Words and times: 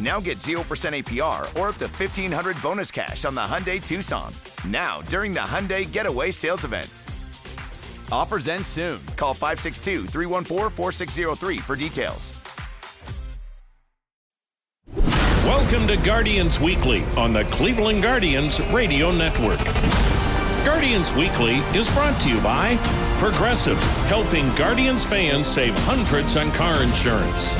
Now 0.00 0.20
get 0.20 0.38
0% 0.38 0.58
APR 0.64 1.42
or 1.60 1.68
up 1.68 1.76
to 1.76 1.86
1500 1.86 2.60
bonus 2.60 2.90
cash 2.90 3.24
on 3.24 3.34
the 3.34 3.40
Hyundai 3.42 3.84
Tucson. 3.84 4.32
Now, 4.66 5.02
during 5.02 5.32
the 5.32 5.40
Hyundai 5.40 5.90
Getaway 5.90 6.30
Sales 6.30 6.64
Event. 6.64 6.90
Offers 8.10 8.48
end 8.48 8.66
soon. 8.66 8.98
Call 9.16 9.34
562 9.34 10.06
314 10.06 10.70
4603 10.70 11.58
for 11.58 11.76
details. 11.76 12.40
Welcome 15.44 15.86
to 15.88 15.96
Guardians 15.98 16.58
Weekly 16.58 17.04
on 17.16 17.32
the 17.32 17.44
Cleveland 17.44 18.02
Guardians 18.02 18.60
Radio 18.72 19.12
Network. 19.12 19.62
Guardians 20.64 21.12
Weekly 21.12 21.56
is 21.76 21.92
brought 21.92 22.18
to 22.22 22.30
you 22.30 22.40
by 22.40 22.76
Progressive, 23.18 23.78
helping 24.06 24.52
Guardians 24.54 25.04
fans 25.04 25.46
save 25.46 25.74
hundreds 25.80 26.36
on 26.36 26.50
car 26.52 26.82
insurance. 26.82 27.54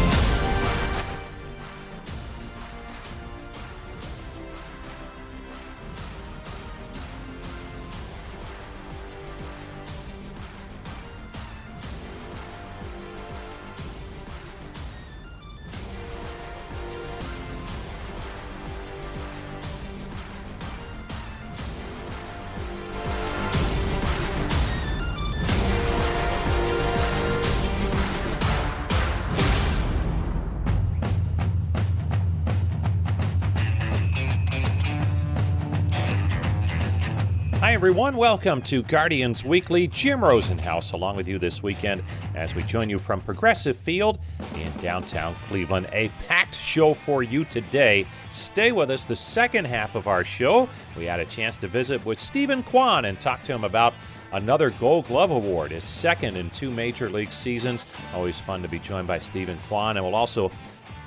Everyone. 37.95 38.17
Welcome 38.17 38.61
to 38.63 38.83
Guardians 38.83 39.45
Weekly. 39.45 39.87
Jim 39.87 40.19
Rosenhaus 40.19 40.95
along 40.95 41.15
with 41.15 41.29
you 41.29 41.39
this 41.39 41.63
weekend 41.63 42.03
as 42.35 42.53
we 42.53 42.65
join 42.65 42.91
you 42.91 42.99
from 42.99 43.21
Progressive 43.21 43.77
Field 43.77 44.19
in 44.57 44.73
downtown 44.83 45.33
Cleveland. 45.47 45.87
A 45.93 46.09
packed 46.27 46.57
show 46.57 46.93
for 46.93 47.23
you 47.23 47.45
today. 47.45 48.05
Stay 48.33 48.73
with 48.73 48.91
us 48.91 49.07
the 49.07 49.15
second 49.15 49.67
half 49.67 49.95
of 49.95 50.09
our 50.09 50.25
show. 50.25 50.69
We 50.99 51.05
had 51.05 51.21
a 51.21 51.25
chance 51.25 51.57
to 51.59 51.69
visit 51.69 52.05
with 52.05 52.19
Steven 52.19 52.65
Kwan 52.65 53.05
and 53.05 53.21
talk 53.21 53.45
to 53.45 53.53
him 53.53 53.63
about 53.63 53.95
another 54.33 54.71
Gold 54.71 55.07
Glove 55.07 55.31
Award, 55.31 55.71
his 55.71 55.85
second 55.85 56.37
in 56.37 56.51
two 56.51 56.73
major 56.73 57.09
league 57.09 57.33
seasons. 57.33 57.95
Always 58.13 58.41
fun 58.41 58.61
to 58.63 58.69
be 58.69 58.81
joined 58.81 59.07
by 59.07 59.21
Steven 59.21 59.57
Kwan. 59.69 59.97
And 59.99 60.05
we'll 60.05 60.17
also 60.17 60.51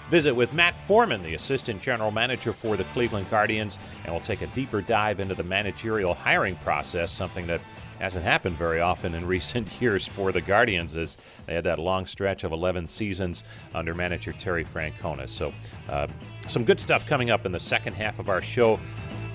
Visit 0.10 0.34
with 0.34 0.54
Matt 0.54 0.78
Foreman, 0.88 1.22
the 1.22 1.34
assistant 1.34 1.82
general 1.82 2.12
manager 2.12 2.54
for 2.54 2.78
the 2.78 2.86
Cleveland 2.86 3.30
Guardians, 3.30 3.78
and 4.04 4.14
we'll 4.14 4.22
take 4.22 4.42
a 4.42 4.48
deeper 4.48 4.82
dive 4.82 5.20
into 5.20 5.36
the 5.36 5.44
managerial 5.44 6.14
hiring 6.14 6.56
process, 6.58 7.12
something 7.12 7.46
that 7.48 7.60
hasn't 8.00 8.24
happened 8.24 8.58
very 8.58 8.80
often 8.80 9.14
in 9.14 9.26
recent 9.28 9.82
years 9.82 10.08
for 10.08 10.32
the 10.32 10.40
Guardians 10.40 10.96
as 10.96 11.18
they 11.46 11.56
had 11.56 11.66
that 11.66 11.78
long 11.78 12.06
stretch 12.06 12.46
of 12.46 12.54
11 12.54 12.88
seasons 12.88 13.44
under 13.76 13.94
manager 13.94 14.32
Terry 14.32 14.64
Francona. 14.64 15.28
So, 15.28 15.54
uh, 15.90 16.08
some 16.48 16.64
good 16.64 16.80
stuff 16.80 17.06
coming 17.06 17.30
up 17.30 17.46
in 17.46 17.52
the 17.52 17.60
second 17.60 17.94
half 17.94 18.18
of 18.20 18.30
our 18.30 18.42
show. 18.42 18.80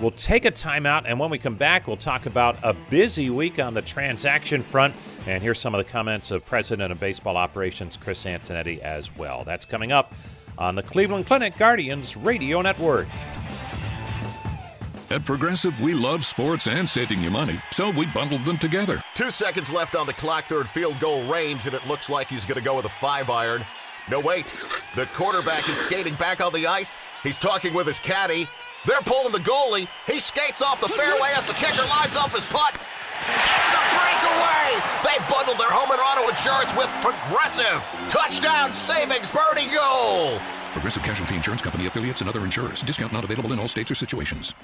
We'll 0.01 0.11
take 0.13 0.47
a 0.47 0.51
timeout, 0.51 1.03
and 1.05 1.21
when 1.21 1.31
we 1.31 1.39
come 1.39 1.55
back, 1.55 1.87
we'll 1.87 1.97
talk 1.97 2.27
about 2.27 2.57
a 2.63 2.73
busy 2.73 3.31
week 3.31 3.61
on 3.61 3.73
the 3.75 3.83
transaction 3.83 4.63
front. 4.63 4.97
And 5.27 5.41
here's 5.43 5.61
some 5.61 5.75
of 5.75 5.79
the 5.85 5.89
comments 5.89 6.31
of 6.33 6.45
President 6.45 6.91
of 6.91 6.99
Baseball 6.99 7.37
Operations 7.37 7.97
Chris 7.97 8.25
Antonetti 8.25 8.81
as 8.81 9.15
well. 9.17 9.45
That's 9.45 9.65
coming 9.65 9.93
up 9.93 10.13
on 10.59 10.75
the 10.75 10.83
Cleveland 10.83 11.27
Clinic 11.27 11.57
Guardians 11.57 12.17
Radio 12.17 12.61
Network. 12.61 13.09
At 15.11 15.27
Progressive, 15.27 15.79
we 15.79 15.93
love 15.93 16.25
sports 16.25 16.67
and 16.67 16.89
saving 16.89 17.21
you 17.21 17.31
money, 17.31 17.61
so 17.71 17.91
we 17.91 18.07
bundled 18.07 18.47
them 18.47 18.57
together. 18.57 19.03
Two 19.15 19.31
seconds 19.31 19.71
left 19.71 19.95
on 19.95 20.07
the 20.07 20.15
clock, 20.15 20.47
third 20.47 20.69
field 20.69 20.99
goal 21.01 21.23
range, 21.31 21.67
and 21.67 21.75
it 21.75 21.87
looks 21.87 22.09
like 22.09 22.29
he's 22.29 22.47
going 22.47 22.57
to 22.59 22.65
go 22.65 22.77
with 22.77 22.87
a 22.87 22.91
five 23.01 23.29
iron. 23.29 23.63
No, 24.11 24.21
wait. 24.21 24.47
The 24.97 25.07
quarterback 25.15 25.69
is 25.69 25.77
skating 25.77 26.15
back 26.15 26.41
on 26.41 26.53
the 26.53 26.67
ice. 26.67 26.97
He's 27.23 27.39
talking 27.39 27.75
with 27.75 27.87
his 27.87 27.99
caddy. 27.99 28.47
They're 28.87 29.03
pulling 29.03 29.33
the 29.33 29.39
goalie. 29.39 29.87
He 30.07 30.19
skates 30.19 30.63
off 30.63 30.81
the 30.81 30.89
fairway 30.89 31.33
as 31.37 31.45
the 31.47 31.53
kicker 31.53 31.87
lines 31.87 32.17
up 32.17 32.31
his 32.31 32.45
putt. 32.47 32.81
It's 33.29 33.73
a 33.75 33.83
breakaway! 33.95 34.69
They 35.07 35.17
bundle 35.31 35.55
their 35.55 35.71
home 35.71 35.91
and 35.91 36.01
auto 36.01 36.29
insurance 36.29 36.75
with 36.77 36.91
Progressive. 37.01 37.83
Touchdown 38.09 38.75
savings 38.75 39.31
birdie 39.31 39.71
goal! 39.71 40.39
Progressive 40.73 41.03
Casualty 41.03 41.37
Insurance 41.37 41.63
Company 41.63 41.87
affiliates 41.87 42.21
and 42.21 42.29
other 42.29 42.41
insurers. 42.41 42.83
Discount 42.83 43.13
not 43.13 43.25
available 43.25 43.53
in 43.53 43.59
all 43.59 43.69
states 43.69 43.91
or 43.91 43.95
situations. 43.95 44.55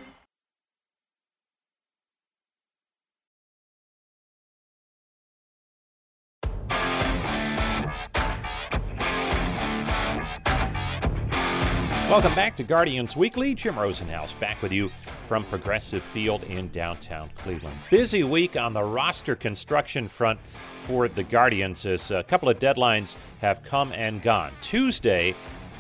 Welcome 12.09 12.35
back 12.35 12.57
to 12.57 12.65
Guardians 12.65 13.19
Weekly. 13.19 13.55
Jim 13.55 13.75
Rosenhaus 13.75 14.33
back 14.41 14.63
with 14.63 14.73
you 14.73 14.91
from 15.27 15.45
Progressive 15.45 16.03
Field 16.03 16.43
in 16.45 16.71
downtown 16.71 17.29
Cleveland. 17.35 17.77
Busy 17.91 18.23
week 18.23 18.57
on 18.57 18.73
the 18.73 18.83
roster 18.83 19.37
construction 19.37 20.09
front 20.09 20.41
for 20.87 21.07
the 21.09 21.23
Guardians 21.23 21.85
as 21.85 22.11
a 22.11 22.23
couple 22.23 22.49
of 22.49 22.59
deadlines 22.59 23.17
have 23.43 23.63
come 23.63 23.93
and 23.93 24.23
gone. 24.23 24.53
Tuesday, 24.63 25.35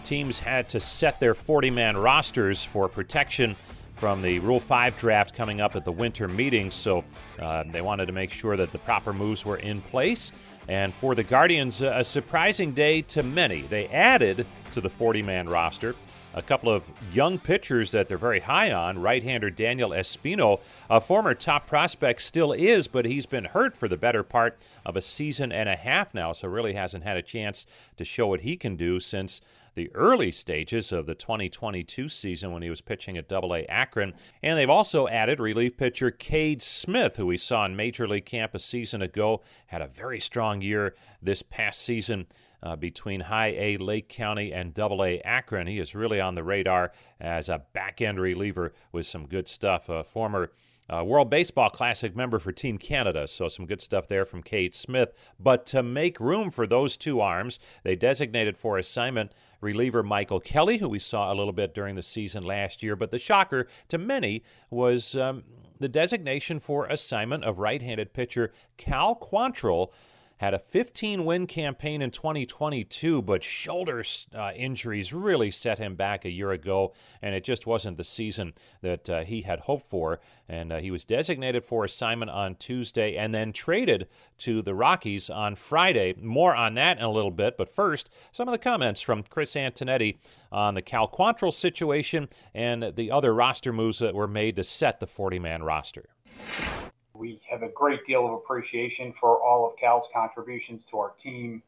teams 0.04 0.38
had 0.38 0.68
to 0.68 0.80
set 0.80 1.18
their 1.18 1.32
40 1.32 1.70
man 1.70 1.96
rosters 1.96 2.62
for 2.62 2.90
protection 2.90 3.56
from 3.94 4.20
the 4.20 4.38
Rule 4.40 4.60
5 4.60 4.98
draft 4.98 5.34
coming 5.34 5.62
up 5.62 5.76
at 5.76 5.86
the 5.86 5.92
winter 5.92 6.28
meetings, 6.28 6.74
so 6.74 7.04
uh, 7.40 7.64
they 7.70 7.80
wanted 7.80 8.04
to 8.04 8.12
make 8.12 8.32
sure 8.32 8.54
that 8.54 8.70
the 8.70 8.78
proper 8.78 9.14
moves 9.14 9.46
were 9.46 9.56
in 9.56 9.80
place. 9.80 10.32
And 10.68 10.92
for 10.92 11.14
the 11.14 11.24
Guardians, 11.24 11.80
a 11.80 12.04
surprising 12.04 12.72
day 12.72 13.00
to 13.02 13.22
many. 13.22 13.62
They 13.62 13.88
added 13.88 14.46
to 14.72 14.82
the 14.82 14.90
40 14.90 15.22
man 15.22 15.48
roster 15.48 15.94
a 16.34 16.42
couple 16.42 16.72
of 16.72 16.84
young 17.12 17.38
pitchers 17.38 17.90
that 17.92 18.08
they're 18.08 18.18
very 18.18 18.40
high 18.40 18.72
on. 18.72 18.98
Right 18.98 19.22
hander 19.22 19.50
Daniel 19.50 19.90
Espino, 19.90 20.60
a 20.88 21.00
former 21.00 21.34
top 21.34 21.66
prospect, 21.66 22.22
still 22.22 22.52
is, 22.52 22.88
but 22.88 23.06
he's 23.06 23.26
been 23.26 23.46
hurt 23.46 23.76
for 23.76 23.88
the 23.88 23.96
better 23.96 24.22
part 24.22 24.58
of 24.84 24.96
a 24.96 25.00
season 25.00 25.52
and 25.52 25.68
a 25.68 25.76
half 25.76 26.14
now, 26.14 26.32
so 26.32 26.48
really 26.48 26.74
hasn't 26.74 27.04
had 27.04 27.16
a 27.16 27.22
chance 27.22 27.66
to 27.96 28.04
show 28.04 28.26
what 28.26 28.40
he 28.40 28.56
can 28.56 28.76
do 28.76 29.00
since 29.00 29.40
the 29.78 29.94
early 29.94 30.32
stages 30.32 30.90
of 30.90 31.06
the 31.06 31.14
2022 31.14 32.08
season 32.08 32.52
when 32.52 32.62
he 32.62 32.68
was 32.68 32.80
pitching 32.80 33.16
at 33.16 33.32
AA 33.32 33.62
Akron. 33.68 34.12
And 34.42 34.58
they've 34.58 34.68
also 34.68 35.06
added 35.06 35.38
relief 35.38 35.76
pitcher 35.76 36.10
Cade 36.10 36.60
Smith, 36.62 37.16
who 37.16 37.26
we 37.26 37.36
saw 37.36 37.64
in 37.64 37.76
Major 37.76 38.08
League 38.08 38.26
Camp 38.26 38.54
a 38.54 38.58
season 38.58 39.00
ago, 39.00 39.40
had 39.68 39.80
a 39.80 39.86
very 39.86 40.18
strong 40.18 40.60
year 40.62 40.96
this 41.22 41.42
past 41.42 41.80
season. 41.80 42.26
Uh, 42.60 42.74
between 42.74 43.20
High 43.20 43.54
A 43.56 43.76
Lake 43.76 44.08
County 44.08 44.52
and 44.52 44.74
Double 44.74 45.04
A 45.04 45.20
Akron. 45.20 45.68
He 45.68 45.78
is 45.78 45.94
really 45.94 46.20
on 46.20 46.34
the 46.34 46.42
radar 46.42 46.90
as 47.20 47.48
a 47.48 47.62
back 47.72 48.00
end 48.00 48.20
reliever 48.20 48.72
with 48.90 49.06
some 49.06 49.28
good 49.28 49.46
stuff. 49.46 49.88
A 49.88 50.02
former 50.02 50.50
uh, 50.90 51.04
World 51.04 51.30
Baseball 51.30 51.70
Classic 51.70 52.16
member 52.16 52.38
for 52.38 52.50
Team 52.50 52.78
Canada, 52.78 53.28
so 53.28 53.48
some 53.48 53.66
good 53.66 53.80
stuff 53.80 54.06
there 54.06 54.24
from 54.24 54.42
Cade 54.42 54.74
Smith. 54.74 55.12
But 55.38 55.66
to 55.66 55.82
make 55.82 56.18
room 56.18 56.50
for 56.50 56.66
those 56.66 56.96
two 56.96 57.20
arms, 57.20 57.58
they 57.84 57.94
designated 57.94 58.56
for 58.56 58.78
assignment 58.78 59.32
reliever 59.60 60.02
Michael 60.02 60.40
Kelly, 60.40 60.78
who 60.78 60.88
we 60.88 60.98
saw 60.98 61.32
a 61.32 61.34
little 61.34 61.52
bit 61.52 61.74
during 61.74 61.94
the 61.94 62.02
season 62.02 62.42
last 62.42 62.82
year. 62.82 62.96
But 62.96 63.10
the 63.10 63.18
shocker 63.18 63.68
to 63.88 63.98
many 63.98 64.42
was 64.70 65.16
um, 65.16 65.44
the 65.78 65.88
designation 65.88 66.58
for 66.58 66.86
assignment 66.86 67.44
of 67.44 67.58
right 67.58 67.82
handed 67.82 68.12
pitcher 68.12 68.52
Cal 68.76 69.14
Quantrill 69.14 69.92
had 70.38 70.54
a 70.54 70.58
15 70.58 71.24
win 71.24 71.46
campaign 71.46 72.00
in 72.00 72.10
2022, 72.10 73.22
but 73.22 73.44
shoulder 73.44 74.02
uh, 74.34 74.52
injuries 74.54 75.12
really 75.12 75.50
set 75.50 75.78
him 75.78 75.94
back 75.94 76.24
a 76.24 76.30
year 76.30 76.52
ago, 76.52 76.92
and 77.20 77.34
it 77.34 77.44
just 77.44 77.66
wasn't 77.66 77.96
the 77.96 78.04
season 78.04 78.54
that 78.80 79.10
uh, 79.10 79.24
he 79.24 79.42
had 79.42 79.60
hoped 79.60 79.88
for. 79.90 80.20
And 80.48 80.72
uh, 80.72 80.78
he 80.78 80.90
was 80.90 81.04
designated 81.04 81.64
for 81.64 81.84
assignment 81.84 82.30
on 82.30 82.54
Tuesday 82.54 83.16
and 83.16 83.34
then 83.34 83.52
traded 83.52 84.08
to 84.38 84.62
the 84.62 84.74
Rockies 84.74 85.28
on 85.28 85.56
Friday. 85.56 86.14
More 86.20 86.54
on 86.54 86.74
that 86.74 86.98
in 86.98 87.04
a 87.04 87.10
little 87.10 87.30
bit, 87.30 87.58
but 87.58 87.68
first, 87.68 88.08
some 88.32 88.48
of 88.48 88.52
the 88.52 88.58
comments 88.58 89.02
from 89.02 89.24
Chris 89.24 89.54
Antonetti 89.54 90.18
on 90.50 90.74
the 90.74 90.82
Cal 90.82 91.08
Quantrill 91.08 91.52
situation 91.52 92.28
and 92.54 92.94
the 92.96 93.10
other 93.10 93.34
roster 93.34 93.72
moves 93.72 93.98
that 93.98 94.14
were 94.14 94.28
made 94.28 94.56
to 94.56 94.64
set 94.64 95.00
the 95.00 95.06
40 95.06 95.38
man 95.38 95.62
roster. 95.62 96.08
We 97.18 97.40
have 97.50 97.62
a 97.62 97.68
great 97.68 98.06
deal 98.06 98.26
of 98.26 98.32
appreciation 98.32 99.12
for 99.20 99.42
all 99.42 99.68
of 99.68 99.76
Cal's 99.76 100.04
contributions 100.14 100.82
to 100.90 100.98
our 100.98 101.12
team 101.20 101.62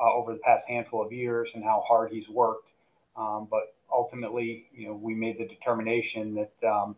uh, 0.00 0.12
over 0.12 0.32
the 0.32 0.38
past 0.38 0.66
handful 0.66 1.04
of 1.04 1.12
years 1.12 1.50
and 1.54 1.62
how 1.62 1.84
hard 1.86 2.10
he's 2.10 2.28
worked. 2.28 2.70
Um, 3.16 3.46
but 3.50 3.74
ultimately, 3.92 4.66
you 4.74 4.88
know, 4.88 4.94
we 4.94 5.14
made 5.14 5.38
the 5.38 5.46
determination 5.46 6.34
that, 6.34 6.68
um, 6.68 6.96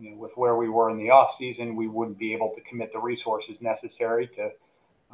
you 0.00 0.10
know, 0.10 0.16
with 0.16 0.32
where 0.36 0.56
we 0.56 0.68
were 0.68 0.90
in 0.90 0.98
the 0.98 1.10
off 1.10 1.36
season, 1.38 1.76
we 1.76 1.86
wouldn't 1.86 2.18
be 2.18 2.32
able 2.32 2.52
to 2.54 2.60
commit 2.62 2.92
the 2.92 2.98
resources 2.98 3.58
necessary 3.60 4.28
to 4.36 4.50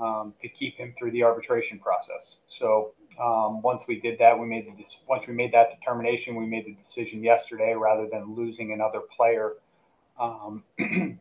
um, 0.00 0.32
to 0.40 0.48
keep 0.48 0.76
him 0.76 0.94
through 0.98 1.10
the 1.10 1.22
arbitration 1.22 1.78
process. 1.78 2.36
So 2.58 2.92
um, 3.22 3.60
once 3.60 3.82
we 3.86 4.00
did 4.00 4.18
that, 4.20 4.38
we 4.38 4.46
made 4.46 4.66
the 4.66 4.84
once 5.06 5.24
we 5.28 5.34
made 5.34 5.52
that 5.52 5.78
determination, 5.78 6.34
we 6.34 6.46
made 6.46 6.64
the 6.64 6.76
decision 6.82 7.22
yesterday 7.22 7.74
rather 7.74 8.08
than 8.10 8.34
losing 8.34 8.72
another 8.72 9.00
player 9.14 9.54
um, 10.18 10.64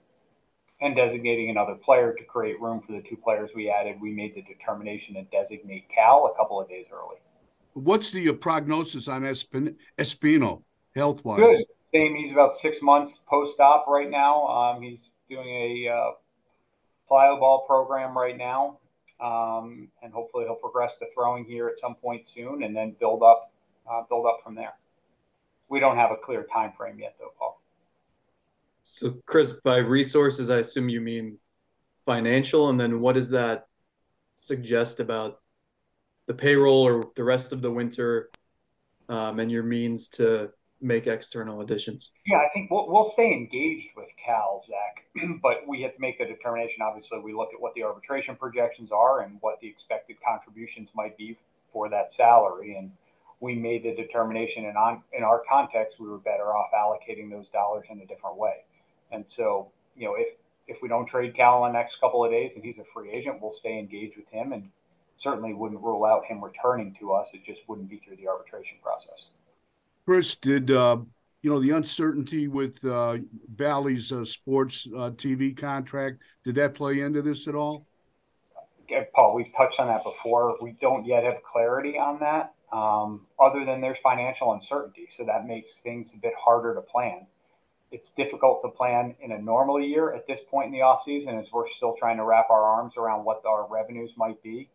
and 0.81 0.95
designating 0.95 1.49
another 1.49 1.75
player 1.75 2.13
to 2.13 2.23
create 2.25 2.59
room 2.59 2.81
for 2.85 2.93
the 2.93 3.03
two 3.07 3.15
players 3.15 3.51
we 3.55 3.69
added. 3.69 3.97
We 4.01 4.11
made 4.11 4.35
the 4.35 4.41
determination 4.41 5.15
to 5.15 5.23
designate 5.23 5.85
Cal 5.93 6.31
a 6.33 6.37
couple 6.37 6.59
of 6.59 6.67
days 6.67 6.87
early. 6.91 7.17
What's 7.73 8.11
the 8.11 8.29
uh, 8.29 8.33
prognosis 8.33 9.07
on 9.07 9.21
Espin- 9.21 9.75
Espino 9.97 10.63
health 10.95 11.23
wise? 11.23 11.39
Good. 11.39 11.65
Same. 11.93 12.15
He's 12.15 12.31
about 12.31 12.55
six 12.55 12.77
months 12.81 13.19
post 13.27 13.59
op 13.59 13.85
right 13.87 14.09
now. 14.09 14.47
Um, 14.47 14.81
he's 14.81 15.11
doing 15.29 15.47
a 15.47 15.89
uh, 15.89 16.11
plyo 17.09 17.39
ball 17.39 17.65
program 17.67 18.17
right 18.17 18.37
now 18.37 18.77
um, 19.21 19.87
and 20.01 20.11
hopefully 20.11 20.45
he'll 20.45 20.55
progress 20.55 20.91
to 20.99 21.05
throwing 21.13 21.45
here 21.45 21.67
at 21.67 21.79
some 21.79 21.95
point 21.95 22.23
soon, 22.33 22.63
and 22.63 22.75
then 22.75 22.95
build 22.99 23.21
up, 23.21 23.51
uh, 23.89 24.01
build 24.09 24.25
up 24.25 24.39
from 24.43 24.55
there. 24.55 24.73
We 25.69 25.79
don't 25.79 25.95
have 25.95 26.11
a 26.11 26.17
clear 26.17 26.45
time 26.51 26.73
frame 26.75 26.99
yet, 26.99 27.15
though, 27.19 27.31
Paul. 27.37 27.50
So, 28.83 29.17
Chris, 29.25 29.53
by 29.63 29.77
resources, 29.77 30.49
I 30.49 30.57
assume 30.57 30.89
you 30.89 31.01
mean 31.01 31.37
financial, 32.05 32.69
and 32.69 32.79
then 32.79 32.99
what 32.99 33.15
does 33.15 33.29
that 33.29 33.65
suggest 34.35 34.99
about 34.99 35.39
the 36.27 36.33
payroll 36.33 36.85
or 36.85 37.03
the 37.15 37.23
rest 37.23 37.53
of 37.53 37.61
the 37.61 37.71
winter 37.71 38.29
um, 39.09 39.39
and 39.39 39.51
your 39.51 39.63
means 39.63 40.07
to 40.09 40.51
make 40.81 41.07
external 41.07 41.61
additions? 41.61 42.11
Yeah, 42.25 42.37
I 42.37 42.49
think 42.53 42.71
we'll, 42.71 42.89
we'll 42.89 43.11
stay 43.11 43.31
engaged 43.31 43.89
with 43.95 44.07
Cal, 44.23 44.63
Zach, 44.67 45.05
but 45.41 45.67
we 45.67 45.81
have 45.83 45.95
to 45.95 46.01
make 46.01 46.19
a 46.19 46.27
determination. 46.27 46.81
Obviously, 46.81 47.19
we 47.19 47.33
look 47.33 47.49
at 47.53 47.61
what 47.61 47.73
the 47.75 47.83
arbitration 47.83 48.35
projections 48.35 48.91
are 48.91 49.21
and 49.21 49.37
what 49.41 49.59
the 49.61 49.67
expected 49.67 50.17
contributions 50.25 50.89
might 50.95 51.17
be 51.17 51.37
for 51.71 51.89
that 51.89 52.13
salary. 52.13 52.75
And 52.77 52.91
we 53.39 53.55
made 53.55 53.83
the 53.83 53.95
determination, 53.95 54.65
and 54.65 54.77
on 54.77 55.01
in 55.13 55.23
our 55.23 55.43
context, 55.49 55.99
we 55.99 56.07
were 56.07 56.19
better 56.19 56.55
off 56.55 56.69
allocating 56.73 57.29
those 57.29 57.49
dollars 57.49 57.85
in 57.89 57.99
a 57.99 58.05
different 58.05 58.37
way. 58.37 58.63
And 59.11 59.25
so, 59.35 59.71
you 59.95 60.05
know, 60.05 60.15
if 60.15 60.27
if 60.67 60.77
we 60.81 60.87
don't 60.87 61.05
trade 61.05 61.35
Cal 61.35 61.65
in 61.65 61.73
the 61.73 61.77
next 61.77 61.95
couple 61.99 62.23
of 62.23 62.31
days 62.31 62.51
and 62.55 62.63
he's 62.63 62.77
a 62.77 62.83
free 62.93 63.11
agent, 63.11 63.41
we'll 63.41 63.55
stay 63.59 63.77
engaged 63.77 64.15
with 64.15 64.27
him 64.29 64.53
and 64.53 64.69
certainly 65.21 65.53
wouldn't 65.53 65.81
rule 65.81 66.05
out 66.05 66.23
him 66.25 66.43
returning 66.43 66.95
to 66.99 67.13
us. 67.13 67.27
It 67.33 67.43
just 67.45 67.59
wouldn't 67.67 67.89
be 67.89 68.01
through 68.05 68.17
the 68.17 68.27
arbitration 68.27 68.77
process. 68.81 69.27
Chris, 70.05 70.35
did 70.35 70.71
uh, 70.71 70.97
you 71.41 71.49
know 71.49 71.59
the 71.59 71.71
uncertainty 71.71 72.47
with 72.47 72.83
uh, 72.85 73.17
Bally's 73.49 74.11
uh, 74.11 74.25
sports 74.25 74.87
uh, 74.95 75.11
TV 75.11 75.55
contract? 75.55 76.21
Did 76.43 76.55
that 76.55 76.73
play 76.73 77.01
into 77.01 77.21
this 77.21 77.47
at 77.47 77.55
all? 77.55 77.85
Paul, 79.13 79.35
we've 79.35 79.51
touched 79.55 79.79
on 79.79 79.87
that 79.87 80.03
before. 80.03 80.57
We 80.61 80.75
don't 80.81 81.05
yet 81.05 81.23
have 81.23 81.35
clarity 81.49 81.97
on 81.97 82.19
that, 82.19 82.53
um, 82.75 83.21
other 83.39 83.63
than 83.65 83.79
there's 83.79 83.97
financial 84.03 84.53
uncertainty. 84.53 85.07
So 85.17 85.23
that 85.25 85.47
makes 85.47 85.71
things 85.83 86.11
a 86.13 86.17
bit 86.17 86.33
harder 86.37 86.75
to 86.75 86.81
plan. 86.81 87.25
It's 87.91 88.09
difficult 88.15 88.61
to 88.63 88.69
plan 88.69 89.15
in 89.21 89.33
a 89.33 89.39
normal 89.39 89.79
year 89.81 90.13
at 90.13 90.25
this 90.25 90.39
point 90.49 90.67
in 90.67 90.71
the 90.71 90.81
off 90.81 91.01
season, 91.05 91.37
as 91.37 91.45
we're 91.51 91.69
still 91.75 91.95
trying 91.99 92.17
to 92.17 92.23
wrap 92.23 92.49
our 92.49 92.63
arms 92.63 92.93
around 92.97 93.25
what 93.25 93.43
our 93.45 93.67
revenues 93.69 94.11
might 94.15 94.41
be. 94.41 94.69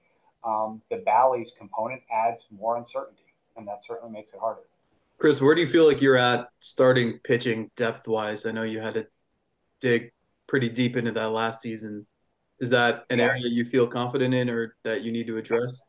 Um, 0.44 0.82
the 0.90 0.98
Bally's 0.98 1.50
component 1.58 2.02
adds 2.12 2.42
more 2.50 2.76
uncertainty, 2.76 3.24
and 3.56 3.66
that 3.66 3.80
certainly 3.86 4.12
makes 4.12 4.32
it 4.32 4.38
harder. 4.38 4.62
Chris, 5.18 5.40
where 5.40 5.54
do 5.54 5.62
you 5.62 5.66
feel 5.66 5.86
like 5.88 6.02
you're 6.02 6.18
at 6.18 6.48
starting 6.58 7.18
pitching 7.24 7.70
depth 7.74 8.06
wise? 8.06 8.44
I 8.44 8.52
know 8.52 8.64
you 8.64 8.80
had 8.80 8.94
to 8.94 9.06
dig 9.80 10.12
pretty 10.46 10.68
deep 10.68 10.96
into 10.96 11.10
that 11.12 11.30
last 11.30 11.62
season. 11.62 12.06
Is 12.60 12.70
that 12.70 13.06
an 13.08 13.18
yeah. 13.18 13.26
area 13.26 13.48
you 13.48 13.64
feel 13.64 13.86
confident 13.86 14.34
in 14.34 14.50
or 14.50 14.76
that 14.82 15.02
you 15.02 15.10
need 15.10 15.26
to 15.26 15.38
address? 15.38 15.82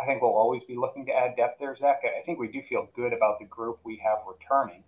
I 0.00 0.06
think 0.06 0.22
we'll 0.22 0.30
always 0.30 0.62
be 0.64 0.76
looking 0.76 1.04
to 1.06 1.12
add 1.12 1.36
depth 1.36 1.58
there, 1.60 1.76
Zach. 1.76 2.02
I 2.04 2.24
think 2.24 2.38
we 2.38 2.48
do 2.48 2.62
feel 2.68 2.88
good 2.94 3.12
about 3.12 3.38
the 3.40 3.46
group 3.46 3.80
we 3.84 4.00
have 4.04 4.18
returning 4.26 4.82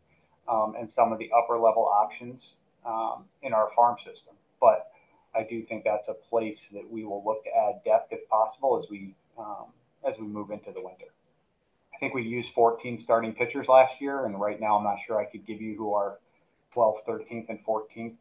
um, 0.48 0.74
and 0.78 0.90
some 0.90 1.12
of 1.12 1.18
the 1.18 1.30
upper 1.36 1.58
level 1.58 1.84
options 1.84 2.54
um, 2.86 3.24
in 3.42 3.52
our 3.52 3.70
farm 3.74 3.96
system. 3.98 4.34
But 4.60 4.90
I 5.34 5.42
do 5.42 5.62
think 5.64 5.84
that's 5.84 6.08
a 6.08 6.14
place 6.14 6.60
that 6.72 6.88
we 6.90 7.04
will 7.04 7.24
look 7.24 7.44
to 7.44 7.50
add 7.50 7.84
depth 7.84 8.12
if 8.12 8.28
possible 8.28 8.80
as 8.82 8.88
we 8.90 9.14
um, 9.38 9.66
as 10.06 10.14
we 10.18 10.26
move 10.26 10.50
into 10.50 10.70
the 10.72 10.80
winter. 10.80 11.06
I 11.94 11.98
think 11.98 12.14
we 12.14 12.22
used 12.22 12.52
14 12.54 13.00
starting 13.00 13.32
pitchers 13.32 13.68
last 13.68 14.00
year, 14.00 14.26
and 14.26 14.40
right 14.40 14.60
now 14.60 14.76
I'm 14.76 14.84
not 14.84 14.98
sure 15.06 15.20
I 15.20 15.24
could 15.24 15.46
give 15.46 15.60
you 15.60 15.76
who 15.76 15.94
our 15.94 16.18
12th, 16.74 17.06
13th, 17.08 17.48
and 17.48 17.58
14th 17.64 18.14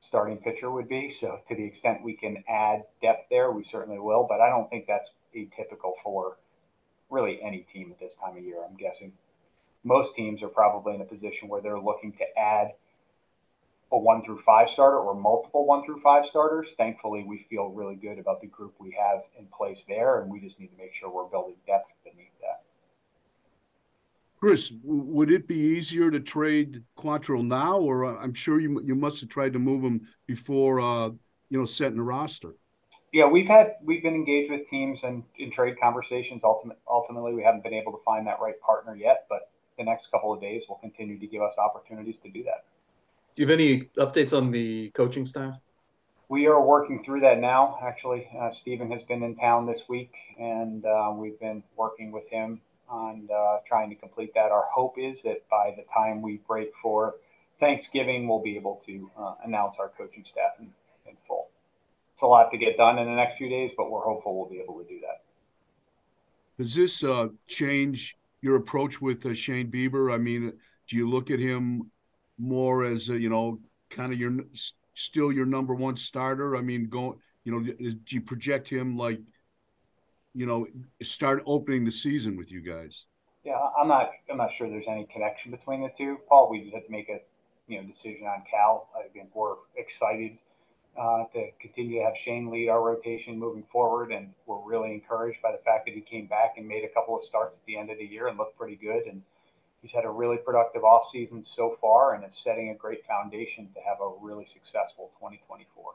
starting 0.00 0.38
pitcher 0.38 0.70
would 0.70 0.88
be. 0.88 1.14
So 1.20 1.40
to 1.48 1.54
the 1.54 1.64
extent 1.64 2.02
we 2.02 2.14
can 2.14 2.42
add 2.48 2.82
depth 3.00 3.28
there, 3.30 3.50
we 3.52 3.64
certainly 3.70 4.00
will. 4.00 4.26
But 4.28 4.40
I 4.40 4.48
don't 4.48 4.68
think 4.68 4.86
that's 4.86 5.08
atypical 5.36 5.92
for 6.02 6.38
really 7.10 7.40
any 7.42 7.66
team 7.72 7.92
at 7.92 8.00
this 8.00 8.14
time 8.20 8.36
of 8.36 8.42
year. 8.42 8.58
I'm 8.68 8.76
guessing 8.76 9.12
most 9.84 10.14
teams 10.14 10.42
are 10.42 10.48
probably 10.48 10.94
in 10.94 11.00
a 11.00 11.04
position 11.04 11.48
where 11.48 11.60
they're 11.60 11.80
looking 11.80 12.12
to 12.12 12.24
add 12.38 12.72
a 13.92 13.98
one 13.98 14.24
through 14.24 14.40
five 14.44 14.68
starter 14.72 14.98
or 14.98 15.14
multiple 15.14 15.66
one 15.66 15.84
through 15.84 16.00
five 16.00 16.24
starters. 16.26 16.68
Thankfully, 16.76 17.24
we 17.26 17.46
feel 17.50 17.68
really 17.68 17.94
good 17.94 18.18
about 18.18 18.40
the 18.40 18.46
group 18.46 18.74
we 18.78 18.96
have 18.98 19.20
in 19.38 19.46
place 19.46 19.82
there, 19.86 20.20
and 20.20 20.30
we 20.30 20.40
just 20.40 20.58
need 20.58 20.68
to 20.68 20.78
make 20.78 20.92
sure 20.98 21.10
we're 21.10 21.28
building 21.28 21.56
depth 21.66 21.90
beneath 22.02 22.32
that. 22.40 22.62
Chris, 24.40 24.72
would 24.82 25.30
it 25.30 25.46
be 25.46 25.54
easier 25.54 26.10
to 26.10 26.18
trade 26.18 26.82
Quantrill 26.96 27.44
now, 27.44 27.78
or 27.78 28.04
uh, 28.04 28.16
I'm 28.16 28.34
sure 28.34 28.58
you 28.58 28.80
you 28.82 28.94
must 28.94 29.20
have 29.20 29.28
tried 29.28 29.52
to 29.52 29.58
move 29.58 29.84
him 29.84 30.08
before 30.26 30.80
uh, 30.80 31.10
you 31.50 31.58
know 31.58 31.64
setting 31.64 31.98
the 31.98 32.02
roster? 32.02 32.56
Yeah, 33.12 33.26
we've 33.26 33.46
had 33.46 33.74
we've 33.84 34.02
been 34.02 34.14
engaged 34.14 34.50
with 34.50 34.62
teams 34.70 35.00
and 35.02 35.22
in 35.38 35.52
trade 35.52 35.76
conversations. 35.80 36.42
Ultimate, 36.44 36.78
ultimately, 36.90 37.34
we 37.34 37.42
haven't 37.42 37.62
been 37.62 37.74
able 37.74 37.92
to 37.92 38.00
find 38.04 38.26
that 38.26 38.40
right 38.40 38.58
partner 38.62 38.96
yet, 38.96 39.26
but 39.28 39.51
the 39.78 39.84
next 39.84 40.10
couple 40.10 40.32
of 40.32 40.40
days 40.40 40.62
will 40.68 40.76
continue 40.76 41.18
to 41.18 41.26
give 41.26 41.42
us 41.42 41.52
opportunities 41.58 42.16
to 42.22 42.30
do 42.30 42.42
that. 42.44 42.64
Do 43.34 43.42
you 43.42 43.48
have 43.48 43.58
any 43.58 43.82
updates 43.96 44.36
on 44.36 44.50
the 44.50 44.90
coaching 44.90 45.24
staff? 45.24 45.58
We 46.28 46.46
are 46.46 46.62
working 46.62 47.02
through 47.04 47.20
that 47.20 47.40
now. 47.40 47.78
Actually, 47.82 48.28
uh, 48.40 48.50
Stephen 48.60 48.90
has 48.90 49.02
been 49.02 49.22
in 49.22 49.36
town 49.36 49.66
this 49.66 49.80
week, 49.88 50.12
and 50.38 50.84
uh, 50.84 51.12
we've 51.14 51.38
been 51.40 51.62
working 51.76 52.10
with 52.10 52.28
him 52.30 52.60
on 52.88 53.28
uh, 53.34 53.58
trying 53.66 53.90
to 53.90 53.96
complete 53.96 54.32
that. 54.34 54.50
Our 54.50 54.66
hope 54.72 54.94
is 54.98 55.18
that 55.24 55.48
by 55.50 55.74
the 55.76 55.84
time 55.94 56.22
we 56.22 56.40
break 56.46 56.70
for 56.82 57.16
Thanksgiving, 57.58 58.28
we'll 58.28 58.42
be 58.42 58.56
able 58.56 58.82
to 58.86 59.10
uh, 59.18 59.34
announce 59.44 59.76
our 59.78 59.90
coaching 59.96 60.24
staff 60.30 60.52
in, 60.58 60.66
in, 61.06 61.16
full. 61.26 61.48
It's 62.14 62.22
a 62.22 62.26
lot 62.26 62.50
to 62.50 62.58
get 62.58 62.76
done 62.76 62.98
in 62.98 63.06
the 63.06 63.14
next 63.14 63.38
few 63.38 63.48
days, 63.48 63.70
but 63.76 63.90
we're 63.90 64.02
hopeful 64.02 64.38
we'll 64.38 64.48
be 64.48 64.60
able 64.60 64.82
to 64.82 64.88
do 64.88 65.00
that. 65.00 65.22
Does 66.58 66.74
this 66.74 67.02
uh, 67.02 67.28
change 67.46 68.16
your 68.42 68.56
approach 68.56 69.00
with 69.00 69.24
uh, 69.24 69.32
Shane 69.32 69.70
Bieber? 69.70 70.12
I 70.12 70.18
mean, 70.18 70.52
do 70.88 70.96
you 70.96 71.08
look 71.08 71.30
at 71.30 71.38
him 71.38 71.90
more 72.38 72.84
as 72.84 73.08
a, 73.08 73.18
you 73.18 73.30
know, 73.30 73.60
kind 73.88 74.12
of 74.12 74.18
your 74.18 74.32
still 74.94 75.32
your 75.32 75.46
number 75.46 75.74
one 75.74 75.96
starter? 75.96 76.56
I 76.56 76.60
mean, 76.60 76.88
go, 76.88 77.18
you 77.44 77.52
know, 77.52 77.60
do 77.60 77.96
you 78.08 78.20
project 78.20 78.68
him 78.68 78.96
like 78.96 79.20
you 80.34 80.46
know, 80.46 80.66
start 81.02 81.42
opening 81.46 81.84
the 81.84 81.90
season 81.90 82.36
with 82.36 82.50
you 82.50 82.60
guys? 82.60 83.06
Yeah, 83.44 83.58
I'm 83.78 83.88
not. 83.88 84.10
I'm 84.30 84.36
not 84.36 84.50
sure 84.56 84.68
there's 84.68 84.86
any 84.88 85.06
connection 85.12 85.50
between 85.50 85.82
the 85.82 85.90
two, 85.96 86.18
Paul. 86.28 86.48
We 86.50 86.62
just 86.62 86.74
have 86.74 86.86
to 86.86 86.90
make 86.90 87.08
a, 87.08 87.18
you 87.66 87.80
know, 87.80 87.86
decision 87.86 88.26
on 88.26 88.42
Cal. 88.48 88.88
I 88.96 89.08
think 89.08 89.34
we're 89.34 89.56
excited 89.76 90.38
uh, 90.98 91.24
to 91.32 91.48
continue 91.60 91.98
to 91.98 92.04
have 92.04 92.14
Shane 92.24 92.50
lead 92.50 92.68
our 92.68 92.82
rotation 92.82 93.38
moving 93.38 93.64
forward, 93.72 94.12
and 94.12 94.32
we're 94.46 94.60
really 94.60 94.92
encouraged 94.92 95.40
by 95.42 95.52
the 95.52 95.62
fact 95.64 95.86
that 95.86 95.94
he 95.94 96.00
came 96.00 96.26
back 96.26 96.54
and 96.56 96.68
made 96.68 96.84
a 96.84 96.88
couple 96.88 97.16
of 97.16 97.24
starts 97.24 97.56
at 97.56 97.64
the 97.66 97.76
end 97.76 97.90
of 97.90 97.98
the 97.98 98.04
year 98.04 98.28
and 98.28 98.36
looked 98.36 98.58
pretty 98.58 98.76
good. 98.76 99.06
And 99.06 99.22
he's 99.80 99.92
had 99.92 100.04
a 100.04 100.10
really 100.10 100.36
productive 100.36 100.82
offseason 100.82 101.46
so 101.56 101.78
far, 101.80 102.14
and 102.14 102.24
is 102.24 102.36
setting 102.44 102.70
a 102.70 102.74
great 102.74 103.06
foundation 103.06 103.68
to 103.74 103.80
have 103.80 103.98
a 104.00 104.12
really 104.20 104.46
successful 104.52 105.10
2024. 105.18 105.94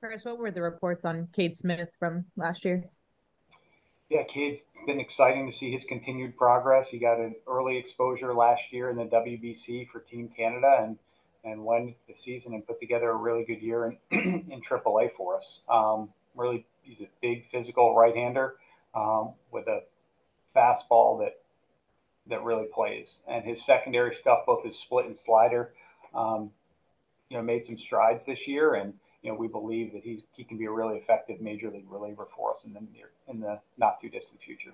Chris, 0.00 0.24
what 0.24 0.38
were 0.38 0.50
the 0.50 0.62
reports 0.62 1.04
on 1.04 1.28
Cade 1.32 1.56
Smith 1.56 1.90
from 1.98 2.24
last 2.36 2.64
year? 2.64 2.84
Yeah, 4.10 4.22
Cade's 4.22 4.60
been 4.86 5.00
exciting 5.00 5.50
to 5.50 5.56
see 5.56 5.70
his 5.70 5.84
continued 5.84 6.36
progress. 6.36 6.88
He 6.88 6.98
got 6.98 7.18
an 7.18 7.34
early 7.46 7.76
exposure 7.76 8.32
last 8.32 8.62
year 8.70 8.90
in 8.90 8.96
the 8.96 9.04
WBC 9.04 9.88
for 9.90 10.00
Team 10.00 10.30
Canada 10.34 10.78
and 10.80 10.98
and 11.44 11.62
won 11.62 11.94
the 12.08 12.14
season 12.14 12.54
and 12.54 12.66
put 12.66 12.80
together 12.80 13.10
a 13.10 13.16
really 13.16 13.44
good 13.44 13.62
year 13.62 13.86
in 13.86 13.98
in 14.50 14.60
AAA 14.60 15.10
for 15.16 15.36
us. 15.36 15.60
Um, 15.68 16.10
really, 16.36 16.66
he's 16.82 17.00
a 17.00 17.08
big 17.20 17.50
physical 17.50 17.94
right-hander 17.94 18.54
um, 18.94 19.34
with 19.50 19.66
a 19.68 19.80
fastball 20.56 21.20
that 21.20 21.40
that 22.28 22.42
really 22.42 22.66
plays. 22.72 23.20
And 23.26 23.44
his 23.44 23.64
secondary 23.64 24.14
stuff, 24.14 24.40
both 24.46 24.64
his 24.64 24.78
split 24.78 25.06
and 25.06 25.18
slider, 25.18 25.72
um, 26.14 26.50
you 27.30 27.36
know, 27.36 27.42
made 27.42 27.64
some 27.64 27.78
strides 27.78 28.22
this 28.26 28.46
year. 28.46 28.74
And 28.74 28.94
you 29.22 29.30
know, 29.30 29.36
we 29.36 29.48
believe 29.48 29.92
that 29.92 30.02
he's 30.02 30.20
he 30.32 30.44
can 30.44 30.58
be 30.58 30.66
a 30.66 30.70
really 30.70 30.96
effective 30.96 31.40
major 31.40 31.70
league 31.70 31.86
reliever 31.88 32.26
for 32.36 32.52
us 32.52 32.60
in 32.64 32.72
the 32.72 32.80
near 32.92 33.10
in 33.28 33.40
the 33.40 33.60
not 33.76 34.00
too 34.00 34.08
distant 34.08 34.40
future. 34.40 34.72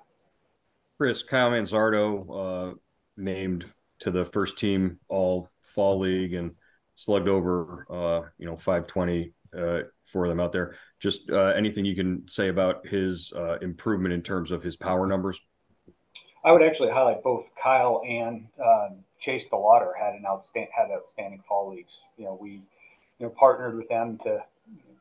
Chris 0.99 1.23
Kyle 1.23 1.50
Manzardo 1.50 2.73
uh, 2.73 2.75
named 3.16 3.66
to 4.01 4.11
the 4.11 4.25
first 4.25 4.59
team 4.59 4.99
All 5.09 5.49
Fall 5.63 5.99
League 5.99 6.35
and 6.35 6.53
slugged 6.97 7.29
over 7.29 7.87
uh, 7.91 8.29
you 8.39 8.47
know 8.47 8.57
520 8.57 9.33
uh, 9.57 9.81
for 10.03 10.29
them 10.29 10.41
out 10.41 10.53
there. 10.53 10.77
Just 11.01 11.31
uh, 11.31 11.53
anything 11.57 11.85
you 11.85 11.95
can 11.95 12.29
say 12.29 12.49
about 12.49 12.87
his 12.87 13.33
uh, 13.37 13.59
improvement 13.61 14.15
in 14.15 14.23
terms 14.23 14.51
of 14.51 14.63
his 14.63 14.77
power 14.77 15.07
numbers? 15.07 15.41
I 16.45 16.53
would 16.53 16.63
actually 16.63 16.91
highlight 16.91 17.23
both 17.23 17.47
Kyle 17.61 18.03
and 18.07 18.47
um, 18.63 18.97
Chase 19.19 19.45
DeLauter 19.51 19.93
had 19.99 20.15
an 20.15 20.25
outstanding 20.27 20.71
had 20.77 20.91
outstanding 20.91 21.43
fall 21.49 21.71
leagues. 21.71 21.93
You 22.19 22.27
know, 22.27 22.39
we 22.41 22.63
you 23.19 23.27
know 23.27 23.31
partnered 23.31 23.77
with 23.77 23.89
them 23.89 24.19
to 24.25 24.43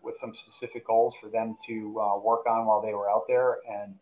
with 0.02 0.16
some 0.20 0.34
specific 0.36 0.86
goals 0.86 1.14
for 1.22 1.30
them 1.30 1.58
to 1.68 2.00
uh, 2.00 2.20
work 2.20 2.46
on 2.46 2.66
while 2.66 2.82
they 2.82 2.94
were 2.94 3.10
out 3.10 3.24
there, 3.28 3.58
and 3.70 3.96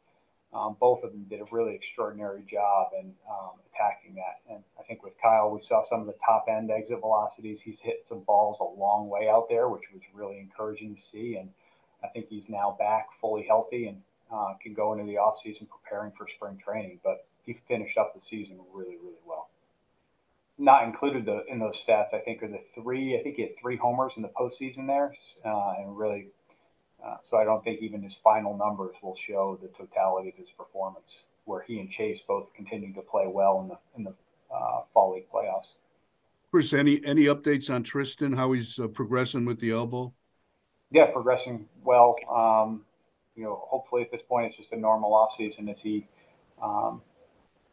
um, 0.53 0.75
both 0.79 1.03
of 1.03 1.11
them 1.11 1.25
did 1.29 1.39
a 1.39 1.45
really 1.51 1.75
extraordinary 1.75 2.43
job 2.51 2.87
in 2.99 3.13
um, 3.29 3.51
attacking 3.73 4.15
that. 4.15 4.53
And 4.53 4.63
I 4.77 4.83
think 4.83 5.01
with 5.03 5.13
Kyle, 5.21 5.49
we 5.49 5.61
saw 5.61 5.83
some 5.87 6.01
of 6.01 6.07
the 6.07 6.15
top 6.25 6.45
end 6.49 6.69
exit 6.71 6.99
velocities. 6.99 7.61
He's 7.61 7.79
hit 7.79 8.05
some 8.07 8.19
balls 8.21 8.57
a 8.59 8.79
long 8.79 9.07
way 9.09 9.29
out 9.29 9.47
there, 9.49 9.69
which 9.69 9.83
was 9.93 10.01
really 10.13 10.39
encouraging 10.39 10.95
to 10.95 11.01
see. 11.01 11.37
And 11.37 11.49
I 12.03 12.07
think 12.07 12.27
he's 12.27 12.49
now 12.49 12.75
back 12.77 13.07
fully 13.21 13.45
healthy 13.47 13.87
and 13.87 14.01
uh, 14.31 14.53
can 14.61 14.73
go 14.73 14.91
into 14.91 15.05
the 15.05 15.15
offseason 15.15 15.67
preparing 15.69 16.11
for 16.17 16.27
spring 16.35 16.59
training. 16.63 16.99
But 17.01 17.25
he 17.43 17.57
finished 17.69 17.97
up 17.97 18.13
the 18.13 18.21
season 18.21 18.59
really, 18.73 18.97
really 18.97 19.23
well. 19.25 19.49
Not 20.57 20.83
included 20.83 21.25
the, 21.25 21.45
in 21.47 21.59
those 21.59 21.81
stats, 21.81 22.13
I 22.13 22.19
think, 22.19 22.43
are 22.43 22.49
the 22.49 22.61
three. 22.75 23.17
I 23.17 23.23
think 23.23 23.37
he 23.37 23.43
had 23.43 23.51
three 23.59 23.77
homers 23.77 24.13
in 24.17 24.21
the 24.21 24.27
postseason 24.29 24.85
there, 24.85 25.15
uh, 25.45 25.73
and 25.79 25.97
really. 25.97 26.27
Uh, 27.05 27.17
so 27.23 27.37
I 27.37 27.43
don't 27.43 27.63
think 27.63 27.81
even 27.81 28.01
his 28.01 28.15
final 28.23 28.55
numbers 28.57 28.95
will 29.01 29.17
show 29.27 29.59
the 29.61 29.69
totality 29.69 30.29
of 30.29 30.35
his 30.35 30.47
performance, 30.57 31.25
where 31.45 31.61
he 31.61 31.79
and 31.79 31.89
Chase 31.89 32.19
both 32.27 32.53
continue 32.55 32.93
to 32.93 33.01
play 33.01 33.25
well 33.27 33.61
in 33.61 33.67
the 33.69 33.77
in 33.97 34.03
the 34.03 34.13
uh, 34.55 34.81
fall 34.93 35.13
league 35.13 35.29
playoffs. 35.33 35.73
Chris, 36.51 36.73
any 36.73 37.03
any 37.05 37.25
updates 37.25 37.73
on 37.73 37.83
Triston? 37.83 38.35
How 38.35 38.51
he's 38.51 38.77
uh, 38.77 38.87
progressing 38.87 39.45
with 39.45 39.59
the 39.59 39.71
elbow? 39.71 40.13
Yeah, 40.91 41.07
progressing 41.11 41.67
well. 41.83 42.15
Um, 42.29 42.83
you 43.35 43.43
know, 43.43 43.63
hopefully 43.69 44.03
at 44.03 44.11
this 44.11 44.21
point 44.27 44.47
it's 44.47 44.57
just 44.57 44.71
a 44.73 44.77
normal 44.77 45.13
off 45.13 45.31
season 45.37 45.69
as 45.69 45.79
he 45.79 46.05
um, 46.61 47.01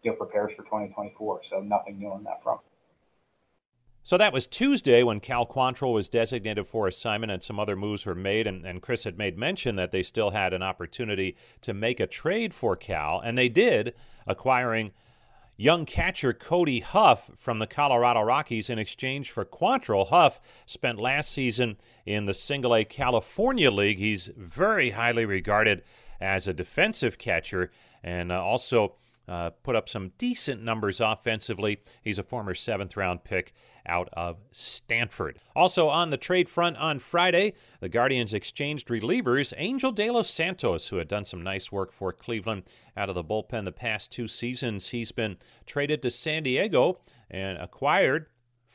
you 0.02 0.10
know, 0.10 0.16
prepares 0.16 0.52
for 0.56 0.62
2024. 0.64 1.40
So 1.50 1.60
nothing 1.60 1.98
new 1.98 2.10
on 2.10 2.24
that 2.24 2.42
front. 2.42 2.60
So 4.08 4.16
that 4.16 4.32
was 4.32 4.46
Tuesday 4.46 5.02
when 5.02 5.20
Cal 5.20 5.44
Quantrill 5.44 5.92
was 5.92 6.08
designated 6.08 6.66
for 6.66 6.86
assignment 6.86 7.30
and 7.30 7.42
some 7.42 7.60
other 7.60 7.76
moves 7.76 8.06
were 8.06 8.14
made. 8.14 8.46
And, 8.46 8.64
and, 8.64 8.80
Chris 8.80 9.04
had 9.04 9.18
made 9.18 9.36
mention 9.36 9.76
that 9.76 9.92
they 9.92 10.02
still 10.02 10.30
had 10.30 10.54
an 10.54 10.62
opportunity 10.62 11.36
to 11.60 11.74
make 11.74 12.00
a 12.00 12.06
trade 12.06 12.54
for 12.54 12.74
Cal, 12.74 13.20
and 13.20 13.36
they 13.36 13.50
did, 13.50 13.92
acquiring 14.26 14.92
young 15.58 15.84
catcher 15.84 16.32
Cody 16.32 16.80
Huff 16.80 17.32
from 17.36 17.58
the 17.58 17.66
Colorado 17.66 18.22
Rockies 18.22 18.70
in 18.70 18.78
exchange 18.78 19.30
for 19.30 19.44
Quantrill. 19.44 20.08
Huff 20.08 20.40
spent 20.64 20.98
last 20.98 21.30
season 21.30 21.76
in 22.06 22.24
the 22.24 22.32
Single 22.32 22.74
A 22.74 22.86
California 22.86 23.70
League. 23.70 23.98
He's 23.98 24.30
very 24.38 24.92
highly 24.92 25.26
regarded 25.26 25.82
as 26.18 26.48
a 26.48 26.54
defensive 26.54 27.18
catcher 27.18 27.70
and 28.02 28.32
uh, 28.32 28.42
also 28.42 28.94
uh, 29.28 29.50
put 29.62 29.76
up 29.76 29.88
some 29.88 30.12
decent 30.18 30.62
numbers 30.62 31.00
offensively. 31.00 31.80
He's 32.02 32.18
a 32.18 32.22
former 32.22 32.54
seventh 32.54 32.96
round 32.96 33.24
pick 33.24 33.52
out 33.86 34.08
of 34.12 34.38
Stanford. 34.50 35.38
Also 35.54 35.88
on 35.88 36.10
the 36.10 36.16
trade 36.16 36.48
front 36.48 36.76
on 36.76 36.98
Friday, 36.98 37.54
the 37.80 37.88
Guardians 37.88 38.34
exchanged 38.34 38.88
relievers 38.88 39.56
Enyel 39.58 39.94
De 39.94 40.10
Los 40.10 40.28
Santos, 40.30 40.88
who 40.88 40.96
had 40.96 41.08
done 41.08 41.24
some 41.24 41.42
nice 41.42 41.72
work 41.72 41.92
for 41.92 42.12
Cleveland 42.12 42.64
out 42.96 43.08
of 43.08 43.14
the 43.14 43.24
bullpen 43.24 43.64
the 43.64 43.72
past 43.72 44.12
two 44.12 44.28
seasons. 44.28 44.90
He's 44.90 45.12
been 45.12 45.36
traded 45.66 46.02
to 46.02 46.10
San 46.10 46.42
Diego 46.42 47.00
and 47.30 47.58
acquired 47.58 48.26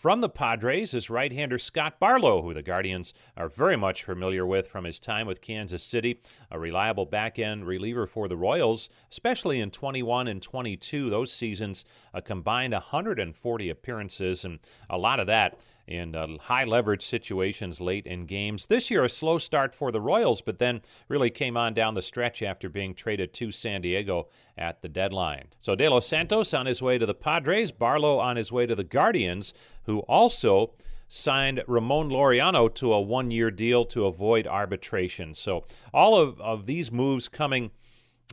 from 0.04 0.20
the 0.20 0.28
Padres 0.28 0.94
is 0.94 1.10
right 1.10 1.32
hander 1.32 1.58
Scott 1.58 1.98
Barlow, 1.98 2.42
who 2.42 2.54
the 2.54 2.62
Guardians 2.62 3.14
are 3.38 3.48
very 3.48 3.78
much 3.78 4.04
familiar 4.04 4.46
with 4.46 4.68
from 4.68 4.84
his 4.84 5.00
time 5.00 5.26
with 5.26 5.40
Kansas 5.40 5.82
City, 5.82 6.20
a 6.52 6.60
reliable 6.60 7.06
back 7.06 7.40
end 7.40 7.66
reliever 7.66 8.06
for 8.06 8.28
the 8.28 8.36
Royals, 8.36 8.90
especially 9.10 9.62
in 9.62 9.72
21 9.72 10.28
and 10.28 10.42
22. 10.42 11.10
Those 11.10 11.32
seasons, 11.32 11.86
uh, 12.14 12.18
a 12.18 12.22
combined 12.22 12.74
140 12.74 13.70
appearances, 13.70 14.44
and 14.44 14.60
a 14.90 14.98
lot 14.98 15.22
of 15.22 15.28
that 15.28 15.64
in 15.88 16.16
uh, 16.16 16.28
high 16.42 16.64
leverage 16.64 17.06
situations 17.06 17.82
late 17.82 18.06
in 18.06 18.26
games. 18.26 18.68
This 18.68 18.90
year, 18.90 19.04
a 19.04 19.10
slow 19.10 19.38
start 19.38 19.76
for 19.76 19.92
the 19.92 20.02
Royals, 20.02 20.42
but 20.42 20.60
then 20.60 20.82
really 21.08 21.30
came 21.30 21.58
on 21.58 21.74
down 21.74 21.94
the 21.94 22.02
stretch 22.02 22.42
after 22.42 22.70
being 22.70 22.94
traded 22.94 23.34
to 23.34 23.52
San 23.52 23.82
Diego 23.82 24.28
at 24.58 24.82
the 24.82 24.90
deadline. 24.90 25.48
So 25.60 25.76
De 25.76 25.90
Los 25.90 26.08
Santos 26.08 26.54
on 26.54 26.66
his 26.66 26.82
way 26.82 26.98
to 26.98 27.06
the 27.06 27.14
Padres, 27.14 27.72
Barlow 27.72 28.20
on 28.20 28.38
his 28.38 28.52
way 28.52 28.66
to 28.66 28.76
the 28.76 28.84
Guardians, 28.84 29.54
who 29.84 30.00
also 30.02 30.74
signed 31.08 31.64
Ramon 31.68 32.10
Laureano 32.10 32.74
to 32.76 32.94
a 32.94 33.02
one 33.02 33.30
year 33.30 33.52
deal 33.52 33.86
to 33.86 34.06
avoid 34.06 34.48
arbitration. 34.48 35.34
So 35.36 35.64
all 35.94 36.18
of, 36.20 36.40
of 36.42 36.66
these 36.66 36.92
moves 36.92 37.28
coming 37.30 37.72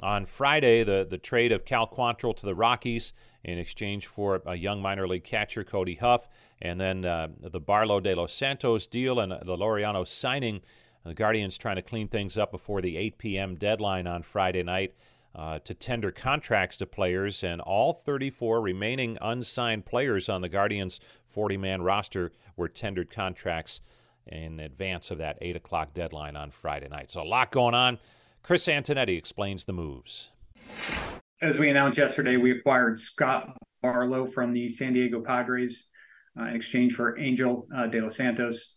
on 0.02 0.24
Friday, 0.24 0.82
the, 0.82 1.06
the 1.08 1.18
trade 1.18 1.52
of 1.52 1.64
Cal 1.64 1.86
Quantrill 1.86 2.34
to 2.36 2.46
the 2.46 2.54
Rockies 2.54 3.12
in 3.44 3.58
exchange 3.58 4.06
for 4.06 4.42
a 4.46 4.54
young 4.54 4.80
minor 4.82 5.06
league 5.06 5.24
catcher, 5.24 5.64
Cody 5.64 5.96
Huff, 5.96 6.26
and 6.60 6.80
then 6.80 7.04
uh, 7.04 7.28
the 7.40 7.60
Barlow 7.60 8.00
de 8.00 8.14
los 8.14 8.32
Santos 8.32 8.86
deal 8.86 9.20
and 9.20 9.32
the 9.32 9.56
Laureano 9.56 10.06
signing. 10.06 10.60
The 11.04 11.14
Guardians 11.14 11.56
trying 11.56 11.76
to 11.76 11.82
clean 11.82 12.08
things 12.08 12.36
up 12.36 12.50
before 12.50 12.82
the 12.82 12.98
8 12.98 13.18
p.m. 13.18 13.54
deadline 13.56 14.06
on 14.06 14.22
Friday 14.22 14.62
night 14.62 14.94
uh, 15.34 15.58
to 15.60 15.72
tender 15.72 16.10
contracts 16.10 16.76
to 16.78 16.86
players, 16.86 17.42
and 17.42 17.60
all 17.60 17.92
34 17.92 18.60
remaining 18.60 19.16
unsigned 19.20 19.86
players 19.86 20.28
on 20.28 20.42
the 20.42 20.48
Guardians' 20.48 21.00
40 21.26 21.56
man 21.56 21.82
roster 21.82 22.32
were 22.56 22.68
tendered 22.68 23.10
contracts 23.10 23.80
in 24.26 24.60
advance 24.60 25.10
of 25.10 25.18
that 25.18 25.38
8 25.40 25.56
o'clock 25.56 25.94
deadline 25.94 26.36
on 26.36 26.50
Friday 26.50 26.88
night. 26.88 27.10
So 27.10 27.22
a 27.22 27.24
lot 27.24 27.50
going 27.50 27.74
on. 27.74 27.98
Chris 28.42 28.66
Antonetti 28.66 29.16
explains 29.16 29.64
the 29.64 29.72
moves. 29.72 30.30
As 31.42 31.58
we 31.58 31.70
announced 31.70 31.98
yesterday, 31.98 32.36
we 32.36 32.52
acquired 32.52 33.00
Scott 33.00 33.56
Barlow 33.82 34.26
from 34.26 34.52
the 34.52 34.68
San 34.68 34.92
Diego 34.92 35.20
Padres 35.20 35.84
uh, 35.89 35.89
in 36.36 36.56
exchange 36.56 36.94
for 36.94 37.16
Enyel 37.16 37.66
uh, 37.76 37.86
De 37.86 38.00
Los 38.00 38.16
Santos. 38.16 38.74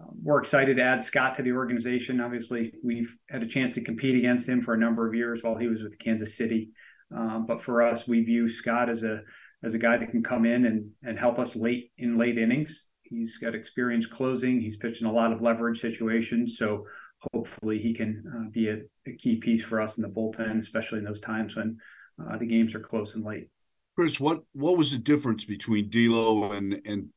Um, 0.00 0.10
we're 0.22 0.40
excited 0.40 0.76
to 0.76 0.82
add 0.82 1.04
Scott 1.04 1.36
to 1.36 1.42
the 1.42 1.52
organization. 1.52 2.20
Obviously, 2.20 2.72
we've 2.82 3.14
had 3.30 3.42
a 3.42 3.46
chance 3.46 3.74
to 3.74 3.80
compete 3.80 4.16
against 4.16 4.48
him 4.48 4.62
for 4.62 4.74
a 4.74 4.78
number 4.78 5.06
of 5.06 5.14
years 5.14 5.40
while 5.42 5.56
he 5.56 5.68
was 5.68 5.82
with 5.82 5.98
Kansas 5.98 6.36
City. 6.36 6.70
Um, 7.14 7.46
but 7.46 7.62
for 7.62 7.82
us, 7.82 8.06
we 8.06 8.22
view 8.22 8.48
Scott 8.48 8.90
as 8.90 9.02
a 9.02 9.22
as 9.62 9.74
a 9.74 9.78
guy 9.78 9.96
that 9.96 10.10
can 10.10 10.22
come 10.22 10.44
in 10.44 10.92
and 11.02 11.18
help 11.18 11.38
us 11.38 11.56
late 11.56 11.90
in 11.98 12.18
late 12.18 12.38
innings. 12.38 12.88
He's 13.02 13.38
got 13.38 13.54
experience 13.54 14.06
closing. 14.06 14.60
He's 14.60 14.76
pitched 14.76 15.00
in 15.00 15.06
a 15.06 15.12
lot 15.12 15.32
of 15.32 15.40
leverage 15.40 15.80
situations, 15.80 16.56
so 16.58 16.84
hopefully 17.32 17.78
he 17.78 17.94
can 17.94 18.22
uh, 18.34 18.50
be 18.50 18.68
a, 18.68 18.78
key 19.18 19.36
piece 19.36 19.62
for 19.62 19.80
us 19.80 19.96
in 19.96 20.02
the 20.02 20.08
bullpen, 20.08 20.58
especially 20.58 20.98
in 20.98 21.04
those 21.04 21.20
times 21.20 21.56
when 21.56 21.78
uh, 22.20 22.36
the 22.36 22.46
games 22.46 22.74
are 22.74 22.80
close 22.80 23.14
and 23.14 23.24
late. 23.24 23.48
Chris, 23.96 24.20
what 24.20 24.42
what 24.52 24.76
was 24.76 24.92
the 24.92 24.98
difference 24.98 25.44
between 25.44 25.88
D'Lo 25.88 26.52
and 26.52 26.80
and 26.84 27.08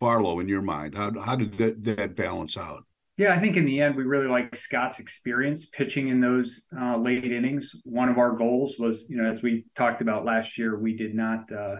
Barlow 0.00 0.40
in 0.40 0.48
your 0.48 0.62
mind? 0.62 0.94
How 0.94 1.12
how 1.20 1.36
did 1.36 1.56
that 1.58 1.84
that 1.84 2.16
balance 2.16 2.56
out? 2.56 2.84
Yeah, 3.16 3.32
I 3.32 3.38
think 3.38 3.56
in 3.56 3.64
the 3.64 3.80
end 3.80 3.94
we 3.94 4.02
really 4.02 4.26
like 4.26 4.56
Scott's 4.56 4.98
experience 4.98 5.66
pitching 5.66 6.08
in 6.08 6.20
those 6.20 6.66
uh, 6.76 6.96
late 6.96 7.30
innings. 7.30 7.70
One 7.84 8.08
of 8.08 8.18
our 8.18 8.32
goals 8.32 8.74
was, 8.76 9.06
you 9.08 9.16
know, 9.16 9.30
as 9.30 9.40
we 9.40 9.66
talked 9.76 10.02
about 10.02 10.24
last 10.24 10.58
year, 10.58 10.76
we 10.76 10.96
did 10.96 11.14
not 11.14 11.50
uh, 11.52 11.76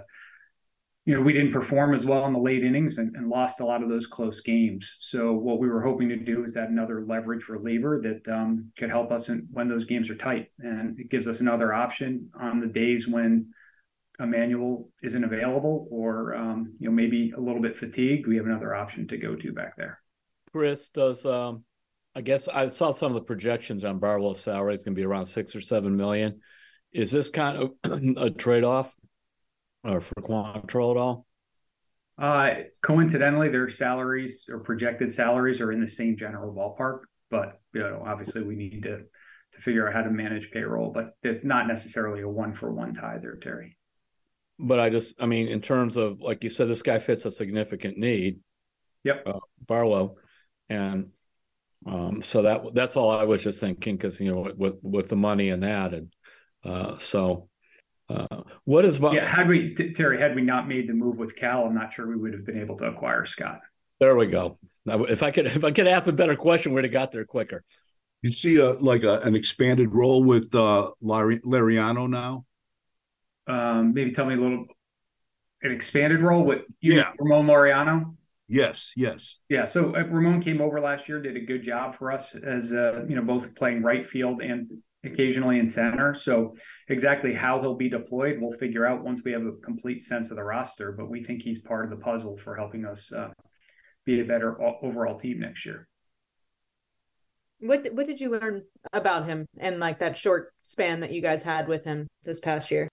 you 1.06 1.14
know, 1.14 1.20
we 1.20 1.34
didn't 1.34 1.52
perform 1.52 1.94
as 1.94 2.04
well 2.04 2.24
in 2.26 2.32
the 2.32 2.38
late 2.38 2.64
innings 2.64 2.96
and, 2.96 3.14
and, 3.14 3.28
lost 3.28 3.60
a 3.60 3.66
lot 3.66 3.82
of 3.82 3.90
those 3.90 4.06
close 4.06 4.40
games. 4.40 4.96
So 5.00 5.34
what 5.34 5.58
we 5.58 5.68
were 5.68 5.82
hoping 5.82 6.08
to 6.08 6.16
do 6.16 6.44
is 6.44 6.56
add 6.56 6.70
another 6.70 7.04
leverage 7.06 7.46
reliever 7.46 8.00
that 8.02 8.32
um, 8.32 8.72
could 8.78 8.88
help 8.88 9.12
us 9.12 9.28
in, 9.28 9.46
when 9.50 9.68
those 9.68 9.84
games 9.84 10.08
are 10.08 10.16
tight, 10.16 10.46
and 10.60 10.98
it 10.98 11.10
gives 11.10 11.28
us 11.28 11.40
another 11.40 11.74
option 11.74 12.30
on 12.40 12.58
the 12.58 12.68
days 12.68 13.06
when 13.06 13.52
Emmanuel 14.20 14.88
isn't 15.02 15.24
available 15.24 15.88
or 15.90 16.34
um, 16.34 16.74
you 16.78 16.88
know 16.88 16.94
maybe 16.94 17.32
a 17.36 17.40
little 17.40 17.60
bit 17.60 17.76
fatigued. 17.76 18.26
We 18.26 18.36
have 18.36 18.46
another 18.46 18.74
option 18.74 19.08
to 19.08 19.16
go 19.16 19.34
to 19.34 19.52
back 19.52 19.76
there. 19.76 20.00
Chris, 20.52 20.88
does 20.88 21.26
um, 21.26 21.64
I 22.14 22.20
guess 22.20 22.46
I 22.46 22.68
saw 22.68 22.92
some 22.92 23.10
of 23.12 23.14
the 23.14 23.26
projections 23.26 23.84
on 23.84 23.98
Barlow's 23.98 24.40
salary. 24.40 24.74
It's 24.74 24.84
going 24.84 24.94
to 24.94 25.00
be 25.00 25.06
around 25.06 25.26
six 25.26 25.56
or 25.56 25.60
seven 25.60 25.96
million. 25.96 26.40
Is 26.92 27.10
this 27.10 27.28
kind 27.28 27.58
of 27.58 27.72
a 28.16 28.30
trade 28.30 28.62
off 28.62 28.94
or 29.82 30.00
for 30.00 30.14
Quantrill 30.22 30.92
at 30.92 30.96
all? 30.96 31.26
Uh, 32.16 32.50
coincidentally, 32.82 33.48
their 33.48 33.68
salaries 33.68 34.44
or 34.48 34.60
projected 34.60 35.12
salaries 35.12 35.60
are 35.60 35.72
in 35.72 35.80
the 35.80 35.90
same 35.90 36.16
general 36.16 36.54
ballpark, 36.54 37.00
but 37.30 37.60
you 37.72 37.80
know, 37.80 38.04
obviously 38.06 38.42
we 38.42 38.54
need 38.54 38.84
to 38.84 38.98
to 38.98 39.60
figure 39.60 39.88
out 39.88 39.94
how 39.94 40.02
to 40.02 40.10
manage 40.10 40.50
payroll, 40.52 40.90
but 40.92 41.16
it's 41.22 41.44
not 41.44 41.66
necessarily 41.66 42.22
a 42.22 42.28
one 42.28 42.54
for 42.54 42.72
one 42.72 42.94
tie 42.94 43.18
there, 43.20 43.36
Terry. 43.36 43.76
But 44.58 44.78
I 44.80 44.90
just, 44.90 45.20
I 45.20 45.26
mean, 45.26 45.48
in 45.48 45.60
terms 45.60 45.96
of 45.96 46.20
like 46.20 46.44
you 46.44 46.50
said, 46.50 46.68
this 46.68 46.82
guy 46.82 46.98
fits 46.98 47.24
a 47.24 47.30
significant 47.30 47.98
need. 47.98 48.40
Yep. 49.02 49.22
Uh, 49.26 49.40
Barlow, 49.66 50.16
and 50.68 51.10
um, 51.86 52.22
so 52.22 52.42
that 52.42 52.62
that's 52.72 52.96
all 52.96 53.10
I 53.10 53.24
was 53.24 53.42
just 53.42 53.60
thinking 53.60 53.96
because 53.96 54.18
you 54.20 54.34
know 54.34 54.52
with 54.56 54.76
with 54.82 55.08
the 55.08 55.16
money 55.16 55.50
and 55.50 55.62
that, 55.62 55.92
and 55.92 56.12
uh, 56.64 56.96
so 56.96 57.48
uh, 58.08 58.42
what 58.64 58.84
is 58.84 58.98
yeah? 58.98 59.28
Had 59.28 59.48
we 59.48 59.74
Terry, 59.74 60.20
had 60.20 60.34
we 60.34 60.42
not 60.42 60.68
made 60.68 60.88
the 60.88 60.94
move 60.94 61.16
with 61.16 61.36
Cal, 61.36 61.64
I'm 61.64 61.74
not 61.74 61.92
sure 61.92 62.06
we 62.06 62.16
would 62.16 62.32
have 62.32 62.44
been 62.44 62.60
able 62.60 62.76
to 62.78 62.86
acquire 62.86 63.26
Scott. 63.26 63.60
There 64.00 64.16
we 64.16 64.26
go. 64.26 64.58
Now, 64.84 65.04
if 65.04 65.22
I 65.22 65.30
could, 65.30 65.46
if 65.46 65.64
I 65.64 65.70
could 65.70 65.86
ask 65.86 66.06
a 66.06 66.12
better 66.12 66.36
question, 66.36 66.72
we'd 66.72 66.84
have 66.84 66.92
got 66.92 67.12
there 67.12 67.24
quicker. 67.24 67.64
You 68.22 68.32
see 68.32 68.56
a 68.56 68.70
like 68.72 69.02
a, 69.04 69.20
an 69.20 69.34
expanded 69.34 69.94
role 69.94 70.22
with 70.22 70.54
uh, 70.54 70.90
Larry, 71.00 71.40
Lariano 71.40 72.08
now. 72.08 72.44
Um, 73.46 73.92
maybe 73.94 74.12
tell 74.12 74.26
me 74.26 74.34
a 74.34 74.40
little 74.40 74.66
an 75.62 75.72
expanded 75.72 76.20
role 76.20 76.44
with 76.44 76.62
you, 76.80 76.96
yeah. 76.96 77.12
Ramon 77.18 77.46
Laureano. 77.46 78.16
Yes, 78.46 78.92
yes. 78.94 79.38
Yeah, 79.48 79.66
so 79.66 79.96
uh, 79.96 80.04
Ramon 80.04 80.42
came 80.42 80.60
over 80.60 80.80
last 80.80 81.08
year, 81.08 81.20
did 81.20 81.36
a 81.36 81.40
good 81.40 81.64
job 81.64 81.96
for 81.96 82.12
us 82.12 82.34
as 82.34 82.72
uh, 82.72 83.04
you 83.08 83.16
know 83.16 83.22
both 83.22 83.54
playing 83.54 83.82
right 83.82 84.06
field 84.06 84.42
and 84.42 84.68
occasionally 85.04 85.58
in 85.58 85.70
center. 85.70 86.14
So 86.14 86.54
exactly 86.88 87.34
how 87.34 87.60
he'll 87.60 87.74
be 87.74 87.88
deployed, 87.88 88.38
we'll 88.40 88.58
figure 88.58 88.86
out 88.86 89.02
once 89.02 89.22
we 89.24 89.32
have 89.32 89.42
a 89.42 89.52
complete 89.64 90.02
sense 90.02 90.30
of 90.30 90.36
the 90.36 90.44
roster. 90.44 90.92
But 90.92 91.08
we 91.08 91.24
think 91.24 91.42
he's 91.42 91.58
part 91.58 91.84
of 91.84 91.90
the 91.90 92.02
puzzle 92.04 92.38
for 92.42 92.54
helping 92.56 92.84
us 92.84 93.10
uh, 93.12 93.30
be 94.04 94.20
a 94.20 94.24
better 94.24 94.60
overall 94.82 95.18
team 95.18 95.40
next 95.40 95.64
year. 95.64 95.88
What 97.60 97.88
what 97.94 98.06
did 98.06 98.20
you 98.20 98.30
learn 98.30 98.62
about 98.92 99.26
him 99.26 99.46
and 99.58 99.78
like 99.78 100.00
that 100.00 100.18
short 100.18 100.52
span 100.64 101.00
that 101.00 101.12
you 101.12 101.22
guys 101.22 101.42
had 101.42 101.66
with 101.66 101.84
him 101.84 102.08
this 102.24 102.40
past 102.40 102.70
year? 102.70 102.88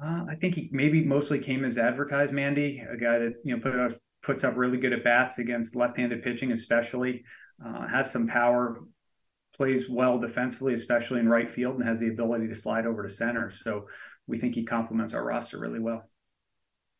Uh, 0.00 0.24
I 0.28 0.36
think 0.40 0.54
he 0.54 0.68
maybe 0.72 1.04
mostly 1.04 1.38
came 1.38 1.64
as 1.64 1.76
advertised, 1.76 2.32
Mandy, 2.32 2.82
a 2.90 2.96
guy 2.96 3.18
that 3.18 3.34
you 3.44 3.54
know 3.54 3.62
put 3.62 3.78
up, 3.78 3.98
puts 4.22 4.44
up 4.44 4.56
really 4.56 4.78
good 4.78 4.92
at 4.92 5.04
bats 5.04 5.38
against 5.38 5.76
left-handed 5.76 6.22
pitching, 6.22 6.52
especially 6.52 7.24
uh, 7.64 7.86
has 7.86 8.10
some 8.10 8.26
power, 8.26 8.80
plays 9.54 9.88
well 9.88 10.18
defensively, 10.18 10.74
especially 10.74 11.20
in 11.20 11.28
right 11.28 11.50
field, 11.50 11.76
and 11.76 11.86
has 11.86 12.00
the 12.00 12.08
ability 12.08 12.48
to 12.48 12.54
slide 12.54 12.86
over 12.86 13.06
to 13.06 13.12
center. 13.12 13.52
So 13.64 13.86
we 14.26 14.38
think 14.38 14.54
he 14.54 14.64
complements 14.64 15.12
our 15.12 15.24
roster 15.24 15.58
really 15.58 15.80
well. 15.80 16.08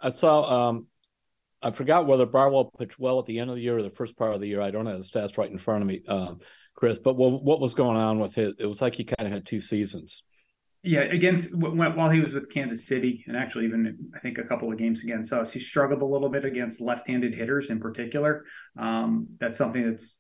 I 0.01 0.11
saw. 0.11 0.69
Um, 0.69 0.87
I 1.63 1.71
forgot 1.71 2.07
whether 2.07 2.27
Barwell 2.27 2.73
pitched 2.77 2.99
well 2.99 3.21
at 3.21 3.27
the 3.27 3.39
end 3.39 3.49
of 3.49 3.57
the 3.57 3.63
year 3.63 3.79
or 3.79 3.83
the 3.83 3.91
first 3.91 4.17
part 4.17 4.35
of 4.35 4.41
the 4.41 4.49
year. 4.49 4.61
I 4.61 4.73
don't 4.73 4.87
have 4.87 4.99
the 4.99 5.05
stats 5.05 5.39
right 5.39 5.51
in 5.51 5.59
front 5.59 5.83
of 5.83 5.87
me, 5.87 6.03
um, 6.09 6.41
Chris. 6.75 6.99
But 6.99 7.15
what, 7.15 7.43
what 7.43 7.61
was 7.61 7.75
going 7.75 7.97
on 7.97 8.19
with 8.19 8.35
his? 8.35 8.55
It 8.59 8.67
was 8.67 8.83
like 8.83 8.97
he 8.97 9.05
kind 9.05 9.29
of 9.29 9.33
had 9.33 9.47
two 9.47 9.61
seasons. 9.61 10.25
Yeah, 10.85 11.03
against 11.03 11.55
while 11.55 12.11
he 12.11 12.19
was 12.19 12.31
with 12.31 12.53
Kansas 12.53 12.87
City, 12.87 13.25
and 13.29 13.37
actually 13.37 13.67
even 13.67 14.11
I 14.17 14.19
think 14.19 14.39
a 14.39 14.43
couple 14.43 14.73
of 14.73 14.79
games 14.79 15.05
against 15.05 15.33
us, 15.33 15.53
he 15.53 15.61
struggled 15.61 16.03
a 16.03 16.07
little 16.07 16.29
bit 16.29 16.45
against 16.45 16.81
left-handed 16.81 17.35
hitters 17.35 17.71
in 17.71 17.79
particular. 17.79 18.45
Um, 18.77 19.29
that's 19.39 19.59
something 19.59 19.89
that's 19.89 20.17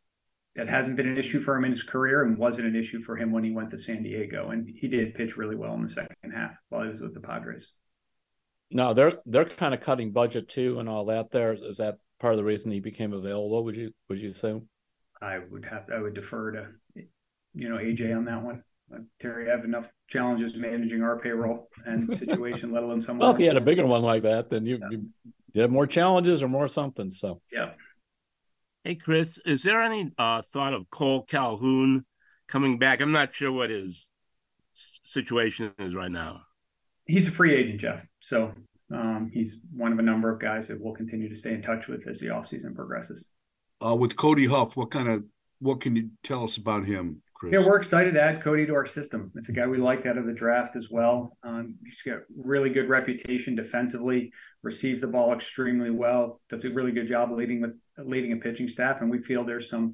that 0.54 0.68
hasn't 0.68 0.96
been 0.96 1.08
an 1.08 1.18
issue 1.18 1.42
for 1.42 1.56
him 1.56 1.64
in 1.64 1.72
his 1.72 1.82
career, 1.82 2.22
and 2.22 2.38
wasn't 2.38 2.66
an 2.66 2.76
issue 2.76 3.02
for 3.02 3.16
him 3.16 3.32
when 3.32 3.42
he 3.42 3.50
went 3.50 3.70
to 3.70 3.78
San 3.78 4.04
Diego. 4.04 4.50
And 4.50 4.68
he 4.68 4.86
did 4.86 5.14
pitch 5.14 5.36
really 5.36 5.56
well 5.56 5.74
in 5.74 5.82
the 5.82 5.88
second 5.88 6.32
half 6.32 6.52
while 6.68 6.84
he 6.84 6.90
was 6.90 7.00
with 7.00 7.14
the 7.14 7.20
Padres. 7.20 7.72
No, 8.70 8.94
they're 8.94 9.18
they're 9.26 9.44
kind 9.44 9.74
of 9.74 9.80
cutting 9.80 10.12
budget 10.12 10.48
too, 10.48 10.78
and 10.78 10.88
all 10.88 11.06
that. 11.06 11.32
There 11.32 11.54
is 11.54 11.78
that 11.78 11.98
part 12.20 12.34
of 12.34 12.38
the 12.38 12.44
reason 12.44 12.70
he 12.70 12.80
became 12.80 13.12
available. 13.12 13.64
Would 13.64 13.76
you 13.76 13.92
would 14.08 14.20
you 14.20 14.30
assume? 14.30 14.68
I 15.20 15.38
would 15.38 15.64
have 15.64 15.86
I 15.94 16.00
would 16.00 16.14
defer 16.14 16.52
to 16.52 16.68
you 17.54 17.68
know 17.68 17.76
AJ 17.76 18.16
on 18.16 18.24
that 18.26 18.42
one. 18.42 18.62
Terry 19.20 19.50
I 19.50 19.56
have 19.56 19.64
enough 19.64 19.90
challenges 20.08 20.54
managing 20.56 21.02
our 21.02 21.18
payroll 21.18 21.68
and 21.86 22.16
situation, 22.18 22.72
let 22.72 22.82
alone 22.82 23.02
someone. 23.02 23.26
Well, 23.26 23.34
if 23.34 23.40
you 23.40 23.46
had 23.46 23.56
a 23.56 23.62
bigger 23.62 23.86
one 23.86 24.02
like 24.02 24.22
that, 24.22 24.50
then 24.50 24.66
you, 24.66 24.78
yeah. 24.80 24.98
you, 25.54 25.60
have 25.62 25.70
more 25.70 25.86
challenges 25.86 26.42
or 26.42 26.48
more 26.48 26.68
something. 26.68 27.10
So 27.10 27.40
yeah. 27.50 27.70
Hey 28.84 28.96
Chris, 28.96 29.38
is 29.44 29.62
there 29.62 29.80
any 29.80 30.10
uh, 30.18 30.42
thought 30.52 30.74
of 30.74 30.90
Cole 30.90 31.22
Calhoun 31.22 32.04
coming 32.48 32.78
back? 32.78 33.00
I'm 33.00 33.12
not 33.12 33.34
sure 33.34 33.52
what 33.52 33.70
his 33.70 34.08
situation 35.04 35.72
is 35.78 35.94
right 35.94 36.10
now. 36.10 36.42
He's 37.06 37.28
a 37.28 37.30
free 37.30 37.54
agent, 37.54 37.80
Jeff. 37.80 38.06
So 38.20 38.52
um, 38.92 39.30
he's 39.32 39.56
one 39.74 39.92
of 39.92 39.98
a 39.98 40.02
number 40.02 40.32
of 40.32 40.40
guys 40.40 40.68
that 40.68 40.80
we'll 40.80 40.94
continue 40.94 41.28
to 41.28 41.36
stay 41.36 41.54
in 41.54 41.62
touch 41.62 41.86
with 41.88 42.06
as 42.06 42.18
the 42.18 42.26
offseason 42.26 42.74
progresses. 42.74 43.24
Uh, 43.84 43.94
with 43.94 44.16
Cody 44.16 44.46
Huff, 44.46 44.76
what 44.76 44.90
kind 44.90 45.08
of 45.08 45.24
what 45.60 45.80
can 45.80 45.96
you 45.96 46.10
tell 46.22 46.44
us 46.44 46.56
about 46.56 46.84
him? 46.84 47.22
Chris. 47.42 47.60
Yeah, 47.60 47.66
we're 47.66 47.76
excited 47.76 48.14
to 48.14 48.22
add 48.22 48.40
Cody 48.40 48.66
to 48.66 48.74
our 48.74 48.86
system. 48.86 49.32
It's 49.34 49.48
a 49.48 49.52
guy 49.52 49.66
we 49.66 49.76
liked 49.76 50.06
out 50.06 50.16
of 50.16 50.26
the 50.26 50.32
draft 50.32 50.76
as 50.76 50.90
well. 50.90 51.36
Um, 51.42 51.74
he's 51.84 52.00
got 52.06 52.20
really 52.36 52.70
good 52.70 52.88
reputation 52.88 53.56
defensively, 53.56 54.30
receives 54.62 55.00
the 55.00 55.08
ball 55.08 55.32
extremely 55.34 55.90
well, 55.90 56.40
does 56.48 56.64
a 56.64 56.70
really 56.70 56.92
good 56.92 57.08
job 57.08 57.32
leading 57.32 57.60
with 57.60 57.72
leading 57.98 58.32
a 58.32 58.36
pitching 58.36 58.68
staff, 58.68 58.98
and 59.00 59.10
we 59.10 59.18
feel 59.18 59.44
there's 59.44 59.68
some 59.68 59.92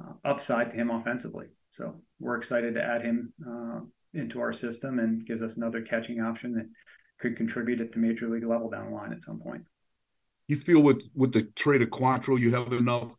uh, 0.00 0.12
upside 0.24 0.70
to 0.70 0.76
him 0.76 0.90
offensively. 0.90 1.46
So 1.72 2.00
we're 2.20 2.36
excited 2.36 2.74
to 2.74 2.82
add 2.84 3.02
him 3.02 3.32
uh, 3.44 3.80
into 4.12 4.38
our 4.38 4.52
system 4.52 5.00
and 5.00 5.26
gives 5.26 5.42
us 5.42 5.56
another 5.56 5.82
catching 5.82 6.20
option 6.20 6.54
that 6.54 6.66
could 7.18 7.36
contribute 7.36 7.80
at 7.80 7.90
the 7.90 7.98
major 7.98 8.28
league 8.28 8.46
level 8.46 8.70
down 8.70 8.90
the 8.90 8.94
line 8.94 9.12
at 9.12 9.24
some 9.24 9.40
point. 9.40 9.64
You 10.46 10.54
feel 10.54 10.80
with 10.80 11.02
with 11.16 11.32
the 11.32 11.42
trade 11.56 11.82
of 11.82 11.88
Quantrill, 11.88 12.38
you 12.38 12.54
have 12.54 12.72
enough 12.72 13.16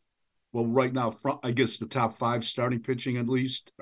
well, 0.56 0.68
right 0.68 0.94
now, 0.94 1.12
I 1.44 1.52
guess 1.52 1.76
the 1.76 1.86
top 1.86 2.18
five 2.18 2.46
starting 2.46 2.80
pitching 2.80 3.18
at 3.18 3.28
least. 3.28 3.74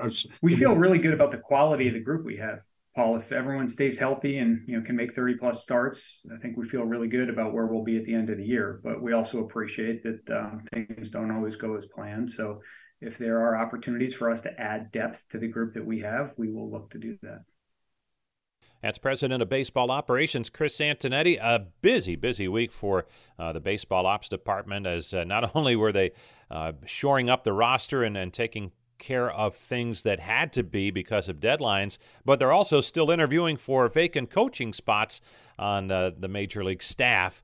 We 0.41 0.55
feel 0.55 0.73
really 0.73 0.97
good 0.97 1.13
about 1.13 1.29
the 1.29 1.37
quality 1.37 1.87
of 1.87 1.93
the 1.93 1.99
group 1.99 2.25
we 2.25 2.37
have, 2.37 2.61
Paul. 2.95 3.17
If 3.17 3.31
everyone 3.31 3.67
stays 3.67 3.99
healthy 3.99 4.39
and 4.39 4.67
you 4.67 4.79
know 4.79 4.83
can 4.83 4.95
make 4.95 5.13
thirty 5.13 5.35
plus 5.35 5.61
starts, 5.61 6.25
I 6.33 6.39
think 6.41 6.57
we 6.57 6.67
feel 6.67 6.81
really 6.81 7.07
good 7.07 7.29
about 7.29 7.53
where 7.53 7.67
we'll 7.67 7.83
be 7.83 7.97
at 7.97 8.05
the 8.05 8.15
end 8.15 8.31
of 8.31 8.37
the 8.37 8.43
year. 8.43 8.81
But 8.83 9.03
we 9.03 9.13
also 9.13 9.41
appreciate 9.41 10.01
that 10.01 10.35
um, 10.35 10.63
things 10.73 11.11
don't 11.11 11.29
always 11.29 11.57
go 11.57 11.77
as 11.77 11.85
planned. 11.93 12.31
So 12.31 12.59
if 13.01 13.19
there 13.19 13.39
are 13.41 13.55
opportunities 13.55 14.15
for 14.15 14.31
us 14.31 14.41
to 14.41 14.59
add 14.59 14.91
depth 14.91 15.21
to 15.31 15.37
the 15.37 15.49
group 15.49 15.75
that 15.75 15.85
we 15.85 15.99
have, 15.99 16.31
we 16.37 16.51
will 16.51 16.71
look 16.71 16.89
to 16.89 16.97
do 16.97 17.19
that. 17.21 17.43
That's 18.83 18.97
President 18.97 19.41
of 19.41 19.47
Baseball 19.47 19.91
Operations 19.91 20.49
Chris 20.49 20.77
Antonetti. 20.79 21.39
A 21.41 21.67
busy, 21.81 22.17
busy 22.17 22.49
week 22.49 22.73
for 22.73 23.05
uh, 23.39 23.53
the 23.53 23.61
Baseball 23.61 24.05
Ops 24.05 24.27
Department 24.27 24.85
as 24.85 25.13
uh, 25.13 25.23
not 25.23 25.51
only 25.55 25.77
were 25.77 25.93
they 25.93 26.11
uh, 26.51 26.73
shoring 26.85 27.29
up 27.29 27.45
the 27.45 27.53
roster 27.53 28.03
and, 28.03 28.17
and 28.17 28.33
taking 28.33 28.73
care 28.99 29.31
of 29.31 29.55
things 29.55 30.03
that 30.03 30.19
had 30.19 30.51
to 30.53 30.63
be 30.63 30.91
because 30.91 31.29
of 31.29 31.39
deadlines, 31.39 31.97
but 32.25 32.39
they're 32.39 32.51
also 32.51 32.81
still 32.81 33.09
interviewing 33.09 33.55
for 33.55 33.87
vacant 33.87 34.29
coaching 34.29 34.73
spots 34.73 35.21
on 35.57 35.89
uh, 35.89 36.11
the 36.17 36.27
Major 36.27 36.61
League 36.61 36.83
staff. 36.83 37.41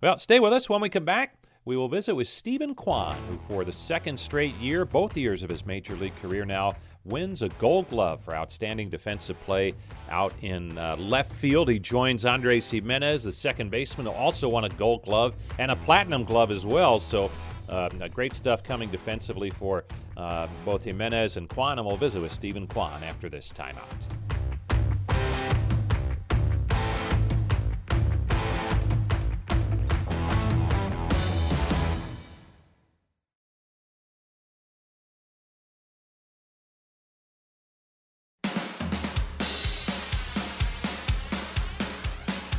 Well, 0.00 0.18
stay 0.18 0.38
with 0.38 0.52
us 0.52 0.70
when 0.70 0.80
we 0.80 0.88
come 0.88 1.04
back. 1.04 1.34
We 1.64 1.76
will 1.76 1.88
visit 1.88 2.14
with 2.14 2.28
Steven 2.28 2.76
Kwan, 2.76 3.16
who 3.28 3.38
for 3.48 3.64
the 3.64 3.72
second 3.72 4.20
straight 4.20 4.54
year, 4.56 4.84
both 4.84 5.16
years 5.16 5.42
of 5.42 5.50
his 5.50 5.66
Major 5.66 5.96
League 5.96 6.16
career 6.16 6.44
now, 6.44 6.74
wins 7.04 7.42
a 7.42 7.48
gold 7.50 7.88
glove 7.88 8.22
for 8.22 8.34
outstanding 8.34 8.90
defensive 8.90 9.40
play 9.40 9.74
out 10.10 10.32
in 10.42 10.76
uh, 10.78 10.96
left 10.96 11.32
field. 11.32 11.68
He 11.68 11.78
joins 11.78 12.24
Andres 12.24 12.70
Gimenez, 12.70 13.24
the 13.24 13.32
second 13.32 13.70
baseman, 13.70 14.06
who 14.06 14.12
also 14.12 14.48
won 14.48 14.64
a 14.64 14.68
gold 14.70 15.02
glove 15.02 15.34
and 15.58 15.70
a 15.70 15.76
platinum 15.76 16.24
glove 16.24 16.50
as 16.50 16.66
well. 16.66 17.00
So, 17.00 17.30
uh, 17.68 17.88
great 18.08 18.34
stuff 18.34 18.62
coming 18.62 18.90
defensively 18.90 19.50
for 19.50 19.84
uh, 20.16 20.48
both 20.64 20.84
Gimenez 20.84 21.36
and 21.36 21.48
Kwan. 21.48 21.78
And 21.78 21.86
we'll 21.86 21.96
visit 21.96 22.20
with 22.20 22.32
Steven 22.32 22.66
Kwan 22.66 23.04
after 23.04 23.28
this 23.28 23.52
timeout. 23.52 24.29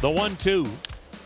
The 0.01 0.09
1 0.09 0.35
2. 0.37 0.65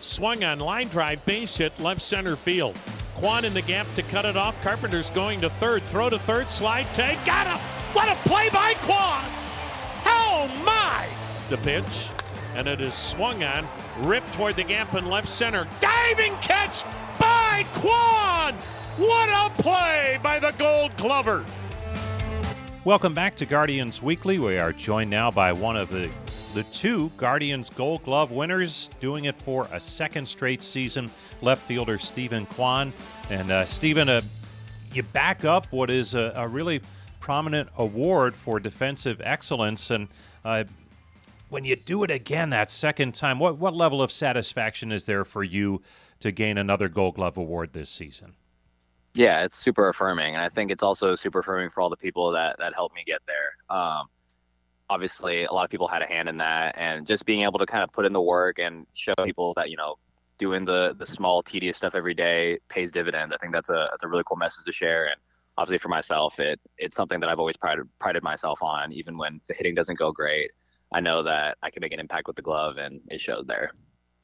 Swung 0.02 0.44
on 0.44 0.60
line 0.60 0.90
drive, 0.90 1.26
base 1.26 1.56
hit, 1.56 1.80
left 1.80 2.02
center 2.02 2.36
field. 2.36 2.78
Kwan 3.16 3.46
in 3.46 3.54
the 3.54 3.62
gap 3.62 3.88
to 3.96 4.04
cut 4.04 4.26
it 4.26 4.36
off. 4.36 4.62
Carpenter's 4.62 5.10
going 5.12 5.40
to 5.40 5.50
third. 5.50 5.82
Throw 5.82 6.10
to 6.10 6.20
third. 6.20 6.50
Slide 6.50 6.84
tag. 6.94 7.18
Got 7.26 7.48
him! 7.48 7.58
What 7.94 8.10
a 8.10 8.16
play 8.28 8.50
by 8.50 8.74
Kwan! 8.80 9.24
Oh 10.06 10.52
my! 10.66 11.08
The 11.50 11.56
pitch. 11.64 12.10
And 12.56 12.68
it 12.68 12.82
is 12.82 12.94
swung 12.94 13.46
on. 13.46 13.66
Ripped 14.00 14.34
toward 14.34 14.58
the 14.58 14.66
gap 14.66 14.94
in 14.94 15.10
left 15.10 15.30
center. 15.30 15.66
Diving 15.80 16.36
catch 16.42 16.84
by 17.18 17.64
Kwan! 17.76 18.54
What 18.98 19.30
a 19.30 19.62
play 19.62 20.20
by 20.22 20.40
the 20.40 20.52
Gold 20.58 20.94
Glover! 20.98 21.46
Welcome 22.84 23.14
back 23.14 23.38
to 23.38 23.46
Guardians 23.46 24.02
Weekly. 24.02 24.38
We 24.38 24.58
are 24.58 24.74
joined 24.74 25.10
now 25.10 25.32
by 25.32 25.54
one 25.54 25.78
of 25.78 25.88
the 25.88 26.10
the 26.56 26.64
two 26.64 27.12
Guardians 27.18 27.70
Gold 27.70 28.02
Glove 28.06 28.32
winners, 28.32 28.90
doing 29.02 29.26
it 29.26 29.36
for 29.42 29.68
a 29.74 29.80
second 29.80 30.26
straight 30.26 30.64
season. 30.64 31.12
Left 31.42 31.62
fielder 31.64 31.98
Stephen 31.98 32.46
Kwan, 32.46 32.94
and 33.30 33.52
uh, 33.52 33.66
Steven, 33.66 34.08
uh, 34.08 34.22
you 34.94 35.04
back 35.04 35.44
up 35.44 35.66
what 35.74 35.90
is 35.90 36.16
a, 36.16 36.32
a, 36.38 36.48
really 36.48 36.80
prominent 37.20 37.68
award 37.78 38.34
for 38.34 38.62
defensive 38.62 39.20
excellence, 39.22 39.92
and 39.92 40.08
uh, 40.46 40.64
when 41.50 41.66
you 41.66 41.76
do 41.76 42.04
it 42.04 42.10
again 42.10 42.52
that 42.52 42.72
second 42.72 43.14
time, 43.14 43.38
what 43.38 43.58
what 43.58 43.76
level 43.76 44.02
of 44.02 44.10
satisfaction 44.10 44.94
is 44.94 45.04
there 45.04 45.26
for 45.26 45.44
you 45.44 45.82
to 46.22 46.32
gain 46.32 46.58
another 46.58 46.88
Gold 46.88 47.16
Glove 47.16 47.36
award 47.36 47.74
this 47.74 47.90
season? 47.90 48.32
Yeah, 49.14 49.44
it's 49.44 49.58
super 49.58 49.90
affirming, 49.90 50.36
and 50.36 50.42
I 50.42 50.48
think 50.48 50.72
it's 50.72 50.84
also 50.84 51.16
super 51.16 51.40
affirming 51.40 51.70
for 51.70 51.82
all 51.82 51.90
the 51.90 51.98
people 51.98 52.32
that 52.32 52.60
that 52.60 52.74
helped 52.74 52.96
me 52.96 53.04
get 53.06 53.20
there. 53.26 53.78
Um, 53.78 54.08
obviously 54.90 55.44
a 55.44 55.52
lot 55.52 55.64
of 55.64 55.70
people 55.70 55.88
had 55.88 56.02
a 56.02 56.06
hand 56.06 56.30
in 56.30 56.38
that 56.38 56.76
and 56.78 57.06
just 57.06 57.26
being 57.26 57.44
able 57.44 57.60
to 57.60 57.66
kind 57.66 57.84
of 57.84 57.92
put 57.92 58.06
in 58.06 58.14
the 58.14 58.22
work 58.22 58.60
and 58.60 58.86
show 58.94 59.14
people 59.24 59.54
that 59.56 59.70
you 59.70 59.78
know 59.78 59.96
doing 60.38 60.66
the 60.66 60.96
the 60.98 61.06
small 61.06 61.42
tedious 61.42 61.78
stuff 61.78 61.96
every 61.96 62.14
day 62.14 62.60
pays 62.70 62.92
dividends. 62.92 63.34
I 63.34 63.38
think 63.38 63.54
that's 63.54 63.70
a 63.70 63.88
that's 63.92 64.04
a 64.04 64.08
really 64.08 64.24
cool 64.26 64.38
message 64.38 64.66
to 64.66 64.72
share 64.72 65.06
and 65.06 65.16
obviously 65.58 65.78
for 65.78 65.90
myself 65.90 66.40
it 66.40 66.60
it's 66.78 66.96
something 66.96 67.20
that 67.20 67.30
i've 67.30 67.40
always 67.40 67.56
prided 67.56 67.88
prided 68.00 68.24
myself 68.24 68.62
on 68.62 68.92
even 68.92 69.18
when 69.18 69.40
the 69.48 69.54
hitting 69.54 69.74
doesn't 69.74 69.98
go 69.98 70.12
great. 70.12 70.52
I 70.92 71.00
know 71.00 71.24
that 71.24 71.58
i 71.64 71.70
can 71.70 71.82
make 71.82 71.94
an 71.94 72.00
impact 72.00 72.28
with 72.28 72.36
the 72.36 72.42
glove 72.42 72.78
and 72.78 73.02
it 73.10 73.20
showed 73.20 73.48
there. 73.48 73.72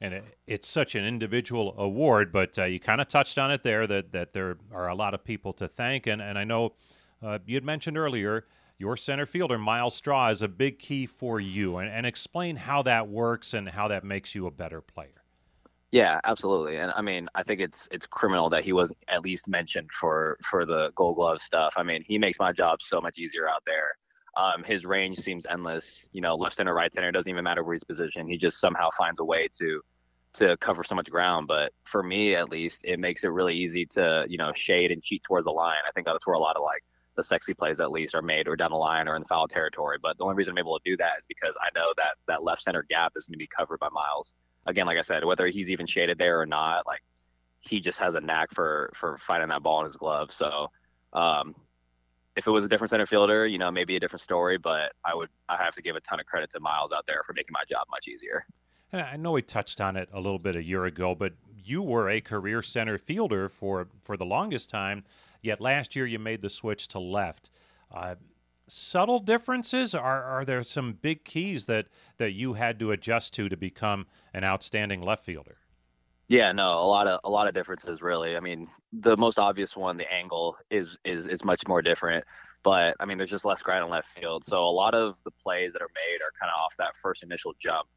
And 0.03 0.15
it, 0.15 0.23
it's 0.47 0.67
such 0.67 0.95
an 0.95 1.05
individual 1.05 1.73
award 1.77 2.31
but 2.31 2.57
uh, 2.59 2.65
you 2.65 2.79
kind 2.79 3.01
of 3.01 3.07
touched 3.07 3.37
on 3.37 3.51
it 3.51 3.63
there 3.63 3.87
that 3.87 4.11
that 4.11 4.33
there 4.33 4.57
are 4.73 4.89
a 4.89 4.95
lot 4.95 5.13
of 5.13 5.23
people 5.23 5.53
to 5.53 5.67
thank 5.67 6.07
and 6.07 6.21
and 6.21 6.37
i 6.37 6.43
know 6.43 6.73
uh, 7.23 7.39
you 7.45 7.55
had 7.55 7.63
mentioned 7.63 7.97
earlier 7.97 8.45
your 8.81 8.97
center 8.97 9.27
fielder, 9.27 9.59
Myles 9.59 9.95
Straw, 9.95 10.29
is 10.29 10.41
a 10.41 10.47
big 10.47 10.79
key 10.79 11.05
for 11.05 11.39
you. 11.39 11.77
And, 11.77 11.89
and 11.89 12.05
explain 12.05 12.55
how 12.55 12.81
that 12.81 13.07
works 13.07 13.53
and 13.53 13.69
how 13.69 13.87
that 13.89 14.03
makes 14.03 14.33
you 14.33 14.47
a 14.47 14.51
better 14.51 14.81
player. 14.81 15.23
Yeah, 15.91 16.19
absolutely. 16.23 16.77
And 16.77 16.91
I 16.95 17.01
mean, 17.01 17.27
I 17.35 17.43
think 17.43 17.59
it's 17.61 17.87
it's 17.91 18.07
criminal 18.07 18.49
that 18.49 18.63
he 18.63 18.73
wasn't 18.73 18.99
at 19.07 19.21
least 19.21 19.47
mentioned 19.47 19.91
for 19.91 20.37
for 20.43 20.65
the 20.65 20.91
Gold 20.95 21.17
Glove 21.17 21.39
stuff. 21.39 21.75
I 21.77 21.83
mean, 21.83 22.01
he 22.01 22.17
makes 22.17 22.39
my 22.39 22.51
job 22.51 22.81
so 22.81 22.99
much 22.99 23.19
easier 23.19 23.47
out 23.47 23.63
there. 23.65 23.91
Um, 24.35 24.63
his 24.63 24.85
range 24.85 25.17
seems 25.17 25.45
endless. 25.45 26.07
You 26.11 26.21
know, 26.21 26.35
left 26.35 26.55
center, 26.55 26.73
right 26.73 26.93
center, 26.93 27.11
doesn't 27.11 27.29
even 27.29 27.43
matter 27.43 27.63
where 27.63 27.73
he's 27.73 27.83
positioned. 27.83 28.29
He 28.29 28.37
just 28.37 28.59
somehow 28.59 28.89
finds 28.97 29.19
a 29.19 29.25
way 29.25 29.47
to 29.59 29.81
to 30.33 30.55
cover 30.57 30.83
so 30.83 30.95
much 30.95 31.11
ground. 31.11 31.47
But 31.47 31.73
for 31.83 32.01
me, 32.01 32.35
at 32.35 32.49
least, 32.49 32.85
it 32.85 32.99
makes 32.99 33.25
it 33.25 33.27
really 33.27 33.55
easy 33.55 33.85
to 33.87 34.25
you 34.29 34.37
know 34.37 34.53
shade 34.53 34.91
and 34.91 35.03
cheat 35.03 35.23
towards 35.23 35.45
the 35.45 35.51
line. 35.51 35.83
I 35.87 35.91
think 35.91 36.07
that's 36.07 36.25
where 36.25 36.35
a 36.35 36.39
lot 36.39 36.55
of 36.55 36.63
like 36.63 36.83
the 37.15 37.23
sexy 37.23 37.53
plays 37.53 37.79
at 37.79 37.91
least 37.91 38.15
are 38.15 38.21
made 38.21 38.47
or 38.47 38.55
down 38.55 38.71
the 38.71 38.77
line 38.77 39.07
or 39.07 39.15
in 39.15 39.21
the 39.21 39.27
foul 39.27 39.47
territory. 39.47 39.97
But 40.01 40.17
the 40.17 40.23
only 40.23 40.35
reason 40.35 40.53
I'm 40.53 40.57
able 40.57 40.79
to 40.79 40.89
do 40.89 40.97
that 40.97 41.17
is 41.19 41.25
because 41.25 41.57
I 41.61 41.69
know 41.75 41.87
that 41.97 42.15
that 42.27 42.43
left 42.43 42.63
center 42.63 42.83
gap 42.83 43.13
is 43.15 43.25
going 43.25 43.33
to 43.33 43.37
be 43.37 43.47
covered 43.47 43.79
by 43.79 43.89
Myles. 43.91 44.35
Again, 44.65 44.85
like 44.85 44.97
I 44.97 45.01
said, 45.01 45.25
whether 45.25 45.47
he's 45.47 45.69
even 45.69 45.85
shaded 45.85 46.17
there 46.17 46.39
or 46.39 46.45
not, 46.45 46.85
like 46.85 47.01
he 47.59 47.79
just 47.79 47.99
has 47.99 48.15
a 48.15 48.21
knack 48.21 48.51
for 48.51 48.91
for 48.93 49.17
finding 49.17 49.49
that 49.49 49.63
ball 49.63 49.79
in 49.79 49.85
his 49.85 49.97
glove. 49.97 50.31
So 50.31 50.71
um, 51.13 51.55
if 52.35 52.47
it 52.47 52.51
was 52.51 52.65
a 52.65 52.69
different 52.69 52.89
center 52.89 53.05
fielder, 53.05 53.45
you 53.45 53.57
know, 53.57 53.71
maybe 53.71 53.95
a 53.95 53.99
different 53.99 54.21
story. 54.21 54.57
But 54.57 54.93
I 55.03 55.15
would 55.15 55.29
I 55.49 55.57
have 55.57 55.75
to 55.75 55.81
give 55.81 55.95
a 55.95 56.01
ton 56.01 56.19
of 56.19 56.25
credit 56.25 56.49
to 56.51 56.59
Myles 56.59 56.91
out 56.91 57.05
there 57.05 57.21
for 57.25 57.33
making 57.33 57.53
my 57.53 57.63
job 57.67 57.87
much 57.89 58.07
easier. 58.07 58.43
I 58.93 59.15
know 59.17 59.31
we 59.31 59.41
touched 59.41 59.79
on 59.79 59.95
it 59.95 60.09
a 60.11 60.19
little 60.19 60.39
bit 60.39 60.55
a 60.55 60.63
year 60.63 60.85
ago, 60.85 61.15
but 61.15 61.33
you 61.63 61.81
were 61.81 62.09
a 62.09 62.19
career 62.19 62.61
center 62.61 62.97
fielder 62.97 63.49
for 63.49 63.87
for 64.03 64.17
the 64.17 64.25
longest 64.25 64.69
time. 64.69 65.03
Yet 65.41 65.61
last 65.61 65.95
year 65.95 66.05
you 66.05 66.19
made 66.19 66.41
the 66.41 66.49
switch 66.49 66.87
to 66.89 66.99
left. 66.99 67.49
Uh, 67.93 68.15
subtle 68.67 69.19
differences? 69.19 69.93
Are 69.93 70.23
are 70.23 70.45
there 70.45 70.63
some 70.63 70.93
big 70.93 71.25
keys 71.25 71.65
that 71.65 71.87
that 72.17 72.31
you 72.31 72.53
had 72.53 72.79
to 72.79 72.91
adjust 72.91 73.33
to 73.35 73.49
to 73.49 73.57
become 73.57 74.07
an 74.33 74.43
outstanding 74.43 75.01
left 75.01 75.25
fielder? 75.25 75.55
Yeah, 76.29 76.53
no, 76.53 76.79
a 76.79 76.87
lot 76.87 77.07
of 77.07 77.19
a 77.25 77.29
lot 77.29 77.47
of 77.47 77.53
differences 77.53 78.01
really. 78.01 78.37
I 78.37 78.39
mean, 78.39 78.67
the 78.93 79.17
most 79.17 79.37
obvious 79.37 79.75
one, 79.75 79.97
the 79.97 80.11
angle 80.11 80.55
is 80.69 80.97
is 81.03 81.27
is 81.27 81.43
much 81.43 81.67
more 81.67 81.81
different, 81.81 82.23
but 82.63 82.95
I 83.01 83.05
mean, 83.05 83.17
there's 83.17 83.31
just 83.31 83.43
less 83.43 83.61
ground 83.61 83.83
in 83.83 83.91
left 83.91 84.07
field. 84.07 84.45
So 84.45 84.63
a 84.63 84.71
lot 84.71 84.95
of 84.95 85.21
the 85.23 85.31
plays 85.31 85.73
that 85.73 85.81
are 85.81 85.91
made 85.93 86.21
are 86.21 86.31
kind 86.39 86.49
of 86.49 86.57
off 86.63 86.75
that 86.77 86.95
first 86.95 87.23
initial 87.23 87.53
jump. 87.59 87.87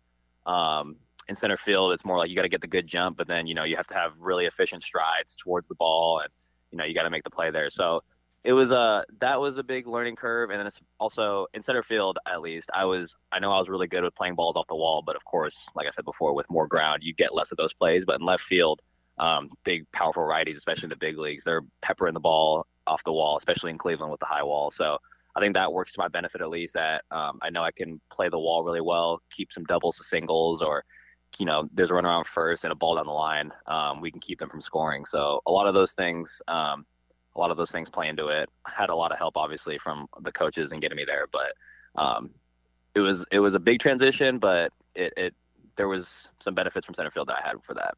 Um, 0.46 0.96
in 1.28 1.34
center 1.36 1.56
field, 1.56 1.92
it's 1.92 2.04
more 2.04 2.18
like 2.18 2.28
you 2.28 2.36
got 2.36 2.42
to 2.42 2.48
get 2.48 2.60
the 2.60 2.66
good 2.66 2.88
jump, 2.88 3.16
but 3.16 3.28
then 3.28 3.46
you 3.46 3.54
know 3.54 3.62
you 3.62 3.76
have 3.76 3.86
to 3.86 3.94
have 3.94 4.18
really 4.18 4.46
efficient 4.46 4.82
strides 4.82 5.36
towards 5.36 5.68
the 5.68 5.76
ball 5.76 6.18
and 6.18 6.30
you 6.74 6.78
know 6.78 6.84
you 6.84 6.94
got 6.94 7.04
to 7.04 7.10
make 7.10 7.22
the 7.22 7.30
play 7.30 7.52
there. 7.52 7.70
So 7.70 8.02
it 8.42 8.52
was 8.52 8.72
a 8.72 9.04
that 9.20 9.40
was 9.40 9.58
a 9.58 9.62
big 9.62 9.86
learning 9.86 10.16
curve, 10.16 10.50
and 10.50 10.58
then 10.58 10.66
it's 10.66 10.80
also 10.98 11.46
in 11.54 11.62
center 11.62 11.84
field 11.84 12.18
at 12.26 12.40
least. 12.40 12.68
I 12.74 12.84
was 12.84 13.14
I 13.30 13.38
know 13.38 13.52
I 13.52 13.58
was 13.58 13.68
really 13.68 13.86
good 13.86 14.02
with 14.02 14.16
playing 14.16 14.34
balls 14.34 14.56
off 14.56 14.66
the 14.66 14.74
wall, 14.74 15.02
but 15.06 15.14
of 15.14 15.24
course, 15.24 15.68
like 15.76 15.86
I 15.86 15.90
said 15.90 16.04
before, 16.04 16.34
with 16.34 16.50
more 16.50 16.66
ground, 16.66 17.04
you 17.04 17.14
get 17.14 17.32
less 17.32 17.52
of 17.52 17.58
those 17.58 17.72
plays. 17.72 18.04
But 18.04 18.18
in 18.18 18.26
left 18.26 18.42
field, 18.42 18.82
um, 19.18 19.48
big 19.64 19.84
powerful 19.92 20.24
righties, 20.24 20.56
especially 20.56 20.86
in 20.86 20.90
the 20.90 20.96
big 20.96 21.16
leagues, 21.16 21.44
they're 21.44 21.62
peppering 21.80 22.14
the 22.14 22.20
ball 22.20 22.66
off 22.88 23.04
the 23.04 23.12
wall, 23.12 23.36
especially 23.36 23.70
in 23.70 23.78
Cleveland 23.78 24.10
with 24.10 24.20
the 24.20 24.26
high 24.26 24.42
wall. 24.42 24.72
So 24.72 24.98
I 25.36 25.40
think 25.40 25.54
that 25.54 25.72
works 25.72 25.92
to 25.92 26.00
my 26.00 26.08
benefit 26.08 26.40
at 26.40 26.50
least. 26.50 26.74
That 26.74 27.04
um, 27.12 27.38
I 27.40 27.50
know 27.50 27.62
I 27.62 27.70
can 27.70 28.00
play 28.10 28.28
the 28.28 28.40
wall 28.40 28.64
really 28.64 28.80
well, 28.80 29.22
keep 29.30 29.52
some 29.52 29.64
doubles 29.64 29.96
to 29.98 30.02
singles, 30.02 30.60
or 30.60 30.84
you 31.38 31.46
know, 31.46 31.68
there's 31.72 31.90
a 31.90 31.94
run 31.94 32.06
around 32.06 32.26
first 32.26 32.64
and 32.64 32.72
a 32.72 32.76
ball 32.76 32.96
down 32.96 33.06
the 33.06 33.12
line, 33.12 33.52
um, 33.66 34.00
we 34.00 34.10
can 34.10 34.20
keep 34.20 34.38
them 34.38 34.48
from 34.48 34.60
scoring. 34.60 35.04
So 35.04 35.40
a 35.46 35.50
lot 35.50 35.66
of 35.66 35.74
those 35.74 35.92
things, 35.92 36.40
um, 36.48 36.86
a 37.34 37.40
lot 37.40 37.50
of 37.50 37.56
those 37.56 37.72
things 37.72 37.90
play 37.90 38.08
into 38.08 38.28
it. 38.28 38.48
I 38.64 38.70
had 38.76 38.90
a 38.90 38.94
lot 38.94 39.12
of 39.12 39.18
help, 39.18 39.36
obviously, 39.36 39.78
from 39.78 40.06
the 40.20 40.32
coaches 40.32 40.72
and 40.72 40.80
getting 40.80 40.96
me 40.96 41.04
there, 41.04 41.26
but 41.32 41.52
um, 41.96 42.30
it 42.94 43.00
was 43.00 43.26
it 43.30 43.40
was 43.40 43.54
a 43.54 43.60
big 43.60 43.80
transition, 43.80 44.38
but 44.38 44.72
it, 44.94 45.12
it 45.16 45.34
there 45.76 45.88
was 45.88 46.30
some 46.38 46.54
benefits 46.54 46.86
from 46.86 46.94
center 46.94 47.10
field 47.10 47.28
that 47.28 47.42
I 47.42 47.46
had 47.46 47.56
for 47.64 47.74
that. 47.74 47.94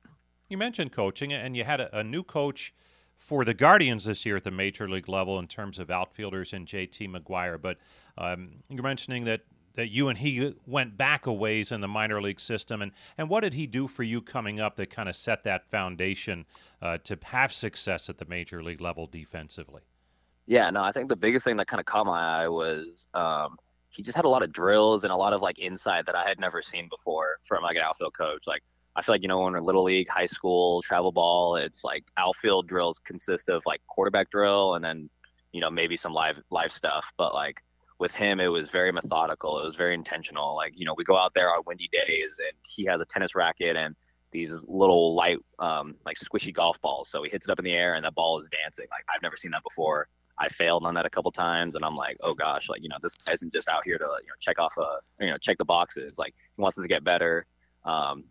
You 0.48 0.56
mentioned 0.56 0.92
coaching, 0.92 1.32
and 1.32 1.56
you 1.56 1.64
had 1.64 1.80
a, 1.80 1.98
a 1.98 2.02
new 2.02 2.22
coach 2.22 2.72
for 3.18 3.44
the 3.44 3.54
Guardians 3.54 4.04
this 4.04 4.24
year 4.24 4.36
at 4.36 4.44
the 4.44 4.50
major 4.50 4.88
league 4.88 5.08
level 5.08 5.38
in 5.38 5.46
terms 5.46 5.78
of 5.78 5.90
outfielders 5.90 6.52
and 6.52 6.66
JT 6.66 7.10
Maguire. 7.10 7.58
But 7.58 7.78
um, 8.16 8.62
you're 8.68 8.82
mentioning 8.82 9.24
that 9.24 9.40
that 9.76 9.88
you 9.88 10.08
and 10.08 10.18
he 10.18 10.54
went 10.66 10.96
back 10.96 11.26
a 11.26 11.32
ways 11.32 11.70
in 11.70 11.80
the 11.80 11.88
minor 11.88 12.20
league 12.20 12.40
system, 12.40 12.82
and 12.82 12.92
and 13.16 13.28
what 13.28 13.40
did 13.40 13.54
he 13.54 13.66
do 13.66 13.86
for 13.86 14.02
you 14.02 14.20
coming 14.20 14.58
up 14.58 14.76
that 14.76 14.90
kind 14.90 15.08
of 15.08 15.14
set 15.14 15.44
that 15.44 15.70
foundation 15.70 16.46
uh, 16.82 16.98
to 17.04 17.18
have 17.24 17.52
success 17.52 18.08
at 18.10 18.18
the 18.18 18.24
major 18.24 18.62
league 18.62 18.80
level 18.80 19.06
defensively? 19.06 19.82
Yeah, 20.46 20.70
no, 20.70 20.82
I 20.82 20.92
think 20.92 21.08
the 21.08 21.16
biggest 21.16 21.44
thing 21.44 21.56
that 21.56 21.66
kind 21.66 21.80
of 21.80 21.86
caught 21.86 22.06
my 22.06 22.42
eye 22.42 22.48
was 22.48 23.06
um, 23.14 23.56
he 23.90 24.02
just 24.02 24.16
had 24.16 24.24
a 24.24 24.28
lot 24.28 24.42
of 24.42 24.52
drills 24.52 25.04
and 25.04 25.12
a 25.12 25.16
lot 25.16 25.32
of 25.32 25.42
like 25.42 25.58
insight 25.58 26.06
that 26.06 26.14
I 26.14 26.26
had 26.26 26.38
never 26.38 26.62
seen 26.62 26.88
before 26.88 27.38
from 27.42 27.62
like 27.62 27.76
an 27.76 27.82
outfield 27.82 28.14
coach. 28.14 28.46
Like 28.46 28.62
I 28.94 29.02
feel 29.02 29.14
like 29.14 29.22
you 29.22 29.28
know 29.28 29.40
when 29.40 29.52
we're 29.52 29.60
little 29.60 29.82
league, 29.82 30.08
high 30.08 30.26
school, 30.26 30.82
travel 30.82 31.12
ball, 31.12 31.56
it's 31.56 31.84
like 31.84 32.04
outfield 32.16 32.68
drills 32.68 32.98
consist 32.98 33.48
of 33.48 33.62
like 33.66 33.80
quarterback 33.88 34.30
drill 34.30 34.74
and 34.74 34.84
then 34.84 35.10
you 35.52 35.60
know 35.60 35.70
maybe 35.70 35.96
some 35.96 36.12
live 36.12 36.40
live 36.50 36.72
stuff, 36.72 37.12
but 37.16 37.34
like 37.34 37.62
with 37.98 38.14
him, 38.14 38.40
it 38.40 38.48
was 38.48 38.70
very 38.70 38.92
methodical. 38.92 39.58
It 39.60 39.64
was 39.64 39.76
very 39.76 39.94
intentional. 39.94 40.54
Like, 40.54 40.72
you 40.76 40.84
know, 40.84 40.94
we 40.96 41.04
go 41.04 41.16
out 41.16 41.34
there 41.34 41.50
on 41.50 41.62
windy 41.66 41.88
days 41.90 42.40
and 42.44 42.56
he 42.66 42.84
has 42.86 43.00
a 43.00 43.04
tennis 43.06 43.34
racket 43.34 43.76
and 43.76 43.96
these 44.32 44.64
little 44.68 45.14
light, 45.14 45.38
um, 45.58 45.94
like 46.04 46.16
squishy 46.16 46.52
golf 46.52 46.80
balls. 46.80 47.08
So 47.08 47.22
he 47.22 47.30
hits 47.30 47.48
it 47.48 47.52
up 47.52 47.58
in 47.58 47.64
the 47.64 47.72
air 47.72 47.94
and 47.94 48.04
that 48.04 48.14
ball 48.14 48.38
is 48.38 48.48
dancing. 48.48 48.86
Like, 48.90 49.04
I've 49.14 49.22
never 49.22 49.36
seen 49.36 49.52
that 49.52 49.62
before. 49.62 50.08
I 50.38 50.48
failed 50.48 50.84
on 50.84 50.94
that 50.94 51.06
a 51.06 51.10
couple 51.10 51.30
times 51.32 51.74
and 51.74 51.84
I'm 51.84 51.96
like, 51.96 52.18
oh 52.20 52.34
gosh, 52.34 52.68
like, 52.68 52.82
you 52.82 52.90
know, 52.90 52.98
this 53.00 53.14
guy 53.14 53.32
isn't 53.32 53.52
just 53.52 53.68
out 53.68 53.82
here 53.84 53.96
to, 53.96 54.04
you 54.04 54.28
know, 54.28 54.34
check 54.40 54.58
off 54.58 54.74
a, 54.78 55.24
you 55.24 55.30
know, 55.30 55.38
check 55.38 55.56
the 55.56 55.64
boxes. 55.64 56.18
Like, 56.18 56.34
he 56.54 56.60
wants 56.60 56.76
us 56.78 56.82
to 56.82 56.88
get 56.88 57.04
better. 57.04 57.46
Um, 57.84 58.22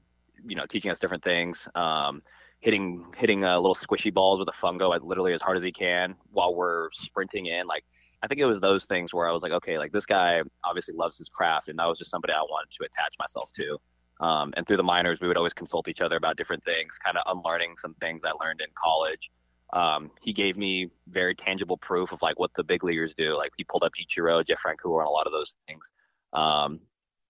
you 0.46 0.56
know, 0.56 0.66
teaching 0.68 0.92
us 0.92 1.00
different 1.00 1.24
things. 1.24 1.68
Um, 1.74 2.22
hitting 2.60 3.06
hitting 3.16 3.46
uh, 3.46 3.56
little 3.58 3.76
squishy 3.76 4.14
balls 4.14 4.40
with 4.40 4.50
a 4.50 4.52
fungo 4.52 4.96
as 4.96 5.04
literally 5.04 5.34
as 5.34 5.42
hard 5.42 5.56
as 5.56 5.64
he 5.64 5.72
can 5.72 6.16
while 6.32 6.54
we're 6.56 6.90
sprinting 6.92 7.46
in. 7.46 7.68
Like 7.68 7.86
I 8.24 8.28
think 8.28 8.42
it 8.42 8.46
was 8.46 8.62
those 8.62 8.86
things 8.86 9.14
where 9.14 9.28
I 9.28 9.32
was 9.32 9.44
like, 9.44 9.52
okay, 9.52 9.78
like 9.78 9.92
this 9.92 10.06
guy 10.06 10.42
obviously 10.64 10.96
loves 10.96 11.18
his 11.18 11.30
craft, 11.30 11.68
and 11.68 11.78
that 11.80 11.88
was 11.88 11.98
just 11.98 12.12
somebody 12.12 12.34
I 12.34 12.42
wanted 12.42 12.72
to 12.72 12.86
attach 12.86 13.16
myself 13.20 13.52
to. 13.54 13.78
Um, 14.26 14.54
and 14.56 14.66
through 14.66 14.78
the 14.78 14.84
minors, 14.84 15.20
we 15.20 15.28
would 15.28 15.38
always 15.38 15.54
consult 15.54 15.88
each 15.88 16.02
other 16.02 16.16
about 16.16 16.38
different 16.38 16.64
things, 16.64 16.98
kind 16.98 17.18
of 17.18 17.24
unlearning 17.28 17.76
some 17.78 17.94
things 17.94 18.24
I 18.24 18.32
learned 18.44 18.62
in 18.62 18.68
college. 18.76 19.30
Um, 19.74 20.12
he 20.22 20.32
gave 20.32 20.58
me 20.58 20.90
very 21.10 21.36
tangible 21.36 21.78
proof 21.78 22.14
of 22.14 22.22
like 22.22 22.40
what 22.40 22.54
the 22.54 22.64
big 22.64 22.84
leaguers 22.84 23.14
do. 23.14 23.38
Like 23.38 23.52
he 23.58 23.64
pulled 23.64 23.84
up 23.84 23.92
Ichiro, 24.02 24.46
Jeff 24.46 24.62
Francoeur, 24.62 25.00
and 25.00 25.08
a 25.10 25.12
lot 25.12 25.28
of 25.28 25.34
those 25.34 25.56
things. 25.68 25.92
Um, 26.34 26.80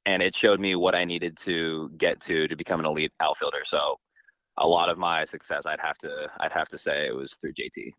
and 0.05 0.21
it 0.21 0.35
showed 0.35 0.59
me 0.59 0.75
what 0.75 0.93
I 0.93 1.05
needed 1.05 1.37
to 1.37 1.89
get 1.97 2.19
to 2.21 2.47
to 2.47 2.55
become 2.55 2.79
an 2.79 2.85
elite 2.85 3.11
outfielder. 3.19 3.63
So 3.63 3.97
a 4.57 4.67
lot 4.67 4.89
of 4.89 4.97
my 4.97 5.23
success, 5.23 5.65
I'd 5.65 5.79
have 5.79 5.97
to 5.99 6.29
I'd 6.39 6.51
have 6.51 6.69
to 6.69 6.77
say 6.77 7.07
it 7.07 7.15
was 7.15 7.33
through 7.35 7.53
JT. 7.53 7.91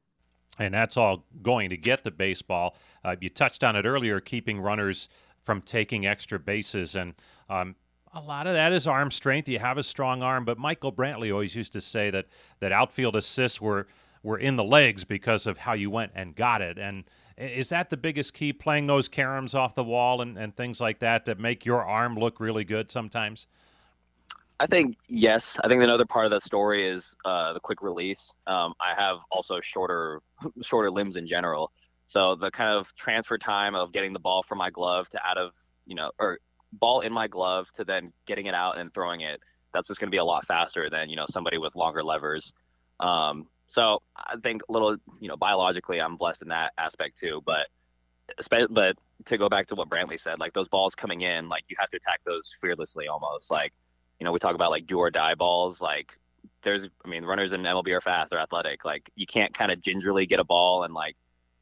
And 0.59 0.73
that's 0.73 0.97
all 0.97 1.25
going 1.43 1.69
to 1.69 1.77
get 1.77 2.03
the 2.03 2.11
baseball. 2.11 2.77
Uh, 3.05 3.17
you 3.21 3.29
touched 3.29 3.63
on 3.63 3.77
it 3.77 3.85
earlier, 3.85 4.21
keeping 4.21 4.61
runners 4.61 5.09
from 5.43 5.61
taking 5.63 6.07
extra 6.07 6.39
bases, 6.39 6.97
and 6.97 7.15
um, 7.49 7.77
A 8.17 8.21
lot 8.21 8.47
of 8.47 8.55
that 8.55 8.73
is 8.73 8.87
arm 8.87 9.11
strength. 9.11 9.47
You 9.47 9.59
have 9.59 9.77
a 9.77 9.83
strong 9.83 10.23
arm, 10.23 10.47
but 10.47 10.57
Michael 10.57 10.91
Brantley 10.91 11.31
always 11.31 11.55
used 11.55 11.75
to 11.75 11.83
say 11.83 12.09
that 12.11 12.25
that 12.61 12.73
outfield 12.73 13.15
assists 13.15 13.61
were 13.61 13.87
were 14.23 14.39
in 14.39 14.57
the 14.57 14.65
legs 14.65 15.05
because 15.05 15.47
of 15.47 15.59
how 15.59 15.75
you 15.75 15.91
went 15.91 16.13
and 16.15 16.35
got 16.35 16.63
it. 16.63 16.79
And 16.79 17.05
is 17.37 17.69
that 17.69 17.91
the 17.91 17.97
biggest 17.99 18.33
key, 18.33 18.53
playing 18.55 18.87
those 18.87 19.09
caroms 19.09 19.55
off 19.55 19.75
the 19.75 19.85
wall 19.85 20.23
and, 20.23 20.39
and 20.39 20.57
things 20.57 20.81
like 20.81 20.99
that 21.01 21.27
that 21.27 21.39
make 21.39 21.67
your 21.67 21.85
arm 21.85 22.17
look 22.17 22.41
really 22.41 22.65
good 22.65 22.91
sometimes? 22.91 23.47
I 24.59 24.67
think 24.67 24.97
yes. 25.09 25.59
I 25.63 25.69
think 25.69 25.83
another 25.83 26.07
part 26.07 26.25
of 26.25 26.31
that 26.31 26.43
story 26.43 26.89
is 26.89 27.15
uh, 27.25 27.53
the 27.53 27.61
quick 27.61 27.83
release. 27.83 28.35
Um, 28.47 28.75
I 28.81 28.95
have 29.01 29.19
also 29.31 29.61
shorter 29.61 30.21
shorter 30.63 30.91
limbs 30.91 31.17
in 31.17 31.27
general, 31.27 31.73
so 32.07 32.35
the 32.35 32.51
kind 32.51 32.71
of 32.71 32.95
transfer 32.95 33.37
time 33.37 33.75
of 33.75 33.93
getting 33.93 34.13
the 34.13 34.19
ball 34.19 34.43
from 34.43 34.59
my 34.59 34.71
glove 34.71 35.09
to 35.11 35.21
out 35.27 35.37
of 35.37 35.53
you 35.87 35.95
know 35.95 36.11
or 36.19 36.39
ball 36.73 37.01
in 37.01 37.13
my 37.13 37.29
glove 37.29 37.71
to 37.73 37.85
then 37.85 38.13
getting 38.27 38.47
it 38.47 38.55
out 38.55 38.79
and 38.79 38.93
throwing 38.95 39.21
it. 39.21 39.41
That's 39.73 39.89
just 39.89 40.01
going 40.01 40.09
to 40.09 40.15
be 40.15 40.19
a 40.19 40.25
lot 40.25 40.47
faster 40.47 40.89
than 40.89 41.11
you 41.11 41.17
know 41.17 41.27
somebody 41.29 41.59
with 41.59 41.77
longer 41.77 42.03
levers. 42.03 42.55
Um, 42.99 43.49
so 43.67 44.01
I 44.17 44.37
think 44.37 44.63
a 44.69 44.73
little 44.73 44.97
you 45.21 45.29
know 45.29 45.37
biologically 45.37 46.01
I'm 46.01 46.17
blessed 46.17 46.43
in 46.43 46.49
that 46.49 46.73
aspect 46.79 47.19
too. 47.19 47.43
But 47.45 47.67
but 48.71 48.97
to 49.27 49.37
go 49.37 49.49
back 49.49 49.67
to 49.67 49.75
what 49.75 49.89
Brantley 49.91 50.19
said, 50.19 50.41
like 50.41 50.55
those 50.55 50.69
balls 50.69 50.95
coming 50.95 51.21
in, 51.21 51.49
like 51.49 51.65
you 51.69 51.77
have 51.79 51.91
to 51.91 51.97
attack 51.97 52.23
those 52.25 52.55
fearlessly 52.59 53.07
almost. 53.07 53.51
Like 53.51 53.73
you 54.19 54.25
know 54.25 54.33
we 54.33 54.39
talk 54.39 54.55
about 54.55 54.71
like 54.71 54.87
do 54.87 54.99
or 54.99 55.11
die 55.11 55.35
balls, 55.35 55.81
like 55.81 56.19
there's 56.63 56.89
I 57.05 57.09
mean 57.09 57.25
runners 57.25 57.53
in 57.53 57.63
MLB 57.63 57.89
are 57.97 58.01
fast, 58.01 58.31
they're 58.31 58.41
athletic. 58.41 58.85
Like 58.85 59.11
you 59.15 59.27
can't 59.27 59.55
kind 59.55 59.71
of 59.71 59.81
gingerly 59.81 60.27
get 60.27 60.41
a 60.41 60.45
ball 60.45 60.83
and 60.83 60.95
like 60.95 61.17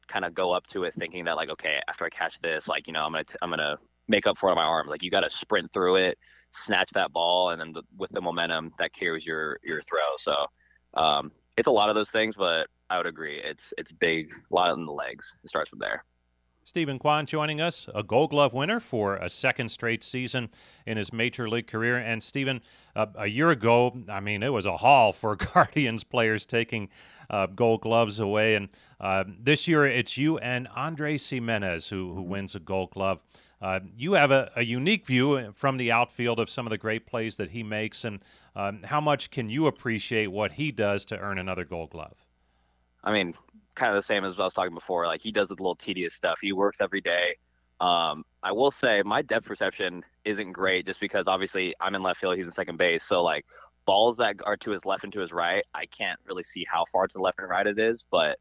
kind 0.07 0.25
of 0.25 0.33
go 0.33 0.51
up 0.51 0.67
to 0.67 0.83
it 0.83 0.93
thinking 0.93 1.25
that 1.25 1.35
like 1.35 1.49
okay 1.49 1.79
after 1.87 2.05
I 2.05 2.09
catch 2.09 2.39
this 2.39 2.67
like 2.67 2.85
you 2.85 2.93
know 2.93 3.03
I'm 3.03 3.11
gonna 3.11 3.25
I'm 3.41 3.49
gonna 3.49 3.77
make 4.07 4.27
up 4.27 4.37
for 4.37 4.49
it 4.49 4.51
on 4.51 4.57
my 4.57 4.63
arm. 4.63 4.87
Like 4.87 5.03
you 5.03 5.09
got 5.09 5.21
to 5.21 5.29
sprint 5.29 5.71
through 5.71 5.95
it, 5.97 6.17
snatch 6.51 6.91
that 6.91 7.11
ball, 7.11 7.49
and 7.49 7.59
then 7.59 7.73
the, 7.73 7.83
with 7.97 8.11
the 8.11 8.21
momentum 8.21 8.71
that 8.77 8.93
carries 8.93 9.25
your 9.25 9.59
your 9.63 9.81
throw. 9.81 9.99
So 10.17 10.45
um, 10.93 11.31
it's 11.57 11.67
a 11.67 11.71
lot 11.71 11.89
of 11.89 11.95
those 11.95 12.11
things, 12.11 12.35
but 12.35 12.67
I 12.89 12.97
would 12.97 13.07
agree 13.07 13.39
it's 13.43 13.73
it's 13.77 13.91
big, 13.91 14.31
a 14.51 14.55
lot 14.55 14.71
in 14.73 14.85
the 14.85 14.91
legs. 14.91 15.37
It 15.43 15.49
starts 15.49 15.69
from 15.69 15.79
there. 15.79 16.03
Steven 16.67 16.97
Kwan 16.97 17.27
joining 17.27 17.61
us, 17.61 17.87
a 17.93 18.01
Gold 18.01 18.31
Glove 18.31 18.51
winner 18.51 18.79
for 18.79 19.17
a 19.17 19.29
second 19.29 19.69
straight 19.69 20.03
season 20.03 20.49
in 20.87 20.97
his 20.97 21.13
major 21.13 21.47
league 21.47 21.67
career. 21.67 21.95
And 21.95 22.23
Steven, 22.23 22.59
uh, 22.95 23.05
a 23.13 23.27
year 23.27 23.51
ago, 23.51 23.95
I 24.09 24.19
mean, 24.19 24.41
it 24.41 24.51
was 24.51 24.65
a 24.65 24.77
haul 24.77 25.13
for 25.13 25.35
Guardians 25.53 26.03
players 26.03 26.47
taking 26.47 26.89
uh, 27.29 27.45
Gold 27.45 27.81
Gloves 27.81 28.19
away. 28.19 28.55
And 28.55 28.69
uh, 28.99 29.25
this 29.39 29.67
year, 29.67 29.85
it's 29.85 30.17
you 30.17 30.39
and 30.39 30.67
Andre 30.75 31.19
Gimenez 31.19 31.89
who, 31.89 32.15
who 32.15 32.23
wins 32.23 32.55
a 32.55 32.59
Gold 32.59 32.89
Glove. 32.89 33.19
Uh, 33.61 33.81
you 33.95 34.13
have 34.13 34.31
a, 34.31 34.51
a, 34.55 34.63
unique 34.63 35.05
view 35.05 35.53
from 35.53 35.77
the 35.77 35.91
outfield 35.91 36.39
of 36.39 36.49
some 36.49 36.65
of 36.65 36.71
the 36.71 36.77
great 36.79 37.05
plays 37.05 37.35
that 37.37 37.51
he 37.51 37.61
makes, 37.61 38.03
and 38.03 38.23
um, 38.55 38.81
how 38.83 38.99
much 38.99 39.31
can 39.31 39.49
you 39.49 39.65
appreciate 39.65 40.27
what 40.27 40.53
he 40.53 40.71
does 40.71 41.05
to 41.05 41.17
earn 41.17 41.37
another 41.37 41.63
Gold 41.63 41.91
Glove? 41.91 42.25
I 43.03 43.13
mean, 43.13 43.33
kind 43.75 43.91
of 43.91 43.95
the 43.95 44.01
same 44.01 44.23
as 44.23 44.39
I 44.39 44.43
was 44.43 44.53
talking 44.53 44.73
before. 44.73 45.07
Like 45.07 45.21
he 45.21 45.31
does 45.31 45.49
the 45.49 45.55
little 45.55 45.75
tedious 45.75 46.13
stuff. 46.13 46.39
He 46.41 46.53
works 46.53 46.81
every 46.81 47.01
day. 47.01 47.35
Um, 47.79 48.23
I 48.41 48.53
will 48.53 48.71
say 48.71 49.03
my 49.03 49.21
depth 49.21 49.45
perception 49.45 50.03
isn't 50.23 50.53
great, 50.53 50.85
just 50.85 50.99
because 50.99 51.27
obviously 51.27 51.75
I'm 51.81 51.93
in 51.93 52.01
left 52.01 52.19
field, 52.19 52.37
he's 52.37 52.45
in 52.45 52.51
second 52.51 52.77
base. 52.77 53.03
So 53.03 53.21
like 53.21 53.45
balls 53.85 54.17
that 54.17 54.37
are 54.45 54.57
to 54.57 54.71
his 54.71 54.85
left 54.85 55.03
and 55.03 55.13
to 55.13 55.19
his 55.19 55.33
right, 55.33 55.63
I 55.73 55.85
can't 55.85 56.19
really 56.25 56.43
see 56.43 56.65
how 56.69 56.85
far 56.85 57.07
to 57.07 57.13
the 57.13 57.21
left 57.21 57.39
and 57.39 57.49
right 57.49 57.67
it 57.67 57.77
is, 57.77 58.07
but 58.09 58.39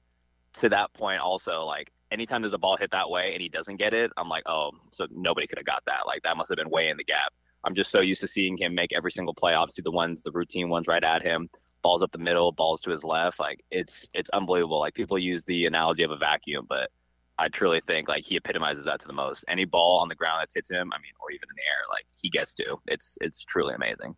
to 0.54 0.68
that 0.68 0.92
point 0.94 1.20
also 1.20 1.64
like 1.64 1.90
anytime 2.10 2.40
there's 2.40 2.52
a 2.52 2.58
ball 2.58 2.76
hit 2.76 2.90
that 2.92 3.10
way 3.10 3.32
and 3.32 3.42
he 3.42 3.48
doesn't 3.48 3.76
get 3.76 3.92
it 3.92 4.10
i'm 4.16 4.28
like 4.28 4.44
oh 4.46 4.70
so 4.90 5.06
nobody 5.10 5.46
could 5.46 5.58
have 5.58 5.66
got 5.66 5.82
that 5.86 6.06
like 6.06 6.22
that 6.22 6.36
must 6.36 6.48
have 6.48 6.56
been 6.56 6.70
way 6.70 6.88
in 6.88 6.96
the 6.96 7.04
gap 7.04 7.32
i'm 7.64 7.74
just 7.74 7.90
so 7.90 8.00
used 8.00 8.20
to 8.20 8.28
seeing 8.28 8.56
him 8.56 8.74
make 8.74 8.92
every 8.94 9.10
single 9.10 9.34
play 9.34 9.52
obviously 9.52 9.82
the 9.82 9.90
ones 9.90 10.22
the 10.22 10.30
routine 10.32 10.68
ones 10.68 10.86
right 10.86 11.04
at 11.04 11.22
him 11.22 11.48
balls 11.84 12.02
up 12.02 12.10
the 12.10 12.18
middle 12.18 12.50
balls 12.50 12.80
to 12.80 12.90
his 12.90 13.04
left 13.04 13.38
like 13.38 13.62
it's 13.70 14.08
it's 14.14 14.30
unbelievable 14.30 14.80
like 14.80 14.94
people 14.94 15.18
use 15.18 15.44
the 15.44 15.66
analogy 15.66 16.02
of 16.02 16.10
a 16.10 16.16
vacuum 16.16 16.64
but 16.68 16.90
i 17.38 17.46
truly 17.46 17.80
think 17.80 18.08
like 18.08 18.24
he 18.24 18.36
epitomizes 18.36 18.86
that 18.86 18.98
to 18.98 19.06
the 19.06 19.12
most 19.12 19.44
any 19.48 19.66
ball 19.66 20.00
on 20.00 20.08
the 20.08 20.14
ground 20.14 20.40
that 20.40 20.48
hits 20.52 20.70
him 20.70 20.90
i 20.94 20.98
mean 20.98 21.12
or 21.20 21.30
even 21.30 21.46
in 21.50 21.56
the 21.56 21.62
air 21.62 21.84
like 21.90 22.06
he 22.20 22.30
gets 22.30 22.54
to 22.54 22.76
it's 22.86 23.18
it's 23.20 23.44
truly 23.44 23.74
amazing 23.74 24.16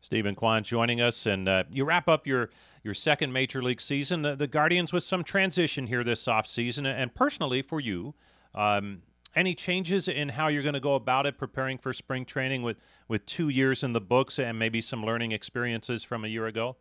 Steven 0.00 0.34
Kwan 0.34 0.64
joining 0.64 1.00
us, 1.00 1.26
and 1.26 1.48
uh, 1.48 1.62
you 1.70 1.84
wrap 1.84 2.08
up 2.08 2.26
your 2.26 2.50
your 2.82 2.92
second 2.92 3.32
major 3.32 3.62
league 3.62 3.80
season. 3.80 4.22
The, 4.22 4.34
the 4.34 4.48
Guardians 4.48 4.92
with 4.92 5.04
some 5.04 5.22
transition 5.22 5.86
here 5.86 6.02
this 6.02 6.24
offseason, 6.26 6.84
and 6.84 7.14
personally 7.14 7.62
for 7.62 7.80
you, 7.80 8.14
um, 8.52 9.02
any 9.36 9.54
changes 9.54 10.08
in 10.08 10.30
how 10.30 10.48
you're 10.48 10.64
going 10.64 10.74
to 10.74 10.80
go 10.80 10.96
about 10.96 11.24
it, 11.26 11.38
preparing 11.38 11.78
for 11.78 11.92
spring 11.92 12.24
training 12.24 12.62
with 12.62 12.78
with 13.08 13.24
two 13.26 13.48
years 13.48 13.84
in 13.84 13.92
the 13.92 14.00
books 14.00 14.40
and 14.40 14.58
maybe 14.58 14.80
some 14.80 15.04
learning 15.04 15.30
experiences 15.30 16.02
from 16.02 16.24
a 16.24 16.28
year 16.28 16.46
ago? 16.46 16.76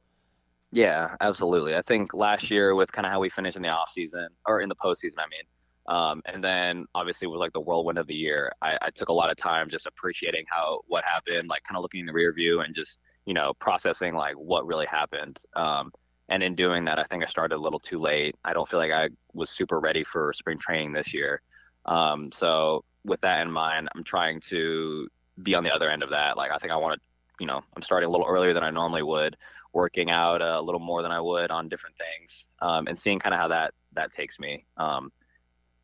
Yeah, 0.71 1.15
absolutely. 1.19 1.75
I 1.75 1.81
think 1.81 2.13
last 2.13 2.49
year 2.49 2.73
with 2.75 2.91
kind 2.91 3.05
of 3.05 3.12
how 3.12 3.19
we 3.19 3.29
finished 3.29 3.57
in 3.57 3.63
the 3.63 3.69
off 3.69 3.89
season 3.89 4.29
or 4.45 4.62
in 4.62 4.69
the 4.69 4.75
postseason, 4.75 5.19
I 5.19 5.25
mean, 5.29 5.43
um, 5.88 6.21
and 6.25 6.41
then 6.41 6.86
obviously 6.95 7.25
it 7.25 7.29
was 7.29 7.39
like 7.39 7.51
the 7.51 7.60
whirlwind 7.60 7.97
of 7.97 8.07
the 8.07 8.15
year. 8.15 8.53
I, 8.62 8.77
I, 8.81 8.89
took 8.91 9.10
a 9.10 9.13
lot 9.13 9.29
of 9.29 9.36
time 9.36 9.67
just 9.67 9.88
appreciating 9.88 10.45
how 10.47 10.81
what 10.88 11.03
happened, 11.03 11.49
like 11.49 11.63
kind 11.63 11.75
of 11.75 11.81
looking 11.81 12.01
in 12.01 12.05
the 12.05 12.13
rear 12.13 12.31
view 12.31 12.62
and 12.62 12.73
just 12.73 13.01
you 13.25 13.34
know 13.34 13.53
processing 13.60 14.15
like 14.15 14.36
what 14.36 14.65
really 14.65 14.86
happened. 14.86 15.39
Um, 15.55 15.91
and 16.29 16.41
in 16.43 16.55
doing 16.55 16.86
that, 16.86 16.99
I 16.99 17.03
think 17.03 17.23
I 17.23 17.25
started 17.25 17.55
a 17.55 17.60
little 17.60 17.79
too 17.79 17.99
late. 17.99 18.36
I 18.45 18.53
don't 18.53 18.67
feel 18.67 18.79
like 18.79 18.91
I 18.91 19.10
was 19.34 19.49
super 19.49 19.79
ready 19.79 20.03
for 20.03 20.31
spring 20.31 20.57
training 20.57 20.93
this 20.93 21.13
year. 21.13 21.41
Um, 21.86 22.31
so 22.31 22.86
with 23.03 23.19
that 23.21 23.41
in 23.41 23.51
mind, 23.51 23.89
I'm 23.93 24.03
trying 24.03 24.39
to 24.47 25.10
be 25.43 25.55
on 25.55 25.63
the 25.65 25.71
other 25.71 25.89
end 25.89 26.03
of 26.03 26.12
that. 26.12 26.38
Like 26.38 26.51
I 26.51 26.57
think 26.57 26.71
I 26.71 26.77
want 26.77 26.95
to, 26.95 27.01
you 27.39 27.47
know, 27.47 27.60
I'm 27.75 27.81
starting 27.81 28.07
a 28.07 28.12
little 28.12 28.27
earlier 28.27 28.53
than 28.53 28.63
I 28.63 28.69
normally 28.69 29.03
would, 29.03 29.36
working 29.73 30.10
out 30.10 30.41
a 30.41 30.62
little 30.62 30.79
more 30.79 31.01
than 31.01 31.12
I 31.12 31.21
would 31.21 31.51
on 31.51 31.69
different 31.69 31.95
things, 31.97 32.47
um, 32.62 32.88
and 32.88 32.97
seeing 32.97 33.19
kind 33.19 33.34
of 33.34 33.39
how 33.39 33.47
that 33.49 33.73
that 33.93 34.12
takes 34.12 34.39
me. 34.39 34.65
Um, 34.77 35.12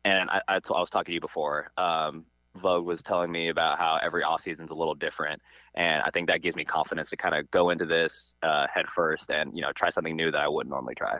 and 0.04 0.30
I, 0.30 0.40
I, 0.48 0.58
t- 0.60 0.72
I 0.74 0.80
was 0.80 0.90
talking 0.90 1.12
to 1.12 1.14
you 1.14 1.20
before. 1.20 1.70
Um, 1.76 2.24
Vogt 2.56 2.84
was 2.84 3.02
telling 3.02 3.30
me 3.30 3.48
about 3.48 3.78
how 3.78 3.98
every 4.02 4.22
off 4.22 4.40
season 4.40 4.64
is 4.64 4.70
a 4.70 4.74
little 4.74 4.94
different, 4.94 5.40
and 5.74 6.02
I 6.02 6.10
think 6.10 6.28
that 6.28 6.42
gives 6.42 6.56
me 6.56 6.64
confidence 6.64 7.10
to 7.10 7.16
kind 7.16 7.34
of 7.34 7.50
go 7.50 7.70
into 7.70 7.86
this 7.86 8.34
uh, 8.42 8.66
head 8.72 8.86
first 8.86 9.30
and 9.30 9.54
you 9.54 9.62
know 9.62 9.72
try 9.72 9.90
something 9.90 10.16
new 10.16 10.30
that 10.30 10.40
I 10.40 10.48
wouldn't 10.48 10.70
normally 10.70 10.94
try. 10.94 11.18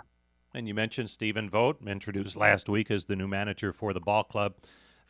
And 0.55 0.67
you 0.67 0.75
mentioned 0.75 1.11
Stephen 1.11 1.51
Vogt, 1.51 1.87
introduced 1.87 2.35
last 2.35 2.69
week 2.69 2.91
as 2.91 3.05
the 3.05 3.17
new 3.17 3.29
manager 3.29 3.73
for 3.73 3.93
the 3.93 4.01
ball 4.01 4.25
club. 4.25 4.55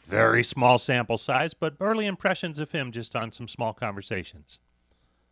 Very 0.00 0.42
small 0.42 0.78
sample 0.78 1.18
size, 1.18 1.54
but 1.54 1.74
early 1.80 2.06
impressions 2.06 2.58
of 2.58 2.72
him 2.72 2.92
just 2.92 3.14
on 3.14 3.30
some 3.30 3.46
small 3.46 3.72
conversations. 3.72 4.58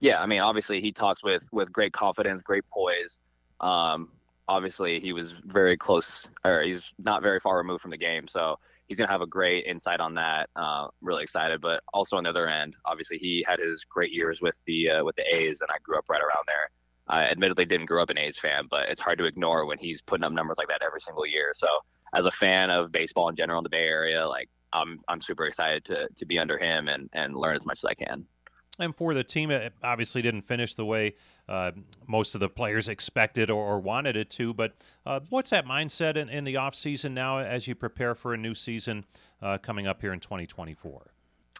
Yeah, 0.00 0.20
I 0.20 0.26
mean, 0.26 0.40
obviously 0.40 0.80
he 0.80 0.92
talks 0.92 1.22
with 1.22 1.48
with 1.52 1.72
great 1.72 1.92
confidence, 1.92 2.42
great 2.42 2.64
poise. 2.72 3.20
Um, 3.60 4.10
obviously 4.48 5.00
he 5.00 5.12
was 5.12 5.42
very 5.46 5.76
close 5.76 6.30
or 6.44 6.62
he's 6.62 6.94
not 6.98 7.22
very 7.22 7.40
far 7.40 7.56
removed 7.56 7.80
from 7.80 7.90
the 7.90 7.96
game 7.96 8.26
so 8.26 8.56
he's 8.86 8.98
to 8.98 9.06
have 9.06 9.20
a 9.20 9.26
great 9.26 9.66
insight 9.66 9.98
on 10.00 10.14
that. 10.14 10.48
Uh, 10.54 10.86
really 11.00 11.22
excited 11.22 11.60
but 11.60 11.82
also 11.92 12.16
on 12.16 12.24
the 12.24 12.30
other 12.30 12.48
end 12.48 12.76
obviously 12.84 13.18
he 13.18 13.44
had 13.46 13.58
his 13.58 13.84
great 13.84 14.12
years 14.12 14.40
with 14.40 14.60
the 14.66 14.90
uh, 14.90 15.04
with 15.04 15.16
the 15.16 15.34
a's 15.34 15.60
and 15.60 15.70
i 15.70 15.76
grew 15.82 15.98
up 15.98 16.04
right 16.08 16.20
around 16.20 16.44
there. 16.46 16.70
I 17.08 17.24
admittedly 17.24 17.64
didn't 17.64 17.86
grow 17.86 18.02
up 18.02 18.10
an 18.10 18.18
a's 18.18 18.38
fan 18.38 18.66
but 18.70 18.88
it's 18.88 19.00
hard 19.00 19.18
to 19.18 19.24
ignore 19.24 19.66
when 19.66 19.78
he's 19.78 20.00
putting 20.00 20.24
up 20.24 20.32
numbers 20.32 20.58
like 20.58 20.68
that 20.68 20.82
every 20.84 21.00
single 21.00 21.26
year. 21.26 21.50
So 21.54 21.66
as 22.14 22.26
a 22.26 22.30
fan 22.30 22.70
of 22.70 22.92
baseball 22.92 23.28
in 23.28 23.36
general 23.36 23.58
in 23.58 23.64
the 23.64 23.70
bay 23.70 23.86
area 23.86 24.28
like 24.28 24.48
i'm, 24.72 25.00
I'm 25.08 25.20
super 25.20 25.46
excited 25.46 25.84
to, 25.86 26.08
to 26.14 26.26
be 26.26 26.38
under 26.38 26.58
him 26.58 26.88
and, 26.88 27.10
and 27.12 27.34
learn 27.34 27.56
as 27.56 27.66
much 27.66 27.78
as 27.78 27.84
i 27.84 27.94
can 27.94 28.26
and 28.78 28.94
for 28.94 29.14
the 29.14 29.24
team, 29.24 29.50
it 29.50 29.72
obviously 29.82 30.22
didn't 30.22 30.42
finish 30.42 30.74
the 30.74 30.84
way 30.84 31.14
uh, 31.48 31.72
most 32.06 32.34
of 32.34 32.40
the 32.40 32.48
players 32.48 32.88
expected 32.88 33.50
or, 33.50 33.64
or 33.64 33.78
wanted 33.78 34.16
it 34.16 34.30
to. 34.30 34.52
But 34.52 34.74
uh, 35.04 35.20
what's 35.30 35.50
that 35.50 35.66
mindset 35.66 36.16
in, 36.16 36.28
in 36.28 36.44
the 36.44 36.54
offseason 36.54 37.12
now 37.12 37.38
as 37.38 37.66
you 37.66 37.74
prepare 37.74 38.14
for 38.14 38.34
a 38.34 38.36
new 38.36 38.54
season 38.54 39.04
uh, 39.42 39.58
coming 39.58 39.86
up 39.86 40.00
here 40.00 40.12
in 40.12 40.20
2024? 40.20 41.12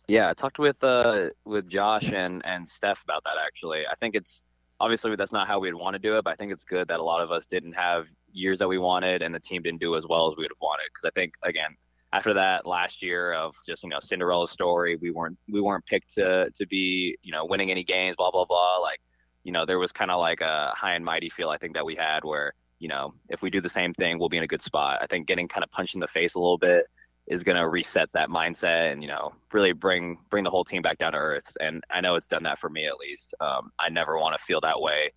Yeah, 0.08 0.30
I 0.30 0.34
talked 0.34 0.58
with 0.58 0.84
uh, 0.84 1.30
with 1.44 1.68
Josh 1.68 2.12
and, 2.12 2.40
and 2.44 2.68
Steph 2.68 3.02
about 3.02 3.24
that 3.24 3.34
actually. 3.44 3.84
I 3.90 3.94
think 3.96 4.14
it's 4.14 4.42
obviously 4.78 5.16
that's 5.16 5.32
not 5.32 5.48
how 5.48 5.58
we'd 5.58 5.74
want 5.74 5.94
to 5.94 5.98
do 5.98 6.16
it, 6.16 6.24
but 6.24 6.30
I 6.30 6.34
think 6.34 6.52
it's 6.52 6.64
good 6.64 6.88
that 6.88 7.00
a 7.00 7.02
lot 7.02 7.20
of 7.20 7.32
us 7.32 7.46
didn't 7.46 7.72
have 7.72 8.08
years 8.32 8.58
that 8.58 8.68
we 8.68 8.78
wanted 8.78 9.22
and 9.22 9.34
the 9.34 9.40
team 9.40 9.62
didn't 9.62 9.80
do 9.80 9.96
as 9.96 10.06
well 10.06 10.30
as 10.30 10.36
we 10.36 10.44
would 10.44 10.50
have 10.50 10.60
wanted. 10.60 10.84
Because 10.92 11.04
I 11.04 11.10
think, 11.10 11.34
again, 11.42 11.76
after 12.16 12.34
that 12.34 12.66
last 12.66 13.02
year 13.02 13.32
of 13.32 13.54
just 13.66 13.82
you 13.82 13.88
know 13.88 13.98
Cinderella 14.00 14.48
story, 14.48 14.96
we 14.96 15.10
weren't 15.10 15.38
we 15.50 15.60
weren't 15.60 15.84
picked 15.86 16.14
to 16.14 16.50
to 16.54 16.66
be 16.66 17.16
you 17.22 17.32
know 17.32 17.44
winning 17.44 17.70
any 17.70 17.84
games, 17.84 18.16
blah 18.16 18.30
blah 18.30 18.46
blah. 18.46 18.78
Like 18.78 19.00
you 19.44 19.52
know 19.52 19.66
there 19.66 19.78
was 19.78 19.92
kind 19.92 20.10
of 20.10 20.18
like 20.20 20.40
a 20.40 20.72
high 20.74 20.94
and 20.94 21.04
mighty 21.04 21.28
feel 21.28 21.50
I 21.50 21.58
think 21.58 21.74
that 21.74 21.84
we 21.84 21.94
had 21.94 22.24
where 22.24 22.54
you 22.78 22.88
know 22.88 23.12
if 23.28 23.42
we 23.42 23.50
do 23.50 23.60
the 23.60 23.68
same 23.68 23.92
thing, 23.92 24.18
we'll 24.18 24.28
be 24.28 24.38
in 24.38 24.42
a 24.42 24.48
good 24.48 24.62
spot. 24.62 24.98
I 25.02 25.06
think 25.06 25.26
getting 25.26 25.46
kind 25.46 25.62
of 25.62 25.70
punched 25.70 25.94
in 25.94 26.00
the 26.00 26.06
face 26.06 26.34
a 26.34 26.38
little 26.38 26.58
bit 26.58 26.86
is 27.26 27.42
going 27.42 27.58
to 27.58 27.68
reset 27.68 28.08
that 28.12 28.28
mindset 28.28 28.92
and 28.92 29.02
you 29.02 29.08
know 29.08 29.32
really 29.52 29.72
bring 29.72 30.18
bring 30.30 30.44
the 30.44 30.50
whole 30.50 30.64
team 30.64 30.82
back 30.82 30.98
down 30.98 31.12
to 31.12 31.18
earth. 31.18 31.56
And 31.60 31.84
I 31.90 32.00
know 32.00 32.14
it's 32.14 32.28
done 32.28 32.44
that 32.44 32.58
for 32.58 32.70
me 32.70 32.86
at 32.86 32.98
least. 32.98 33.34
Um, 33.40 33.70
I 33.78 33.90
never 33.90 34.18
want 34.18 34.36
to 34.38 34.42
feel 34.42 34.60
that 34.62 34.80
way 34.80 35.12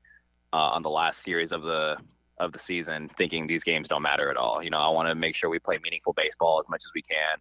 uh, 0.51 0.57
on 0.75 0.81
the 0.81 0.89
last 0.89 1.23
series 1.23 1.51
of 1.51 1.63
the 1.63 1.97
of 2.39 2.51
the 2.51 2.59
season 2.59 3.09
thinking 3.09 3.47
these 3.47 3.63
games 3.63 3.87
don't 3.87 4.01
matter 4.01 4.29
at 4.29 4.37
all. 4.37 4.63
You 4.63 4.69
know, 4.69 4.79
I 4.79 4.89
want 4.89 5.07
to 5.09 5.15
make 5.15 5.35
sure 5.35 5.49
we 5.49 5.59
play 5.59 5.79
meaningful 5.83 6.13
baseball 6.13 6.59
as 6.59 6.69
much 6.69 6.83
as 6.85 6.91
we 6.95 7.01
can. 7.01 7.37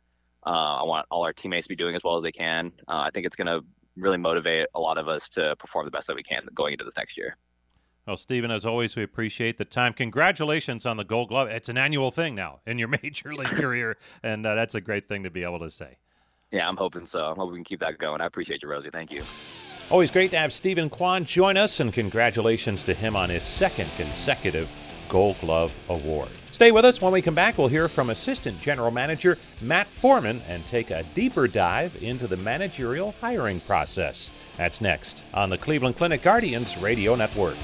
Uh, 0.46 0.80
I 0.80 0.82
want 0.84 1.06
all 1.10 1.24
our 1.24 1.32
teammates 1.32 1.66
to 1.66 1.68
be 1.68 1.76
doing 1.76 1.94
as 1.94 2.02
well 2.04 2.16
as 2.16 2.22
they 2.22 2.32
can. 2.32 2.72
Uh, 2.88 3.02
I 3.06 3.10
think 3.10 3.26
it's 3.26 3.36
going 3.36 3.46
to 3.46 3.64
really 3.96 4.16
motivate 4.16 4.68
a 4.74 4.80
lot 4.80 4.98
of 4.98 5.08
us 5.08 5.28
to 5.30 5.56
perform 5.56 5.84
the 5.84 5.90
best 5.90 6.06
that 6.06 6.16
we 6.16 6.22
can 6.22 6.42
going 6.54 6.72
into 6.72 6.84
this 6.84 6.96
next 6.96 7.16
year. 7.16 7.36
Well, 8.06 8.16
Steven, 8.16 8.50
as 8.50 8.64
always, 8.64 8.96
we 8.96 9.02
appreciate 9.02 9.58
the 9.58 9.66
time. 9.66 9.92
Congratulations 9.92 10.86
on 10.86 10.96
the 10.96 11.04
Gold 11.04 11.28
Glove. 11.28 11.48
It's 11.48 11.68
an 11.68 11.76
annual 11.76 12.10
thing 12.10 12.34
now 12.34 12.60
in 12.66 12.78
your 12.78 12.88
major 13.02 13.34
league 13.34 13.46
career, 13.46 13.98
and 14.22 14.46
uh, 14.46 14.54
that's 14.54 14.74
a 14.74 14.80
great 14.80 15.08
thing 15.08 15.24
to 15.24 15.30
be 15.30 15.42
able 15.42 15.58
to 15.58 15.70
say. 15.70 15.98
Yeah, 16.50 16.66
I'm 16.66 16.78
hoping 16.78 17.04
so. 17.04 17.26
I'm 17.26 17.36
hoping 17.36 17.52
we 17.52 17.58
can 17.58 17.64
keep 17.64 17.80
that 17.80 17.98
going. 17.98 18.22
I 18.22 18.26
appreciate 18.26 18.62
you, 18.62 18.70
Rosie. 18.70 18.88
Thank 18.90 19.12
you. 19.12 19.22
Always 19.90 20.10
great 20.10 20.30
to 20.30 20.38
have 20.38 20.52
Steven 20.52 20.88
Kwan 20.88 21.26
join 21.26 21.58
us, 21.58 21.80
and 21.80 21.92
congratulations 21.92 22.82
to 22.84 22.94
him 22.94 23.14
on 23.16 23.28
his 23.28 23.42
second 23.42 23.90
consecutive 23.96 24.68
Gold 25.08 25.36
Glove 25.40 25.72
Award. 25.88 26.28
Stay 26.50 26.72
with 26.72 26.84
us. 26.84 27.00
When 27.00 27.12
we 27.12 27.22
come 27.22 27.34
back, 27.34 27.56
we'll 27.56 27.68
hear 27.68 27.88
from 27.88 28.10
Assistant 28.10 28.60
General 28.60 28.90
Manager 28.90 29.38
Matt 29.60 29.86
Foreman 29.86 30.42
and 30.48 30.66
take 30.66 30.90
a 30.90 31.04
deeper 31.14 31.46
dive 31.46 31.96
into 32.02 32.26
the 32.26 32.36
managerial 32.36 33.12
hiring 33.20 33.60
process. 33.60 34.30
That's 34.56 34.80
next 34.80 35.22
on 35.32 35.50
the 35.50 35.58
Cleveland 35.58 35.96
Clinic 35.96 36.22
Guardians 36.22 36.76
Radio 36.78 37.14
Network. 37.14 37.56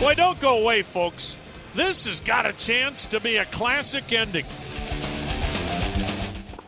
Boy, 0.00 0.14
don't 0.14 0.38
go 0.40 0.58
away, 0.58 0.82
folks. 0.82 1.38
This 1.74 2.06
has 2.06 2.20
got 2.20 2.46
a 2.46 2.52
chance 2.52 3.06
to 3.06 3.20
be 3.20 3.36
a 3.36 3.44
classic 3.46 4.12
ending. 4.12 4.44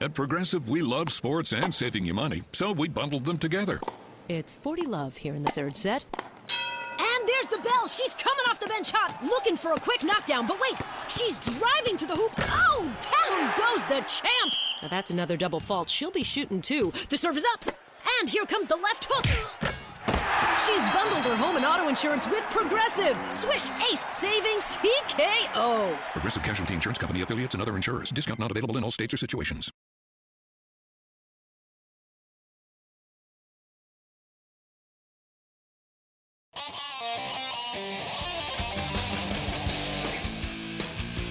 At 0.00 0.14
Progressive, 0.14 0.68
we 0.68 0.80
love 0.80 1.12
sports 1.12 1.52
and 1.52 1.74
saving 1.74 2.06
you 2.06 2.14
money, 2.14 2.42
so 2.52 2.72
we 2.72 2.88
bundled 2.88 3.24
them 3.24 3.36
together. 3.36 3.80
It's 4.28 4.56
40 4.56 4.86
love 4.86 5.16
here 5.16 5.34
in 5.34 5.42
the 5.42 5.50
third 5.50 5.76
set. 5.76 6.04
And 7.00 7.28
there's 7.28 7.46
the 7.46 7.58
bell. 7.58 7.88
She's 7.88 8.14
coming 8.14 8.44
off 8.48 8.60
the 8.60 8.66
bench 8.66 8.90
hot, 8.92 9.16
looking 9.24 9.56
for 9.56 9.72
a 9.72 9.80
quick 9.80 10.04
knockdown. 10.04 10.46
But 10.46 10.60
wait, 10.60 10.78
she's 11.08 11.38
driving 11.38 11.96
to 11.96 12.06
the 12.06 12.14
hoop. 12.14 12.32
Oh, 12.38 12.82
down 13.00 13.50
goes 13.56 13.84
the 13.86 14.00
champ. 14.06 14.52
Now 14.82 14.88
that's 14.88 15.10
another 15.10 15.36
double 15.36 15.60
fault. 15.60 15.88
She'll 15.88 16.10
be 16.10 16.22
shooting 16.22 16.60
too. 16.60 16.92
The 17.08 17.16
serve 17.16 17.38
is 17.38 17.46
up. 17.54 17.74
And 18.20 18.28
here 18.28 18.44
comes 18.44 18.66
the 18.66 18.76
left 18.76 19.06
hook. 19.08 19.24
She's 20.66 20.84
bundled 20.92 21.24
her 21.24 21.36
home 21.36 21.56
and 21.56 21.64
auto 21.64 21.88
insurance 21.88 22.28
with 22.28 22.44
Progressive. 22.50 23.16
Swish, 23.30 23.70
Ace, 23.90 24.04
Savings, 24.14 24.64
TKO. 24.76 25.96
Progressive 26.12 26.42
Casualty 26.42 26.74
Insurance 26.74 26.98
Company 26.98 27.22
affiliates 27.22 27.54
and 27.54 27.62
other 27.62 27.76
insurers. 27.76 28.10
Discount 28.10 28.38
not 28.38 28.50
available 28.50 28.76
in 28.76 28.84
all 28.84 28.90
states 28.90 29.14
or 29.14 29.16
situations. 29.16 29.70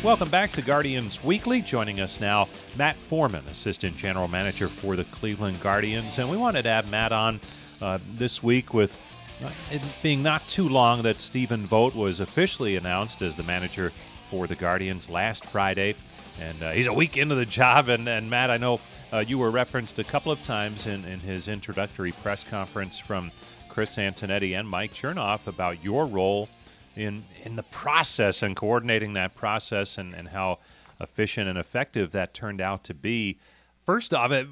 Welcome 0.09 0.31
back 0.31 0.51
to 0.53 0.63
Guardians 0.63 1.23
Weekly. 1.23 1.61
Joining 1.61 1.99
us 1.99 2.19
now, 2.19 2.49
Matt 2.75 2.95
Foreman, 2.95 3.45
Assistant 3.45 3.95
General 3.95 4.27
Manager 4.27 4.67
for 4.67 4.95
the 4.95 5.03
Cleveland 5.03 5.61
Guardians. 5.61 6.17
And 6.17 6.27
we 6.27 6.35
wanted 6.35 6.63
to 6.63 6.69
have 6.69 6.89
Matt 6.89 7.11
on 7.11 7.39
uh, 7.79 7.99
this 8.15 8.41
week 8.41 8.73
with 8.73 8.99
uh, 9.45 9.51
it 9.69 9.83
being 10.01 10.23
not 10.23 10.45
too 10.47 10.67
long 10.67 11.03
that 11.03 11.21
Stephen 11.21 11.67
Vogt 11.67 11.95
was 11.95 12.21
officially 12.21 12.75
announced 12.75 13.21
as 13.21 13.37
the 13.37 13.43
manager 13.43 13.91
for 14.31 14.47
the 14.47 14.55
Guardians 14.55 15.11
last 15.11 15.45
Friday. 15.45 15.93
And 16.41 16.63
uh, 16.63 16.71
he's 16.71 16.87
a 16.87 16.93
week 16.93 17.15
into 17.15 17.35
the 17.35 17.45
job. 17.45 17.87
And, 17.87 18.09
and 18.09 18.31
Matt, 18.31 18.49
I 18.49 18.57
know 18.57 18.79
uh, 19.13 19.19
you 19.19 19.37
were 19.37 19.51
referenced 19.51 19.99
a 19.99 20.03
couple 20.03 20.31
of 20.31 20.41
times 20.41 20.87
in, 20.87 21.05
in 21.05 21.19
his 21.19 21.47
introductory 21.47 22.13
press 22.13 22.43
conference 22.43 22.97
from 22.97 23.31
Chris 23.69 23.95
Antonetti 23.95 24.59
and 24.59 24.67
Mike 24.67 24.91
Chernoff 24.91 25.45
about 25.45 25.83
your 25.83 26.07
role 26.07 26.49
in 26.95 27.25
in 27.43 27.55
the 27.55 27.63
process 27.63 28.43
and 28.43 28.55
coordinating 28.55 29.13
that 29.13 29.35
process 29.35 29.97
and, 29.97 30.13
and 30.13 30.29
how 30.29 30.59
efficient 30.99 31.47
and 31.47 31.57
effective 31.57 32.11
that 32.11 32.33
turned 32.33 32.61
out 32.61 32.83
to 32.85 32.93
be. 32.93 33.39
First 33.85 34.13
off, 34.13 34.31
it, 34.31 34.47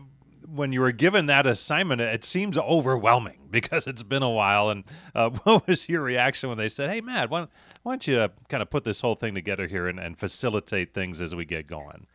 when 0.48 0.72
you 0.72 0.82
were 0.82 0.92
given 0.92 1.26
that 1.26 1.46
assignment, 1.46 2.02
it 2.02 2.24
seems 2.24 2.58
overwhelming 2.58 3.40
because 3.52 3.88
it's 3.88 4.04
been 4.04 4.24
a 4.24 4.30
while. 4.30 4.70
And 4.70 4.84
uh, 5.14 5.30
what 5.44 5.68
was 5.68 5.90
your 5.90 6.02
reaction 6.02 6.50
when 6.50 6.58
they 6.58 6.70
said, 6.70 6.90
"Hey, 6.90 7.02
Matt, 7.02 7.30
why, 7.30 7.48
why 7.84 7.94
don't 7.94 8.08
you 8.08 8.28
kind 8.50 8.62
of 8.62 8.70
put 8.70 8.84
this 8.84 9.02
whole 9.02 9.16
thing 9.16 9.36
together 9.36 9.68
here 9.68 9.88
and, 9.88 10.00
and 10.00 10.18
facilitate 10.18 10.94
things 10.94 11.22
as 11.22 11.36
we 11.36 11.46
get 11.46 11.68
going?" 11.68 12.08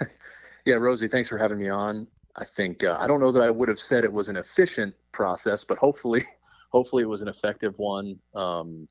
yeah, 0.64 0.74
Rosie, 0.74 1.08
thanks 1.08 1.28
for 1.28 1.38
having 1.38 1.58
me 1.58 1.68
on. 1.68 2.06
I 2.36 2.44
think 2.44 2.84
uh, 2.84 2.96
I 3.00 3.06
don't 3.06 3.20
know 3.20 3.32
that 3.32 3.42
I 3.42 3.50
would 3.50 3.68
have 3.68 3.78
said 3.78 4.04
it 4.04 4.12
was 4.12 4.28
an 4.28 4.36
efficient 4.36 4.94
process, 5.12 5.64
but 5.64 5.78
hopefully, 5.78 6.22
hopefully 6.70 7.02
it 7.02 7.08
was 7.08 7.22
an 7.22 7.28
effective 7.28 7.78
one. 7.78 8.18
Um, 8.34 8.88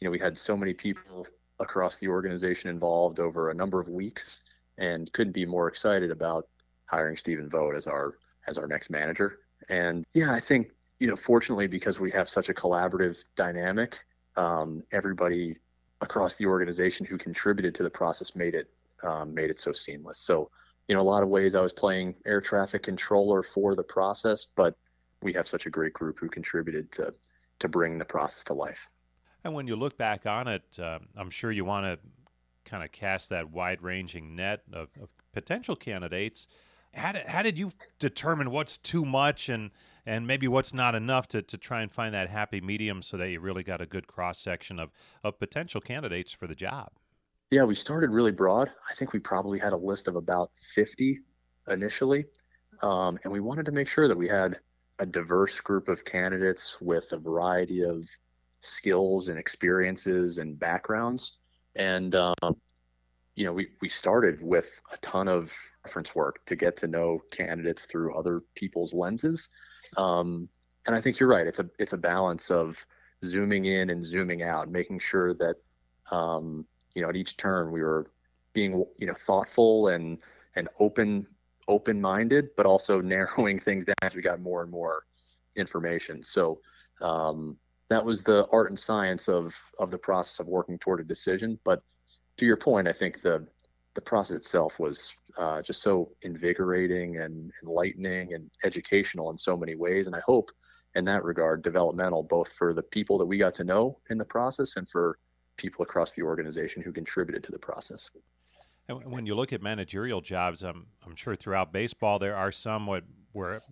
you 0.00 0.06
know, 0.06 0.10
we 0.10 0.18
had 0.18 0.36
so 0.36 0.56
many 0.56 0.74
people 0.74 1.26
across 1.60 1.98
the 1.98 2.08
organization 2.08 2.70
involved 2.70 3.20
over 3.20 3.50
a 3.50 3.54
number 3.54 3.80
of 3.80 3.88
weeks 3.88 4.42
and 4.78 5.12
couldn't 5.12 5.32
be 5.32 5.46
more 5.46 5.68
excited 5.68 6.10
about 6.10 6.48
hiring 6.86 7.16
Stephen 7.16 7.48
Vogt 7.48 7.76
as 7.76 7.86
our 7.86 8.16
as 8.46 8.58
our 8.58 8.66
next 8.66 8.90
manager. 8.90 9.38
And 9.70 10.04
yeah, 10.12 10.32
I 10.32 10.40
think, 10.40 10.70
you 11.00 11.06
know, 11.06 11.16
fortunately 11.16 11.66
because 11.66 11.98
we 11.98 12.10
have 12.10 12.28
such 12.28 12.48
a 12.48 12.54
collaborative 12.54 13.22
dynamic, 13.36 14.04
um, 14.36 14.82
everybody 14.92 15.56
across 16.00 16.36
the 16.36 16.46
organization 16.46 17.06
who 17.06 17.16
contributed 17.16 17.74
to 17.76 17.82
the 17.82 17.90
process 17.90 18.36
made 18.36 18.54
it 18.54 18.68
um, 19.02 19.34
made 19.34 19.50
it 19.50 19.58
so 19.58 19.72
seamless. 19.72 20.18
So, 20.18 20.50
you 20.88 20.94
know, 20.94 21.00
a 21.00 21.02
lot 21.02 21.22
of 21.22 21.28
ways 21.28 21.54
I 21.54 21.60
was 21.60 21.72
playing 21.72 22.14
air 22.26 22.40
traffic 22.40 22.82
controller 22.82 23.42
for 23.42 23.74
the 23.74 23.82
process, 23.82 24.44
but 24.44 24.76
we 25.22 25.32
have 25.32 25.46
such 25.46 25.66
a 25.66 25.70
great 25.70 25.92
group 25.92 26.18
who 26.18 26.28
contributed 26.28 26.90
to 26.92 27.14
to 27.60 27.68
bring 27.68 27.98
the 27.98 28.04
process 28.04 28.44
to 28.44 28.54
life. 28.54 28.88
And 29.44 29.52
when 29.52 29.66
you 29.66 29.76
look 29.76 29.96
back 29.98 30.26
on 30.26 30.48
it, 30.48 30.78
uh, 30.78 31.00
I'm 31.16 31.30
sure 31.30 31.52
you 31.52 31.64
want 31.64 31.84
to 31.84 31.98
kind 32.68 32.82
of 32.82 32.92
cast 32.92 33.28
that 33.28 33.50
wide 33.50 33.82
ranging 33.82 34.34
net 34.34 34.62
of, 34.72 34.88
of, 35.00 35.10
potential 35.34 35.74
candidates. 35.74 36.46
How 36.94 37.10
did, 37.10 37.26
how 37.26 37.42
did 37.42 37.58
you 37.58 37.72
determine 37.98 38.52
what's 38.52 38.78
too 38.78 39.04
much 39.04 39.48
and, 39.48 39.72
and 40.06 40.28
maybe 40.28 40.46
what's 40.46 40.72
not 40.72 40.94
enough 40.94 41.26
to, 41.28 41.42
to 41.42 41.58
try 41.58 41.82
and 41.82 41.90
find 41.90 42.14
that 42.14 42.30
happy 42.30 42.60
medium 42.60 43.02
so 43.02 43.16
that 43.16 43.28
you 43.28 43.40
really 43.40 43.64
got 43.64 43.80
a 43.80 43.86
good 43.86 44.06
cross 44.06 44.38
section 44.38 44.78
of, 44.78 44.90
of 45.24 45.38
potential 45.40 45.80
candidates 45.80 46.32
for 46.32 46.46
the 46.46 46.54
job? 46.54 46.90
Yeah, 47.50 47.64
we 47.64 47.74
started 47.74 48.10
really 48.10 48.30
broad. 48.30 48.70
I 48.88 48.94
think 48.94 49.12
we 49.12 49.18
probably 49.18 49.58
had 49.58 49.72
a 49.72 49.76
list 49.76 50.06
of 50.06 50.14
about 50.14 50.50
50 50.56 51.18
initially. 51.68 52.26
Um, 52.80 53.18
and 53.24 53.32
we 53.32 53.40
wanted 53.40 53.66
to 53.66 53.72
make 53.72 53.88
sure 53.88 54.06
that 54.06 54.16
we 54.16 54.28
had 54.28 54.60
a 55.00 55.06
diverse 55.06 55.58
group 55.60 55.88
of 55.88 56.04
candidates 56.04 56.78
with 56.80 57.10
a 57.12 57.18
variety 57.18 57.82
of 57.82 58.08
skills 58.64 59.28
and 59.28 59.38
experiences 59.38 60.38
and 60.38 60.58
backgrounds. 60.58 61.38
And, 61.76 62.14
um, 62.14 62.56
you 63.34 63.44
know, 63.44 63.52
we, 63.52 63.68
we 63.80 63.88
started 63.88 64.40
with 64.42 64.80
a 64.92 64.96
ton 64.98 65.28
of 65.28 65.52
reference 65.84 66.14
work 66.14 66.44
to 66.46 66.56
get 66.56 66.76
to 66.78 66.86
know 66.86 67.20
candidates 67.30 67.86
through 67.86 68.16
other 68.16 68.42
people's 68.54 68.94
lenses. 68.94 69.48
Um, 69.96 70.48
and 70.86 70.94
I 70.94 71.00
think 71.00 71.18
you're 71.18 71.28
right. 71.28 71.46
It's 71.46 71.58
a, 71.58 71.68
it's 71.78 71.92
a 71.92 71.98
balance 71.98 72.50
of 72.50 72.84
zooming 73.24 73.64
in 73.64 73.90
and 73.90 74.04
zooming 74.04 74.42
out, 74.42 74.70
making 74.70 75.00
sure 75.00 75.34
that, 75.34 75.56
um, 76.10 76.66
you 76.94 77.02
know, 77.02 77.08
at 77.08 77.16
each 77.16 77.36
turn 77.36 77.70
we 77.70 77.82
were 77.82 78.10
being, 78.52 78.84
you 78.98 79.06
know, 79.06 79.14
thoughtful 79.14 79.88
and, 79.88 80.18
and 80.54 80.68
open, 80.78 81.26
open 81.66 82.00
minded, 82.00 82.48
but 82.56 82.66
also 82.66 83.00
narrowing 83.02 83.58
things 83.58 83.84
down 83.84 83.94
as 84.02 84.14
we 84.14 84.22
got 84.22 84.40
more 84.40 84.62
and 84.62 84.70
more 84.70 85.04
information. 85.56 86.22
So, 86.22 86.60
um, 87.00 87.56
that 87.90 88.04
was 88.04 88.22
the 88.22 88.46
art 88.52 88.70
and 88.70 88.78
science 88.78 89.28
of 89.28 89.54
of 89.78 89.90
the 89.90 89.98
process 89.98 90.40
of 90.40 90.46
working 90.46 90.78
toward 90.78 91.00
a 91.00 91.04
decision. 91.04 91.58
But 91.64 91.82
to 92.38 92.46
your 92.46 92.56
point, 92.56 92.88
I 92.88 92.92
think 92.92 93.22
the 93.22 93.46
the 93.94 94.00
process 94.00 94.36
itself 94.36 94.80
was 94.80 95.14
uh, 95.38 95.62
just 95.62 95.82
so 95.82 96.10
invigorating 96.22 97.18
and 97.18 97.52
enlightening 97.62 98.34
and 98.34 98.50
educational 98.64 99.30
in 99.30 99.38
so 99.38 99.56
many 99.56 99.76
ways. 99.76 100.06
And 100.06 100.16
I 100.16 100.20
hope, 100.26 100.50
in 100.96 101.04
that 101.04 101.22
regard, 101.22 101.62
developmental 101.62 102.22
both 102.22 102.52
for 102.52 102.74
the 102.74 102.82
people 102.82 103.18
that 103.18 103.26
we 103.26 103.38
got 103.38 103.54
to 103.54 103.64
know 103.64 103.98
in 104.10 104.18
the 104.18 104.24
process 104.24 104.76
and 104.76 104.88
for 104.88 105.18
people 105.56 105.82
across 105.82 106.12
the 106.12 106.22
organization 106.22 106.82
who 106.82 106.92
contributed 106.92 107.44
to 107.44 107.52
the 107.52 107.58
process. 107.58 108.10
And 108.88 109.02
when 109.04 109.26
you 109.26 109.34
look 109.34 109.52
at 109.52 109.62
managerial 109.62 110.20
jobs, 110.20 110.62
I'm 110.62 110.86
I'm 111.06 111.14
sure 111.14 111.36
throughout 111.36 111.72
baseball 111.72 112.18
there 112.18 112.36
are 112.36 112.52
some 112.52 112.88
where 113.32 113.62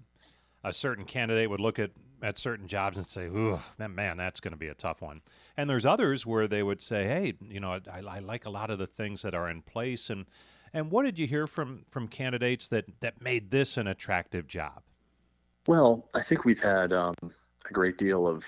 a 0.64 0.72
certain 0.72 1.04
candidate 1.04 1.50
would 1.50 1.60
look 1.60 1.78
at 1.78 1.90
at 2.22 2.38
certain 2.38 2.68
jobs 2.68 2.96
and 2.96 3.06
say, 3.06 3.26
"Ooh, 3.26 3.58
that 3.78 3.90
man, 3.90 4.16
that's 4.16 4.40
going 4.40 4.52
to 4.52 4.58
be 4.58 4.68
a 4.68 4.74
tough 4.74 5.02
one." 5.02 5.20
And 5.56 5.68
there's 5.68 5.84
others 5.84 6.24
where 6.24 6.46
they 6.46 6.62
would 6.62 6.80
say, 6.80 7.04
"Hey, 7.06 7.34
you 7.48 7.60
know, 7.60 7.80
I, 7.92 8.00
I, 8.00 8.18
like 8.20 8.46
a 8.46 8.50
lot 8.50 8.70
of 8.70 8.78
the 8.78 8.86
things 8.86 9.22
that 9.22 9.34
are 9.34 9.48
in 9.48 9.62
place." 9.62 10.08
And 10.08 10.26
and 10.72 10.90
what 10.90 11.04
did 11.04 11.18
you 11.18 11.26
hear 11.26 11.46
from 11.46 11.84
from 11.90 12.08
candidates 12.08 12.68
that 12.68 12.86
that 13.00 13.20
made 13.20 13.50
this 13.50 13.76
an 13.76 13.86
attractive 13.86 14.46
job? 14.46 14.82
Well, 15.66 16.08
I 16.14 16.20
think 16.20 16.44
we've 16.44 16.62
had 16.62 16.92
um, 16.92 17.14
a 17.22 17.72
great 17.72 17.98
deal 17.98 18.26
of 18.26 18.44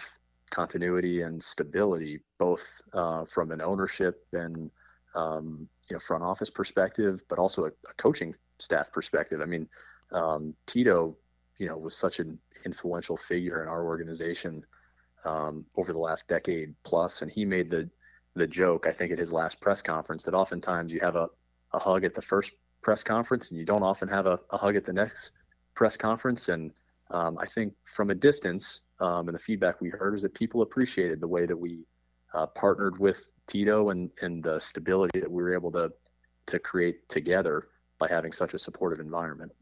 continuity 0.51 1.22
and 1.22 1.43
stability, 1.43 2.20
both 2.39 2.81
uh, 2.93 3.25
from 3.25 3.51
an 3.51 3.61
ownership 3.61 4.27
and 4.33 4.70
um, 5.14 5.68
you 5.91 5.95
know 5.95 6.01
front 6.01 6.25
office 6.25 6.51
perspective, 6.51 7.22
but 7.29 7.39
also 7.39 7.64
a, 7.64 7.68
a 7.68 7.95
coaching 7.97 8.35
staff 8.59 8.93
perspective. 8.93 9.41
I 9.41 9.47
mean, 9.47 9.68
um, 10.12 10.55
Tito 10.66 11.16
you 11.59 11.67
know 11.67 11.77
was 11.77 11.97
such 11.97 12.19
an 12.19 12.39
influential 12.65 13.17
figure 13.17 13.63
in 13.63 13.69
our 13.69 13.85
organization 13.85 14.65
um, 15.25 15.65
over 15.77 15.93
the 15.93 15.99
last 15.99 16.29
decade 16.29 16.75
plus, 16.85 17.23
and 17.23 17.31
he 17.31 17.45
made 17.45 17.71
the 17.71 17.89
the 18.35 18.47
joke 18.47 18.87
I 18.87 18.93
think 18.93 19.13
at 19.13 19.19
his 19.19 19.33
last 19.33 19.61
press 19.61 19.81
conference 19.81 20.25
that 20.25 20.35
oftentimes 20.35 20.93
you 20.93 21.01
have 21.01 21.17
a, 21.17 21.29
a 21.73 21.79
hug 21.79 22.05
at 22.05 22.15
the 22.15 22.23
first 22.23 22.53
press 22.83 23.03
conference 23.03 23.51
and 23.51 23.59
you 23.59 23.65
don't 23.65 23.83
often 23.83 24.09
have 24.09 24.27
a, 24.27 24.41
a 24.51 24.57
hug 24.57 24.77
at 24.77 24.85
the 24.85 24.93
next 24.93 25.31
press 25.75 25.97
conference, 25.97 26.49
and 26.49 26.73
um, 27.11 27.39
I 27.39 27.47
think 27.47 27.75
from 27.85 28.11
a 28.11 28.15
distance, 28.15 28.83
um, 29.01 29.29
and 29.29 29.37
the 29.37 29.43
feedback 29.43 29.81
we 29.81 29.91
heard 29.91 30.13
was 30.13 30.23
that 30.23 30.35
people 30.35 30.63
appreciated 30.63 31.21
the 31.21 31.29
way 31.29 31.47
that 31.47 31.57
we 31.57 31.87
uh, 32.33 32.47
partnered 32.47 32.99
with 32.99 33.33
Tito 33.47 33.91
and 33.91 34.11
and 34.23 34.43
the 34.43 34.59
stability 34.59 35.21
that 35.21 35.31
we 35.31 35.43
were 35.43 35.55
able 35.55 35.73
to 35.73 35.93
to 36.47 36.59
create 36.59 37.09
together 37.09 37.69
by 37.99 38.09
having 38.09 38.33
such 38.33 38.55
a 38.55 38.59
supportive 38.59 39.01
environment. 39.01 39.53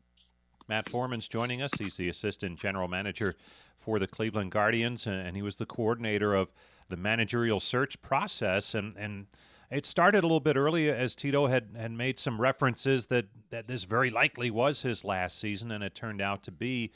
Matt 0.68 0.88
Foreman's 0.88 1.28
joining 1.28 1.62
us. 1.62 1.72
He's 1.78 1.96
the 1.96 2.08
assistant 2.08 2.58
general 2.58 2.88
manager 2.88 3.34
for 3.78 3.98
the 3.98 4.06
Cleveland 4.06 4.52
Guardians, 4.52 5.06
and 5.06 5.36
he 5.36 5.42
was 5.42 5.56
the 5.56 5.66
coordinator 5.66 6.34
of 6.34 6.52
the 6.88 6.96
managerial 6.96 7.60
search 7.60 8.00
process. 8.02 8.74
And 8.74 8.96
and 8.96 9.26
it 9.70 9.86
started 9.86 10.18
a 10.18 10.26
little 10.26 10.40
bit 10.40 10.56
early 10.56 10.90
as 10.90 11.16
Tito 11.16 11.46
had, 11.46 11.70
had 11.74 11.92
made 11.92 12.18
some 12.18 12.40
references 12.40 13.06
that, 13.06 13.26
that 13.48 13.66
this 13.68 13.84
very 13.84 14.10
likely 14.10 14.50
was 14.50 14.82
his 14.82 15.02
last 15.02 15.38
season, 15.38 15.72
and 15.72 15.82
it 15.82 15.94
turned 15.94 16.20
out 16.20 16.42
to 16.44 16.52
be. 16.52 16.92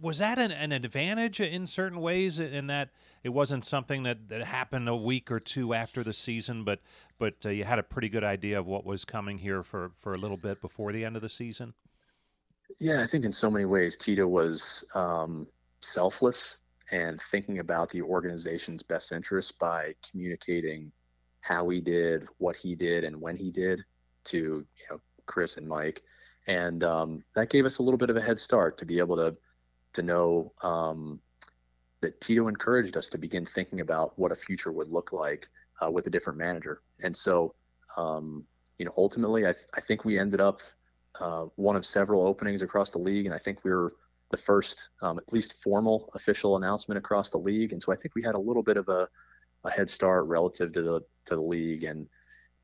Was 0.00 0.18
that 0.18 0.38
an, 0.38 0.50
an 0.50 0.72
advantage 0.72 1.38
in 1.38 1.66
certain 1.66 2.00
ways 2.00 2.40
in 2.40 2.66
that 2.68 2.88
it 3.22 3.28
wasn't 3.28 3.64
something 3.64 4.02
that, 4.04 4.28
that 4.30 4.42
happened 4.42 4.88
a 4.88 4.96
week 4.96 5.30
or 5.30 5.38
two 5.38 5.74
after 5.74 6.02
the 6.02 6.14
season, 6.14 6.64
but 6.64 6.80
but 7.18 7.34
uh, 7.44 7.50
you 7.50 7.64
had 7.64 7.78
a 7.78 7.82
pretty 7.82 8.08
good 8.08 8.24
idea 8.24 8.58
of 8.58 8.66
what 8.66 8.84
was 8.84 9.04
coming 9.04 9.38
here 9.38 9.62
for, 9.62 9.92
for 9.98 10.12
a 10.12 10.18
little 10.18 10.36
bit 10.36 10.60
before 10.60 10.92
the 10.92 11.04
end 11.04 11.14
of 11.14 11.22
the 11.22 11.28
season? 11.28 11.74
Yeah, 12.80 13.02
I 13.02 13.06
think 13.06 13.24
in 13.24 13.32
so 13.32 13.50
many 13.50 13.64
ways, 13.64 13.96
Tito 13.96 14.26
was 14.26 14.84
um, 14.94 15.46
selfless 15.80 16.58
and 16.92 17.20
thinking 17.20 17.58
about 17.58 17.90
the 17.90 18.02
organization's 18.02 18.82
best 18.82 19.12
interests 19.12 19.52
by 19.52 19.94
communicating 20.08 20.92
how 21.40 21.68
he 21.68 21.80
did, 21.80 22.26
what 22.38 22.56
he 22.56 22.74
did, 22.74 23.04
and 23.04 23.20
when 23.20 23.36
he 23.36 23.50
did 23.50 23.80
to 24.24 24.36
you 24.36 24.86
know 24.90 25.00
Chris 25.26 25.56
and 25.56 25.68
Mike, 25.68 26.02
and 26.46 26.82
um, 26.84 27.24
that 27.34 27.50
gave 27.50 27.64
us 27.64 27.78
a 27.78 27.82
little 27.82 27.98
bit 27.98 28.10
of 28.10 28.16
a 28.16 28.20
head 28.20 28.38
start 28.38 28.76
to 28.78 28.86
be 28.86 28.98
able 28.98 29.16
to 29.16 29.34
to 29.94 30.02
know 30.02 30.52
um, 30.62 31.20
that 32.02 32.20
Tito 32.20 32.48
encouraged 32.48 32.96
us 32.96 33.08
to 33.08 33.18
begin 33.18 33.46
thinking 33.46 33.80
about 33.80 34.18
what 34.18 34.32
a 34.32 34.36
future 34.36 34.72
would 34.72 34.88
look 34.88 35.12
like 35.12 35.48
uh, 35.80 35.90
with 35.90 36.06
a 36.06 36.10
different 36.10 36.38
manager, 36.38 36.82
and 37.02 37.16
so 37.16 37.54
um, 37.96 38.44
you 38.78 38.84
know 38.84 38.92
ultimately 38.96 39.42
I, 39.42 39.52
th- 39.52 39.66
I 39.74 39.80
think 39.80 40.04
we 40.04 40.18
ended 40.18 40.40
up 40.40 40.60
uh, 41.20 41.46
one 41.56 41.76
of 41.76 41.84
several 41.84 42.26
openings 42.26 42.62
across 42.62 42.90
the 42.90 42.98
league, 42.98 43.26
and 43.26 43.34
I 43.34 43.38
think 43.38 43.64
we 43.64 43.70
were 43.70 43.94
the 44.30 44.36
first, 44.36 44.88
um, 45.02 45.18
at 45.18 45.32
least 45.32 45.62
formal 45.62 46.10
official 46.14 46.56
announcement 46.56 46.98
across 46.98 47.30
the 47.30 47.38
league. 47.38 47.72
And 47.72 47.80
so 47.80 47.92
I 47.92 47.96
think 47.96 48.14
we 48.14 48.22
had 48.22 48.34
a 48.34 48.40
little 48.40 48.62
bit 48.62 48.76
of 48.76 48.88
a, 48.88 49.08
a 49.64 49.70
head 49.70 49.88
start 49.88 50.26
relative 50.26 50.72
to 50.72 50.82
the 50.82 51.00
to 51.26 51.34
the 51.36 51.40
league 51.40 51.84
and 51.84 52.08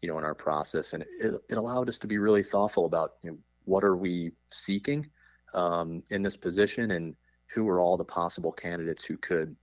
you 0.00 0.08
know 0.08 0.18
in 0.18 0.24
our 0.24 0.34
process, 0.34 0.92
and 0.92 1.04
it, 1.20 1.34
it 1.48 1.58
allowed 1.58 1.88
us 1.88 1.98
to 2.00 2.06
be 2.06 2.18
really 2.18 2.42
thoughtful 2.42 2.86
about 2.86 3.12
you 3.22 3.30
know, 3.30 3.38
what 3.64 3.84
are 3.84 3.96
we 3.96 4.32
seeking 4.50 5.08
um, 5.54 6.02
in 6.10 6.22
this 6.22 6.36
position 6.36 6.90
and 6.92 7.14
who 7.54 7.68
are 7.68 7.80
all 7.80 7.96
the 7.96 8.04
possible 8.04 8.52
candidates 8.52 9.04
who 9.04 9.16
could 9.16 9.54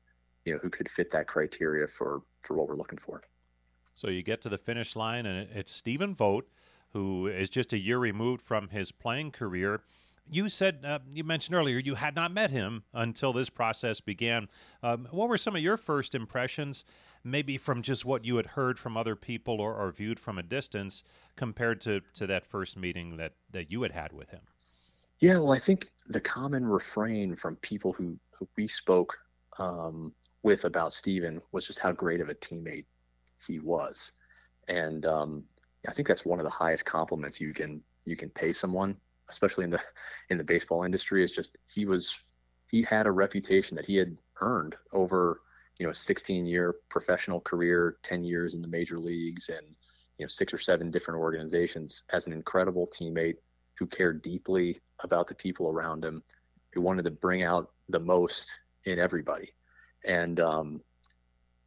you 0.46 0.54
know 0.54 0.60
who 0.62 0.70
could 0.70 0.90
fit 0.90 1.12
that 1.12 1.28
criteria 1.28 1.88
for 1.88 2.22
for 2.44 2.56
what 2.56 2.68
we're 2.68 2.78
looking 2.78 3.00
for. 3.00 3.22
So 3.96 4.08
you 4.08 4.24
get 4.24 4.42
to 4.44 4.50
the 4.50 4.58
finish 4.58 4.96
line, 4.96 5.26
and 5.26 5.50
it's 5.54 5.74
Stephen 5.74 6.16
Vogt, 6.16 6.48
who 6.94 7.28
is 7.28 7.50
just 7.50 7.74
a 7.74 7.78
year 7.78 7.98
removed 7.98 8.42
from 8.42 8.70
his 8.70 8.92
playing 8.92 9.32
career 9.32 9.82
you 10.32 10.50
said 10.50 10.80
uh, 10.86 11.00
you 11.12 11.24
mentioned 11.24 11.56
earlier 11.56 11.80
you 11.80 11.96
had 11.96 12.16
not 12.16 12.32
met 12.32 12.52
him 12.52 12.84
until 12.94 13.34
this 13.34 13.50
process 13.50 14.00
began. 14.00 14.48
Um, 14.84 15.08
what 15.12 15.30
were 15.30 15.38
some 15.38 15.56
of 15.56 15.62
your 15.62 15.78
first 15.78 16.16
impressions, 16.16 16.86
maybe 17.24 17.58
from 17.58 17.82
just 17.82 18.06
what 18.06 18.26
you 18.26 18.38
had 18.38 18.48
heard 18.48 18.78
from 18.78 18.96
other 18.96 19.16
people 19.16 19.60
or, 19.60 19.74
or 19.74 19.92
viewed 19.92 20.20
from 20.20 20.38
a 20.38 20.44
distance, 20.44 21.04
compared 21.36 21.82
to, 21.82 22.02
to 22.16 22.28
that 22.28 22.46
first 22.46 22.78
meeting 22.78 23.18
that, 23.18 23.34
that 23.52 23.72
you 23.72 23.82
had 23.82 23.92
had 23.92 24.12
with 24.12 24.30
him? 24.30 24.42
Yeah, 25.20 25.36
well, 25.36 25.52
I 25.52 25.60
think 25.60 25.90
the 26.08 26.22
common 26.22 26.66
refrain 26.66 27.36
from 27.36 27.58
people 27.58 27.94
who, 27.94 28.18
who 28.32 28.48
we 28.56 28.68
spoke 28.68 29.18
um, 29.58 30.14
with 30.44 30.64
about 30.64 30.94
Stephen 30.94 31.42
was 31.52 31.68
just 31.68 31.80
how 31.80 31.92
great 31.92 32.22
of 32.22 32.30
a 32.30 32.36
teammate 32.36 32.86
he 33.46 33.60
was, 33.60 34.14
and 34.68 35.06
um, 35.06 35.44
I 35.88 35.92
think 35.92 36.08
that's 36.08 36.26
one 36.26 36.40
of 36.40 36.46
the 36.46 36.52
highest 36.52 36.86
compliments 36.86 37.40
you 37.40 37.54
can 37.54 37.82
you 38.06 38.16
can 38.16 38.30
pay 38.30 38.54
someone 38.54 38.98
especially 39.30 39.64
in 39.64 39.70
the 39.70 39.82
in 40.30 40.38
the 40.38 40.44
baseball 40.44 40.84
industry, 40.84 41.24
is 41.24 41.32
just 41.32 41.58
he 41.74 41.86
was 41.86 42.20
he 42.70 42.84
had 42.84 43.08
a 43.08 43.12
reputation 43.12 43.76
that 43.76 43.86
he 43.86 43.96
had 43.96 44.18
earned 44.42 44.76
over 44.94 45.42
you 45.80 45.86
know 45.86 45.92
a 45.92 45.96
16 45.96 46.46
year 46.46 46.76
professional 46.90 47.40
career, 47.40 47.98
10 48.04 48.24
years 48.24 48.54
in 48.54 48.62
the 48.62 48.68
major 48.68 49.00
leagues, 49.00 49.50
and 49.50 49.66
you 50.18 50.26
know 50.26 50.28
six 50.28 50.54
or 50.54 50.58
seven 50.58 50.92
different 50.92 51.20
organizations 51.20 52.04
as 52.12 52.28
an 52.28 52.34
incredible 52.34 52.88
teammate 52.88 53.36
who 53.78 53.88
cared 53.88 54.22
deeply 54.22 54.78
about 55.04 55.28
the 55.28 55.36
people 55.36 55.70
around 55.70 56.04
him, 56.04 56.22
who 56.74 56.82
wanted 56.82 57.06
to 57.06 57.12
bring 57.12 57.44
out 57.44 57.70
the 57.88 58.00
most 58.00 58.52
in 58.86 59.00
everybody, 59.00 59.50
and 60.06 60.40
um, 60.40 60.82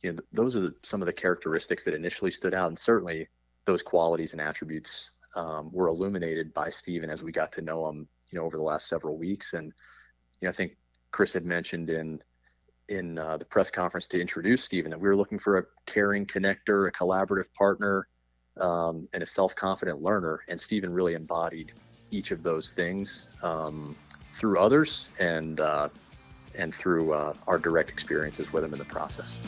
you 0.03 0.11
know 0.11 0.17
th- 0.17 0.29
those 0.33 0.57
are 0.57 0.61
the, 0.61 0.75
some 0.83 1.01
of 1.01 1.07
the 1.07 1.13
characteristics 1.13 1.85
that 1.85 1.95
initially 1.95 2.31
stood 2.31 2.55
out, 2.55 2.69
and 2.69 2.79
certainly 2.79 3.29
those 3.65 3.83
qualities 3.83 4.33
and 4.33 4.41
attributes 4.41 5.13
um, 5.37 5.71
were 5.73 5.89
illuminated 5.89 6.53
by 6.53 6.71
Stephen 6.71 7.11
as 7.11 7.23
we 7.23 7.33
got 7.33 7.53
to 7.53 7.63
know 7.63 7.89
him, 7.89 8.09
you 8.31 8.39
know, 8.39 8.45
over 8.45 8.57
the 8.57 8.63
last 8.63 8.89
several 8.89 9.17
weeks. 9.17 9.55
And 9.55 9.73
you 10.41 10.47
know, 10.47 10.51
I 10.51 10.53
think 10.53 10.77
Chris 11.11 11.33
had 11.33 11.45
mentioned 11.45 11.91
in 11.91 12.21
in 12.89 13.19
uh, 13.19 13.37
the 13.37 13.45
press 13.45 13.71
conference 13.71 14.07
to 14.09 14.21
introduce 14.21 14.65
Stephen 14.65 14.91
that 14.91 15.01
we 15.01 15.09
were 15.09 15.17
looking 15.17 15.39
for 15.39 15.59
a 15.59 15.65
caring 15.87 16.27
connector, 16.27 16.89
a 16.89 16.93
collaborative 16.93 17.53
partner, 17.55 18.09
um, 18.61 19.09
and 19.13 19.23
a 19.23 19.27
self 19.27 19.55
confident 19.55 20.03
learner. 20.03 20.41
And 20.49 20.61
Stephen 20.61 20.93
really 20.93 21.15
embodied 21.15 21.73
each 22.11 22.31
of 22.31 22.43
those 22.43 22.75
things 22.75 23.29
um, 23.43 23.97
through 24.35 24.59
others 24.59 25.11
and 25.19 25.61
uh, 25.61 25.89
and 26.55 26.74
through 26.74 27.12
uh, 27.12 27.34
our 27.46 27.59
direct 27.59 27.90
experiences 27.90 28.53
with 28.53 28.62
them 28.62 28.72
in 28.72 28.78
the 28.78 28.84
process. 28.84 29.38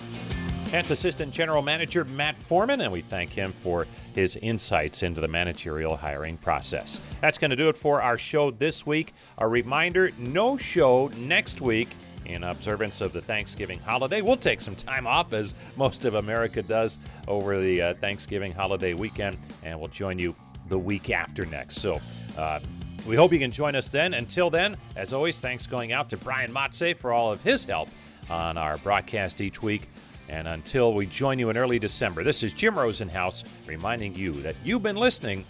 That's 0.70 0.90
Assistant 0.90 1.32
General 1.32 1.62
Manager 1.62 2.04
Matt 2.04 2.36
Foreman, 2.36 2.80
and 2.80 2.92
we 2.92 3.02
thank 3.02 3.30
him 3.30 3.52
for 3.52 3.86
his 4.12 4.34
insights 4.36 5.04
into 5.04 5.20
the 5.20 5.28
managerial 5.28 5.96
hiring 5.96 6.36
process. 6.36 7.00
That's 7.20 7.38
going 7.38 7.50
to 7.50 7.56
do 7.56 7.68
it 7.68 7.76
for 7.76 8.02
our 8.02 8.18
show 8.18 8.50
this 8.50 8.84
week. 8.84 9.14
A 9.38 9.46
reminder 9.46 10.10
no 10.18 10.56
show 10.56 11.12
next 11.16 11.60
week 11.60 11.90
in 12.26 12.42
observance 12.42 13.00
of 13.00 13.12
the 13.12 13.22
Thanksgiving 13.22 13.78
holiday. 13.78 14.20
We'll 14.20 14.36
take 14.36 14.60
some 14.60 14.74
time 14.74 15.06
off, 15.06 15.32
as 15.32 15.54
most 15.76 16.04
of 16.06 16.14
America 16.14 16.62
does, 16.62 16.98
over 17.28 17.60
the 17.60 17.80
uh, 17.80 17.94
Thanksgiving 17.94 18.52
holiday 18.52 18.94
weekend, 18.94 19.38
and 19.62 19.78
we'll 19.78 19.88
join 19.88 20.18
you 20.18 20.34
the 20.68 20.78
week 20.78 21.10
after 21.10 21.44
next. 21.46 21.76
So, 21.76 22.00
uh, 22.36 22.60
we 23.06 23.16
hope 23.16 23.32
you 23.32 23.38
can 23.38 23.50
join 23.50 23.74
us 23.74 23.88
then. 23.88 24.14
Until 24.14 24.50
then, 24.50 24.76
as 24.96 25.12
always, 25.12 25.40
thanks 25.40 25.66
going 25.66 25.92
out 25.92 26.08
to 26.10 26.16
Brian 26.16 26.52
Motze 26.52 26.96
for 26.96 27.12
all 27.12 27.30
of 27.32 27.42
his 27.42 27.64
help 27.64 27.88
on 28.30 28.56
our 28.56 28.78
broadcast 28.78 29.40
each 29.40 29.62
week. 29.62 29.88
And 30.28 30.48
until 30.48 30.94
we 30.94 31.06
join 31.06 31.38
you 31.38 31.50
in 31.50 31.56
early 31.56 31.78
December, 31.78 32.24
this 32.24 32.42
is 32.42 32.52
Jim 32.52 32.74
Rosenhaus 32.74 33.44
reminding 33.66 34.14
you 34.14 34.32
that 34.42 34.56
you've 34.64 34.82
been 34.82 34.96
listening 34.96 35.44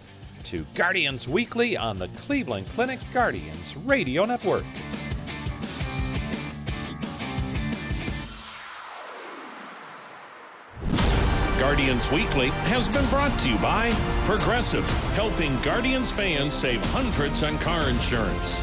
to 0.45 0.67
Guardians 0.75 1.29
Weekly 1.29 1.77
on 1.77 1.97
the 1.97 2.09
Cleveland 2.09 2.67
Clinic 2.75 2.99
Guardians 3.13 3.77
Radio 3.79 4.25
Network. 4.25 4.65
Guardians 11.65 12.11
Weekly 12.11 12.51
has 12.69 12.91
been 12.91 13.09
brought 13.09 13.37
to 13.39 13.49
you 13.49 13.57
by 13.57 13.91
Progressive, 14.27 14.87
helping 15.15 15.59
Guardians 15.63 16.11
fans 16.11 16.53
save 16.53 16.85
hundreds 16.91 17.43
on 17.43 17.59
car 17.59 17.89
insurance. 17.89 18.63